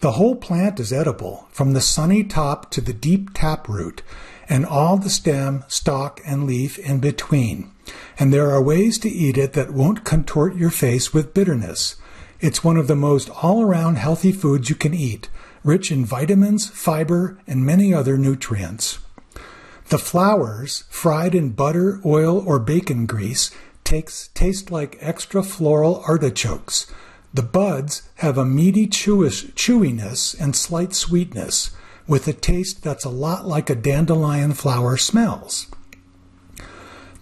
The 0.00 0.12
whole 0.12 0.36
plant 0.36 0.80
is 0.80 0.92
edible, 0.92 1.48
from 1.50 1.72
the 1.72 1.80
sunny 1.80 2.24
top 2.24 2.70
to 2.72 2.80
the 2.80 2.92
deep 2.92 3.32
tap 3.32 3.68
root, 3.68 4.02
and 4.48 4.66
all 4.66 4.96
the 4.98 5.08
stem, 5.08 5.64
stalk, 5.68 6.20
and 6.26 6.46
leaf 6.46 6.78
in 6.78 6.98
between. 6.98 7.70
And 8.18 8.32
there 8.32 8.50
are 8.50 8.62
ways 8.62 8.98
to 9.00 9.08
eat 9.08 9.38
it 9.38 9.52
that 9.54 9.72
won't 9.72 10.04
contort 10.04 10.56
your 10.56 10.70
face 10.70 11.14
with 11.14 11.34
bitterness. 11.34 11.96
It's 12.40 12.64
one 12.64 12.76
of 12.76 12.88
the 12.88 12.96
most 12.96 13.30
all 13.30 13.62
around 13.62 13.96
healthy 13.96 14.32
foods 14.32 14.68
you 14.68 14.76
can 14.76 14.92
eat, 14.92 15.28
rich 15.64 15.90
in 15.90 16.04
vitamins, 16.04 16.68
fiber, 16.68 17.38
and 17.46 17.66
many 17.66 17.92
other 17.92 18.16
nutrients. 18.16 18.98
The 19.88 19.98
flowers, 19.98 20.84
fried 20.88 21.34
in 21.34 21.50
butter, 21.50 22.00
oil, 22.04 22.38
or 22.46 22.58
bacon 22.58 23.06
grease, 23.06 23.50
takes, 23.82 24.28
taste 24.34 24.70
like 24.70 24.96
extra 25.00 25.42
floral 25.42 26.02
artichokes. 26.06 26.86
The 27.32 27.42
buds 27.42 28.02
have 28.16 28.38
a 28.38 28.44
meaty 28.44 28.86
chewish, 28.86 29.52
chewiness 29.54 30.38
and 30.40 30.54
slight 30.54 30.94
sweetness, 30.94 31.70
with 32.06 32.28
a 32.28 32.32
taste 32.32 32.82
that's 32.82 33.04
a 33.04 33.10
lot 33.10 33.46
like 33.46 33.68
a 33.68 33.74
dandelion 33.74 34.52
flower 34.52 34.96
smells. 34.96 35.66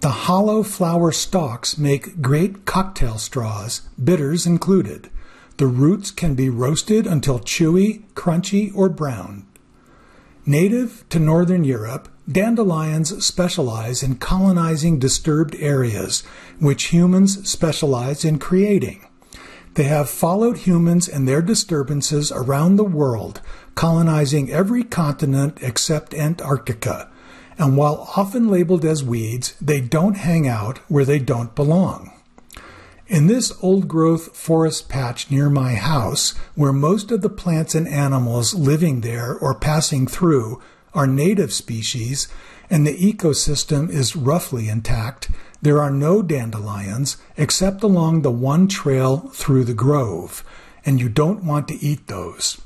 The 0.01 0.11
hollow 0.11 0.65
flower 0.65 1.13
stalks 1.13 1.79
make 1.79 2.21
great 2.21 2.65
cocktail 2.65 3.19
straws, 3.19 3.83
bitters 4.03 4.47
included. 4.47 5.09
The 5.63 5.69
roots 5.69 6.11
can 6.11 6.35
be 6.35 6.51
roasted 6.51 7.07
until 7.07 7.39
chewy, 7.39 8.03
crunchy, 8.15 8.73
or 8.75 8.89
brown. 8.89 9.47
Native 10.45 11.05
to 11.11 11.21
Northern 11.21 11.63
Europe, 11.63 12.09
Dandelions 12.29 13.25
specialize 13.25 14.03
in 14.03 14.17
colonizing 14.17 14.99
disturbed 14.99 15.55
areas, 15.61 16.25
which 16.59 16.87
humans 16.87 17.49
specialize 17.49 18.25
in 18.25 18.41
creating. 18.41 19.07
They 19.75 19.85
have 19.85 20.11
followed 20.11 20.57
humans 20.57 21.07
and 21.07 21.29
their 21.29 21.41
disturbances 21.41 22.33
around 22.33 22.75
the 22.75 22.83
world, 22.83 23.41
colonizing 23.77 24.51
every 24.51 24.83
continent 24.83 25.59
except 25.63 26.13
Antarctica. 26.13 27.09
And 27.57 27.77
while 27.77 28.09
often 28.17 28.49
labeled 28.49 28.85
as 28.85 29.05
weeds, 29.05 29.55
they 29.61 29.81
don't 29.81 30.17
hang 30.17 30.49
out 30.49 30.79
where 30.89 31.05
they 31.05 31.21
don't 31.21 31.55
belong. 31.55 32.12
In 33.13 33.27
this 33.27 33.53
old 33.61 33.89
growth 33.89 34.35
forest 34.35 34.89
patch 34.89 35.31
near 35.31 35.51
my 35.51 35.75
house, 35.75 36.31
where 36.55 36.73
most 36.73 37.11
of 37.11 37.21
the 37.21 37.29
plants 37.29 37.75
and 37.75 37.87
animals 37.87 38.55
living 38.55 39.03
there 39.03 39.35
or 39.35 39.55
passing 39.55 40.07
through 40.07 40.63
are 40.95 41.07
native 41.07 41.53
species 41.53 42.27
and 42.71 42.87
the 42.87 42.97
ecosystem 42.97 43.91
is 43.91 44.17
roughly 44.17 44.71
intact, 44.71 45.31
there 45.61 45.79
are 45.79 45.91
no 45.91 46.23
dandelions 46.23 47.19
except 47.37 47.83
along 47.83 48.23
the 48.23 48.31
one 48.31 48.67
trail 48.67 49.29
through 49.35 49.65
the 49.65 49.75
grove, 49.75 50.43
and 50.87 50.99
you 50.99 51.11
don't 51.11 51.45
want 51.45 51.69
to 51.69 51.85
eat 51.85 52.07
those. 52.07 52.63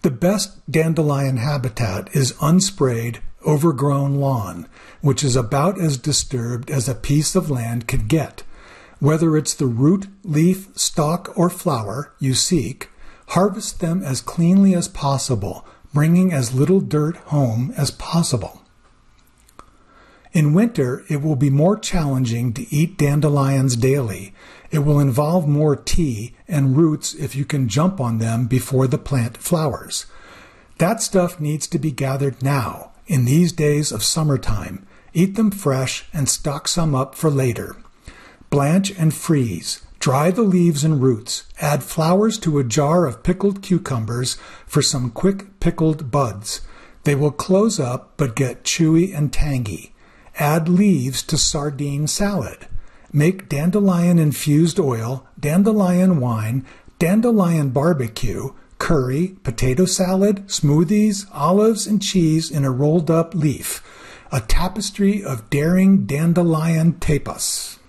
The 0.00 0.10
best 0.10 0.58
dandelion 0.70 1.36
habitat 1.36 2.16
is 2.16 2.32
unsprayed, 2.40 3.18
overgrown 3.46 4.14
lawn, 4.14 4.66
which 5.02 5.22
is 5.22 5.36
about 5.36 5.78
as 5.78 5.98
disturbed 5.98 6.70
as 6.70 6.88
a 6.88 6.94
piece 6.94 7.36
of 7.36 7.50
land 7.50 7.86
could 7.86 8.08
get. 8.08 8.44
Whether 9.00 9.36
it's 9.36 9.54
the 9.54 9.66
root, 9.66 10.06
leaf, 10.22 10.68
stalk, 10.76 11.36
or 11.36 11.50
flower 11.50 12.14
you 12.18 12.34
seek, 12.34 12.90
harvest 13.28 13.80
them 13.80 14.02
as 14.02 14.20
cleanly 14.20 14.74
as 14.74 14.88
possible 14.88 15.66
bringing 15.92 16.32
as 16.32 16.54
little 16.54 16.80
dirt 16.80 17.16
home 17.16 17.72
as 17.76 17.90
possible. 17.90 18.62
In 20.32 20.54
winter, 20.54 21.04
it 21.08 21.22
will 21.22 21.34
be 21.34 21.50
more 21.50 21.76
challenging 21.76 22.52
to 22.52 22.72
eat 22.72 22.96
dandelions 22.96 23.74
daily. 23.74 24.32
It 24.70 24.80
will 24.80 25.00
involve 25.00 25.48
more 25.48 25.74
tea 25.74 26.36
and 26.46 26.76
roots 26.76 27.14
if 27.14 27.34
you 27.34 27.44
can 27.44 27.68
jump 27.68 28.00
on 28.00 28.18
them 28.18 28.46
before 28.46 28.86
the 28.86 28.98
plant 28.98 29.36
flowers. 29.36 30.06
That 30.78 31.02
stuff 31.02 31.40
needs 31.40 31.66
to 31.68 31.78
be 31.78 31.90
gathered 31.90 32.42
now, 32.42 32.92
in 33.08 33.24
these 33.24 33.50
days 33.50 33.90
of 33.90 34.04
summertime. 34.04 34.86
Eat 35.12 35.34
them 35.34 35.50
fresh 35.50 36.06
and 36.12 36.28
stock 36.28 36.68
some 36.68 36.94
up 36.94 37.16
for 37.16 37.28
later. 37.28 37.76
Blanch 38.50 38.90
and 38.98 39.14
freeze. 39.14 39.80
Dry 40.00 40.32
the 40.32 40.42
leaves 40.42 40.82
and 40.82 41.00
roots. 41.00 41.44
Add 41.60 41.84
flowers 41.84 42.36
to 42.40 42.58
a 42.58 42.64
jar 42.64 43.06
of 43.06 43.22
pickled 43.22 43.62
cucumbers 43.62 44.36
for 44.66 44.82
some 44.82 45.10
quick 45.10 45.60
pickled 45.60 46.10
buds. 46.10 46.60
They 47.04 47.14
will 47.14 47.30
close 47.30 47.78
up 47.78 48.14
but 48.16 48.34
get 48.34 48.64
chewy 48.64 49.16
and 49.16 49.32
tangy. 49.32 49.94
Add 50.38 50.68
leaves 50.68 51.22
to 51.24 51.38
sardine 51.38 52.06
salad. 52.06 52.66
Make 53.12 53.48
dandelion 53.48 54.18
infused 54.18 54.80
oil, 54.80 55.26
dandelion 55.38 56.18
wine, 56.20 56.64
dandelion 56.98 57.70
barbecue, 57.70 58.52
curry, 58.78 59.36
potato 59.44 59.84
salad, 59.84 60.46
smoothies, 60.48 61.26
olives, 61.32 61.86
and 61.86 62.02
cheese 62.02 62.50
in 62.50 62.64
a 62.64 62.70
rolled 62.70 63.10
up 63.10 63.34
leaf. 63.34 63.82
A 64.32 64.40
tapestry 64.40 65.22
of 65.22 65.50
daring 65.50 66.06
dandelion 66.06 66.94
tapas. 66.94 67.79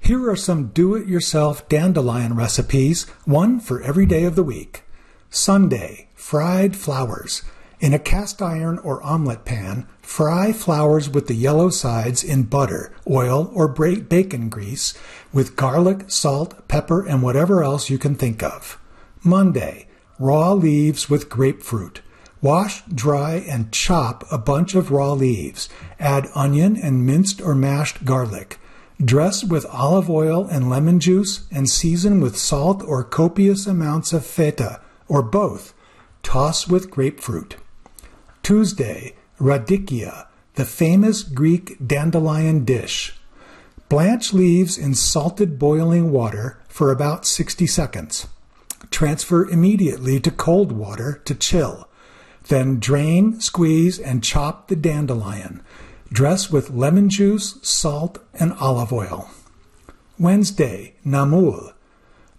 Here 0.00 0.30
are 0.30 0.36
some 0.36 0.68
do 0.68 0.94
it 0.94 1.06
yourself 1.06 1.68
dandelion 1.68 2.34
recipes, 2.34 3.04
one 3.24 3.60
for 3.60 3.82
every 3.82 4.06
day 4.06 4.24
of 4.24 4.36
the 4.36 4.42
week. 4.42 4.84
Sunday, 5.30 6.08
fried 6.14 6.76
flowers. 6.76 7.42
In 7.80 7.94
a 7.94 7.98
cast 7.98 8.42
iron 8.42 8.78
or 8.78 9.02
omelet 9.02 9.44
pan, 9.44 9.86
fry 10.02 10.52
flowers 10.52 11.08
with 11.08 11.28
the 11.28 11.34
yellow 11.34 11.70
sides 11.70 12.24
in 12.24 12.44
butter, 12.44 12.92
oil, 13.08 13.52
or 13.54 13.68
bacon 13.68 14.48
grease 14.48 14.94
with 15.32 15.54
garlic, 15.54 16.06
salt, 16.08 16.66
pepper, 16.66 17.06
and 17.06 17.22
whatever 17.22 17.62
else 17.62 17.88
you 17.88 17.98
can 17.98 18.14
think 18.14 18.42
of. 18.42 18.80
Monday, 19.22 19.86
raw 20.18 20.52
leaves 20.54 21.08
with 21.08 21.28
grapefruit. 21.28 22.00
Wash, 22.40 22.82
dry, 22.86 23.44
and 23.48 23.72
chop 23.72 24.24
a 24.30 24.38
bunch 24.38 24.74
of 24.74 24.90
raw 24.90 25.12
leaves. 25.12 25.68
Add 26.00 26.28
onion 26.34 26.76
and 26.76 27.06
minced 27.06 27.40
or 27.40 27.54
mashed 27.54 28.04
garlic. 28.04 28.58
Dress 29.04 29.44
with 29.44 29.64
olive 29.66 30.10
oil 30.10 30.48
and 30.48 30.68
lemon 30.68 30.98
juice 30.98 31.46
and 31.52 31.70
season 31.70 32.20
with 32.20 32.36
salt 32.36 32.82
or 32.82 33.04
copious 33.04 33.64
amounts 33.64 34.12
of 34.12 34.26
feta, 34.26 34.80
or 35.06 35.22
both. 35.22 35.72
Toss 36.24 36.66
with 36.66 36.90
grapefruit. 36.90 37.56
Tuesday, 38.42 39.14
radicchia, 39.40 40.26
the 40.54 40.64
famous 40.64 41.22
Greek 41.22 41.76
dandelion 41.86 42.64
dish. 42.64 43.14
Blanch 43.88 44.32
leaves 44.32 44.76
in 44.76 44.94
salted 44.94 45.60
boiling 45.60 46.10
water 46.10 46.58
for 46.68 46.90
about 46.90 47.24
60 47.24 47.68
seconds. 47.68 48.26
Transfer 48.90 49.48
immediately 49.48 50.18
to 50.18 50.32
cold 50.32 50.72
water 50.72 51.22
to 51.24 51.36
chill. 51.36 51.88
Then 52.48 52.80
drain, 52.80 53.40
squeeze, 53.40 54.00
and 54.00 54.24
chop 54.24 54.66
the 54.66 54.76
dandelion. 54.76 55.62
Dress 56.10 56.50
with 56.50 56.70
lemon 56.70 57.10
juice, 57.10 57.58
salt, 57.62 58.18
and 58.32 58.54
olive 58.54 58.92
oil. 58.92 59.28
Wednesday, 60.18 60.94
namul. 61.04 61.74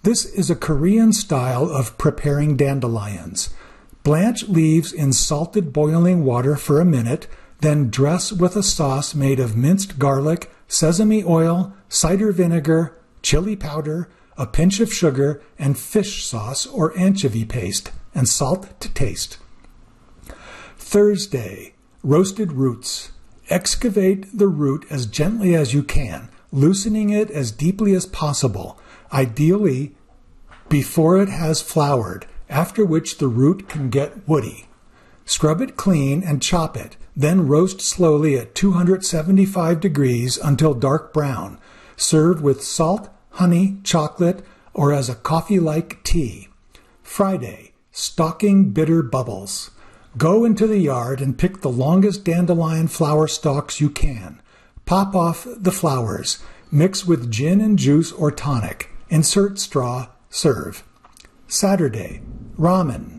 This 0.01 0.25
is 0.25 0.49
a 0.49 0.55
Korean 0.55 1.13
style 1.13 1.69
of 1.69 1.97
preparing 1.97 2.57
dandelions. 2.57 3.53
Blanch 4.03 4.47
leaves 4.47 4.91
in 4.91 5.13
salted 5.13 5.71
boiling 5.71 6.25
water 6.25 6.55
for 6.55 6.81
a 6.81 6.85
minute, 6.85 7.27
then 7.61 7.89
dress 7.89 8.31
with 8.31 8.55
a 8.55 8.63
sauce 8.63 9.13
made 9.13 9.39
of 9.39 9.55
minced 9.55 9.99
garlic, 9.99 10.49
sesame 10.67 11.23
oil, 11.23 11.73
cider 11.89 12.31
vinegar, 12.31 12.97
chili 13.21 13.55
powder, 13.55 14.09
a 14.35 14.47
pinch 14.47 14.79
of 14.79 14.91
sugar, 14.91 15.43
and 15.59 15.77
fish 15.77 16.25
sauce 16.25 16.65
or 16.65 16.97
anchovy 16.97 17.45
paste, 17.45 17.91
and 18.15 18.27
salt 18.27 18.79
to 18.79 18.91
taste. 18.93 19.37
Thursday, 20.77 21.75
roasted 22.01 22.53
roots. 22.53 23.11
Excavate 23.49 24.37
the 24.37 24.47
root 24.47 24.85
as 24.89 25.05
gently 25.05 25.55
as 25.55 25.73
you 25.73 25.83
can, 25.83 26.29
loosening 26.51 27.09
it 27.09 27.31
as 27.31 27.51
deeply 27.51 27.93
as 27.93 28.05
possible, 28.05 28.79
ideally 29.11 29.95
before 30.69 31.19
it 31.19 31.29
has 31.29 31.61
flowered, 31.61 32.27
after 32.47 32.85
which 32.85 33.17
the 33.17 33.27
root 33.27 33.67
can 33.67 33.89
get 33.89 34.27
woody. 34.27 34.67
Scrub 35.25 35.61
it 35.61 35.75
clean 35.75 36.23
and 36.23 36.41
chop 36.41 36.77
it, 36.77 36.95
then 37.15 37.47
roast 37.47 37.81
slowly 37.81 38.37
at 38.37 38.55
275 38.55 39.79
degrees 39.79 40.37
until 40.37 40.73
dark 40.73 41.11
brown. 41.11 41.59
Serve 41.97 42.41
with 42.41 42.63
salt, 42.63 43.09
honey, 43.31 43.77
chocolate, 43.83 44.43
or 44.73 44.93
as 44.93 45.09
a 45.09 45.15
coffee 45.15 45.59
like 45.59 46.03
tea. 46.03 46.47
Friday, 47.03 47.73
stalking 47.91 48.71
bitter 48.71 49.01
bubbles. 49.01 49.71
Go 50.17 50.43
into 50.43 50.65
the 50.65 50.79
yard 50.79 51.21
and 51.21 51.37
pick 51.37 51.61
the 51.61 51.69
longest 51.69 52.25
dandelion 52.25 52.87
flower 52.87 53.27
stalks 53.27 53.79
you 53.79 53.89
can. 53.89 54.41
Pop 54.85 55.15
off 55.15 55.47
the 55.55 55.71
flowers. 55.71 56.39
Mix 56.71 57.05
with 57.05 57.31
gin 57.31 57.61
and 57.61 57.77
juice 57.77 58.11
or 58.11 58.31
tonic. 58.31 58.89
Insert 59.09 59.59
straw. 59.59 60.07
Serve. 60.29 60.83
Saturday, 61.47 62.21
ramen. 62.57 63.17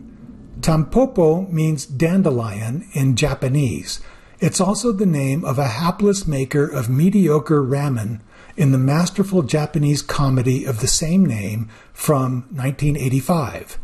Tampopo 0.59 1.49
means 1.49 1.85
dandelion 1.85 2.87
in 2.93 3.15
Japanese. 3.15 3.99
It's 4.39 4.59
also 4.59 4.91
the 4.91 5.05
name 5.05 5.45
of 5.45 5.57
a 5.57 5.67
hapless 5.67 6.27
maker 6.27 6.65
of 6.65 6.89
mediocre 6.89 7.63
ramen 7.63 8.21
in 8.57 8.71
the 8.71 8.77
masterful 8.77 9.43
Japanese 9.43 10.01
comedy 10.01 10.65
of 10.65 10.79
the 10.79 10.87
same 10.87 11.25
name 11.25 11.69
from 11.93 12.41
1985. 12.51 13.77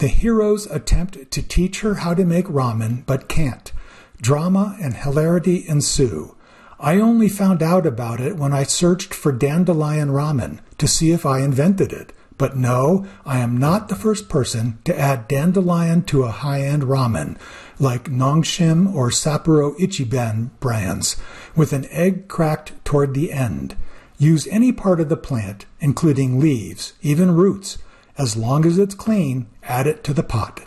The 0.00 0.08
heroes 0.08 0.64
attempt 0.64 1.30
to 1.30 1.42
teach 1.42 1.82
her 1.82 1.96
how 1.96 2.14
to 2.14 2.24
make 2.24 2.46
ramen, 2.46 3.04
but 3.04 3.28
can't. 3.28 3.70
Drama 4.18 4.74
and 4.80 4.94
hilarity 4.94 5.62
ensue. 5.68 6.36
I 6.78 6.96
only 6.96 7.28
found 7.28 7.62
out 7.62 7.84
about 7.84 8.18
it 8.18 8.38
when 8.38 8.54
I 8.54 8.62
searched 8.62 9.12
for 9.12 9.30
dandelion 9.30 10.08
ramen 10.08 10.60
to 10.78 10.88
see 10.88 11.10
if 11.10 11.26
I 11.26 11.40
invented 11.40 11.92
it. 11.92 12.14
But 12.38 12.56
no, 12.56 13.04
I 13.26 13.40
am 13.40 13.58
not 13.58 13.90
the 13.90 13.94
first 13.94 14.30
person 14.30 14.78
to 14.84 14.98
add 14.98 15.28
dandelion 15.28 16.04
to 16.04 16.22
a 16.22 16.30
high 16.30 16.62
end 16.62 16.84
ramen, 16.84 17.36
like 17.78 18.04
Nongshim 18.04 18.94
or 18.94 19.10
Sapporo 19.10 19.78
Ichiban 19.78 20.48
brands, 20.60 21.18
with 21.54 21.74
an 21.74 21.84
egg 21.90 22.26
cracked 22.26 22.72
toward 22.86 23.12
the 23.12 23.32
end. 23.32 23.76
Use 24.16 24.46
any 24.46 24.72
part 24.72 24.98
of 24.98 25.10
the 25.10 25.18
plant, 25.18 25.66
including 25.78 26.40
leaves, 26.40 26.94
even 27.02 27.32
roots 27.32 27.76
as 28.20 28.36
long 28.36 28.66
as 28.66 28.76
it's 28.76 28.94
clean, 28.94 29.46
add 29.62 29.86
it 29.86 30.04
to 30.04 30.12
the 30.12 30.22
pot. 30.22 30.60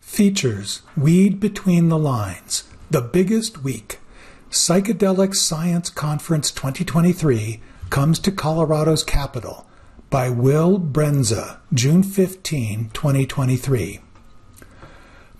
Features 0.00 0.82
Weed 0.96 1.40
Between 1.40 1.88
the 1.88 1.98
Lines, 1.98 2.62
The 2.92 3.00
Biggest 3.00 3.64
Week. 3.64 3.98
Psychedelic 4.48 5.34
Science 5.34 5.90
Conference 5.90 6.52
2023 6.52 7.60
comes 7.90 8.20
to 8.20 8.30
Colorado's 8.30 9.02
capital 9.02 9.66
by 10.10 10.30
Will 10.30 10.78
Brendza, 10.78 11.58
June 11.74 12.04
15, 12.04 12.90
2023. 12.94 13.98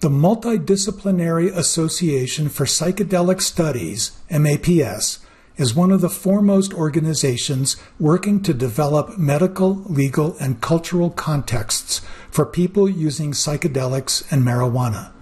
The 0.01 0.09
Multidisciplinary 0.09 1.55
Association 1.55 2.49
for 2.49 2.65
Psychedelic 2.65 3.41
Studies, 3.41 4.19
MAPS, 4.29 5.21
is 5.61 5.75
one 5.75 5.93
of 5.93 6.01
the 6.01 6.09
foremost 6.09 6.73
organizations 6.73 7.77
working 7.99 8.43
to 8.43 8.55
develop 8.55 9.19
medical, 9.19 9.75
legal, 9.83 10.35
and 10.41 10.63
cultural 10.63 11.11
contexts 11.11 12.01
for 12.31 12.47
people 12.47 12.89
using 12.89 13.33
psychedelics 13.33 14.25
and 14.33 14.43
marijuana. 14.43 15.13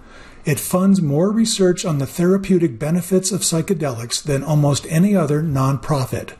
It 0.45 0.57
funds 0.57 1.01
more 1.01 1.29
research 1.29 1.83
on 1.83 1.97
the 1.97 2.05
therapeutic 2.05 2.79
benefits 2.79 3.33
of 3.33 3.41
psychedelics 3.41 4.23
than 4.23 4.41
almost 4.41 4.87
any 4.89 5.13
other 5.13 5.43
nonprofit. 5.43 6.35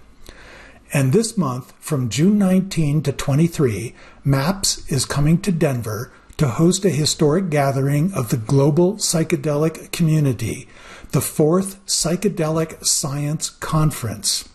And 0.94 1.12
this 1.12 1.38
month, 1.38 1.74
from 1.82 2.08
June 2.08 2.38
19 2.38 3.04
to 3.04 3.12
23, 3.12 3.94
MAPS 4.24 4.90
is 4.90 5.04
coming 5.04 5.42
to 5.42 5.52
Denver 5.52 6.14
to 6.38 6.48
host 6.48 6.86
a 6.86 6.90
historic 6.90 7.50
gathering 7.50 8.14
of 8.14 8.30
the 8.30 8.38
global 8.38 8.94
psychedelic 8.94 9.92
community 9.92 10.70
the 11.12 11.22
fourth 11.22 11.84
Psychedelic 11.88 12.86
Science 12.86 13.50
Conference. 13.50 14.48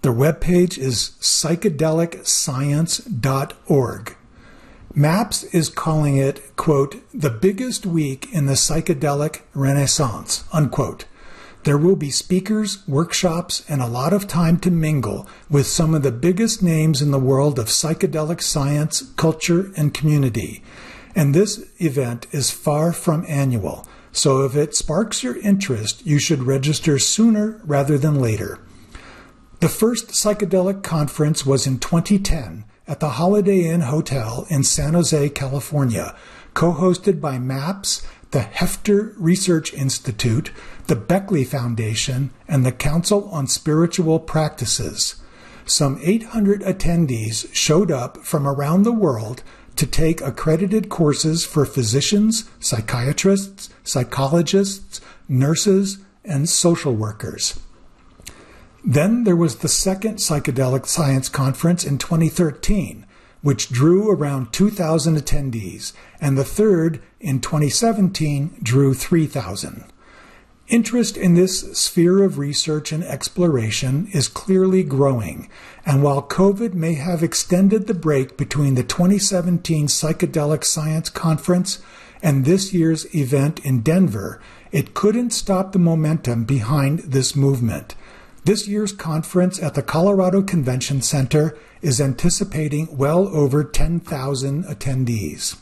Their 0.00 0.12
webpage 0.12 0.78
is 0.78 1.10
psychedelicscience.org. 1.20 4.16
MAPS 4.94 5.44
is 5.44 5.68
calling 5.68 6.16
it, 6.16 6.56
quote, 6.56 6.96
the 7.12 7.28
biggest 7.28 7.84
week 7.84 8.32
in 8.32 8.46
the 8.46 8.54
psychedelic 8.54 9.42
renaissance, 9.52 10.44
unquote. 10.50 11.04
There 11.64 11.76
will 11.76 11.96
be 11.96 12.10
speakers, 12.10 12.88
workshops, 12.88 13.66
and 13.68 13.82
a 13.82 13.86
lot 13.86 14.14
of 14.14 14.26
time 14.26 14.58
to 14.60 14.70
mingle 14.70 15.28
with 15.50 15.66
some 15.66 15.94
of 15.94 16.02
the 16.02 16.10
biggest 16.10 16.62
names 16.62 17.02
in 17.02 17.10
the 17.10 17.18
world 17.18 17.58
of 17.58 17.66
psychedelic 17.66 18.40
science, 18.40 19.02
culture, 19.16 19.70
and 19.76 19.92
community. 19.92 20.62
And 21.14 21.34
this 21.34 21.66
event 21.78 22.26
is 22.32 22.50
far 22.50 22.94
from 22.94 23.26
annual. 23.28 23.86
So 24.12 24.44
if 24.44 24.56
it 24.56 24.74
sparks 24.74 25.22
your 25.22 25.38
interest, 25.38 26.04
you 26.06 26.18
should 26.18 26.44
register 26.44 26.98
sooner 26.98 27.60
rather 27.64 27.98
than 27.98 28.20
later. 28.20 28.58
The 29.60 29.68
first 29.68 30.08
psychedelic 30.08 30.82
conference 30.82 31.44
was 31.44 31.66
in 31.66 31.78
2010 31.78 32.64
at 32.86 33.00
the 33.00 33.10
Holiday 33.10 33.68
Inn 33.68 33.82
Hotel 33.82 34.46
in 34.48 34.62
San 34.62 34.94
Jose, 34.94 35.28
California, 35.30 36.16
co 36.54 36.72
hosted 36.72 37.20
by 37.20 37.38
MAPS, 37.38 38.06
the 38.30 38.40
Hefter 38.40 39.14
Research 39.16 39.72
Institute, 39.72 40.52
the 40.86 40.96
Beckley 40.96 41.44
Foundation, 41.44 42.30
and 42.46 42.64
the 42.64 42.72
Council 42.72 43.28
on 43.30 43.46
Spiritual 43.46 44.20
Practices. 44.20 45.16
Some 45.66 46.00
800 46.02 46.62
attendees 46.62 47.52
showed 47.54 47.90
up 47.90 48.24
from 48.24 48.46
around 48.46 48.82
the 48.82 48.92
world 48.92 49.42
to 49.76 49.86
take 49.86 50.20
accredited 50.20 50.88
courses 50.88 51.44
for 51.44 51.64
physicians, 51.64 52.48
psychiatrists, 52.58 53.70
psychologists, 53.88 55.00
nurses, 55.28 55.98
and 56.24 56.48
social 56.48 56.94
workers. 56.94 57.58
Then 58.84 59.24
there 59.24 59.36
was 59.36 59.56
the 59.56 59.68
second 59.68 60.16
Psychedelic 60.16 60.86
Science 60.86 61.28
Conference 61.28 61.84
in 61.84 61.98
2013, 61.98 63.06
which 63.42 63.70
drew 63.70 64.10
around 64.10 64.52
2,000 64.52 65.16
attendees, 65.16 65.92
and 66.20 66.36
the 66.36 66.44
third 66.44 67.02
in 67.20 67.40
2017 67.40 68.58
drew 68.62 68.94
3,000. 68.94 69.84
Interest 70.68 71.16
in 71.16 71.34
this 71.34 71.60
sphere 71.78 72.22
of 72.22 72.38
research 72.38 72.92
and 72.92 73.02
exploration 73.02 74.06
is 74.12 74.28
clearly 74.28 74.82
growing, 74.82 75.48
and 75.86 76.02
while 76.02 76.22
COVID 76.22 76.74
may 76.74 76.94
have 76.94 77.22
extended 77.22 77.86
the 77.86 77.94
break 77.94 78.36
between 78.36 78.74
the 78.74 78.82
2017 78.82 79.86
Psychedelic 79.86 80.64
Science 80.64 81.08
Conference 81.08 81.80
and 82.22 82.44
this 82.44 82.72
year's 82.72 83.12
event 83.14 83.60
in 83.60 83.80
Denver, 83.80 84.40
it 84.72 84.94
couldn't 84.94 85.30
stop 85.30 85.72
the 85.72 85.78
momentum 85.78 86.44
behind 86.44 87.00
this 87.00 87.34
movement. 87.36 87.94
This 88.44 88.66
year's 88.66 88.92
conference 88.92 89.62
at 89.62 89.74
the 89.74 89.82
Colorado 89.82 90.42
Convention 90.42 91.02
Center 91.02 91.56
is 91.82 92.00
anticipating 92.00 92.96
well 92.96 93.28
over 93.28 93.62
10,000 93.62 94.64
attendees. 94.64 95.58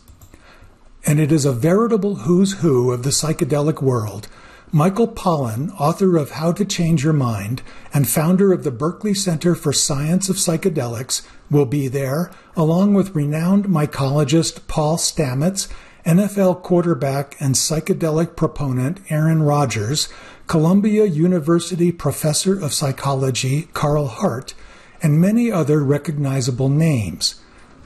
And 1.05 1.21
it 1.21 1.31
is 1.31 1.45
a 1.45 1.53
veritable 1.53 2.17
who's 2.17 2.61
who 2.61 2.93
of 2.93 3.03
the 3.03 3.11
psychedelic 3.11 3.83
world 3.83 4.29
Michael 4.73 5.07
Pollan, 5.07 5.71
author 5.81 6.17
of 6.17 6.33
How 6.33 6.51
to 6.53 6.65
Change 6.65 7.05
Your 7.05 7.13
Mind 7.13 7.63
and 7.95 8.09
founder 8.09 8.53
of 8.53 8.65
the 8.65 8.73
Berkeley 8.73 9.15
Center 9.15 9.55
for 9.55 9.73
Science 9.73 10.29
of 10.29 10.37
Psychedelics, 10.37 11.23
will 11.49 11.67
be 11.67 11.87
there, 11.87 12.33
along 12.57 12.95
with 12.95 13.15
renowned 13.15 13.67
mycologist 13.67 14.67
Paul 14.67 14.97
Stamets, 14.97 15.69
NFL 16.07 16.63
quarterback 16.63 17.35
and 17.41 17.57
psychedelic 17.57 18.37
proponent 18.37 19.01
Aaron 19.11 19.43
Rodgers, 19.43 20.09
Columbia 20.47 21.05
University 21.05 21.91
professor 21.91 22.57
of 22.57 22.73
psychology 22.73 23.69
Carl 23.73 24.07
Hart, 24.07 24.55
and 25.03 25.21
many 25.21 25.51
other 25.51 25.83
recognizable 25.83 26.69
names. 26.69 27.41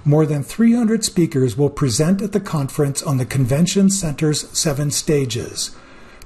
More 0.05 0.27
than 0.27 0.43
300 0.43 1.03
speakers 1.03 1.57
will 1.57 1.71
present 1.71 2.21
at 2.21 2.33
the 2.33 2.41
conference 2.41 3.03
on 3.03 3.16
the 3.16 3.25
convention 3.25 3.89
center's 3.89 4.47
seven 4.51 4.91
stages. 4.91 5.75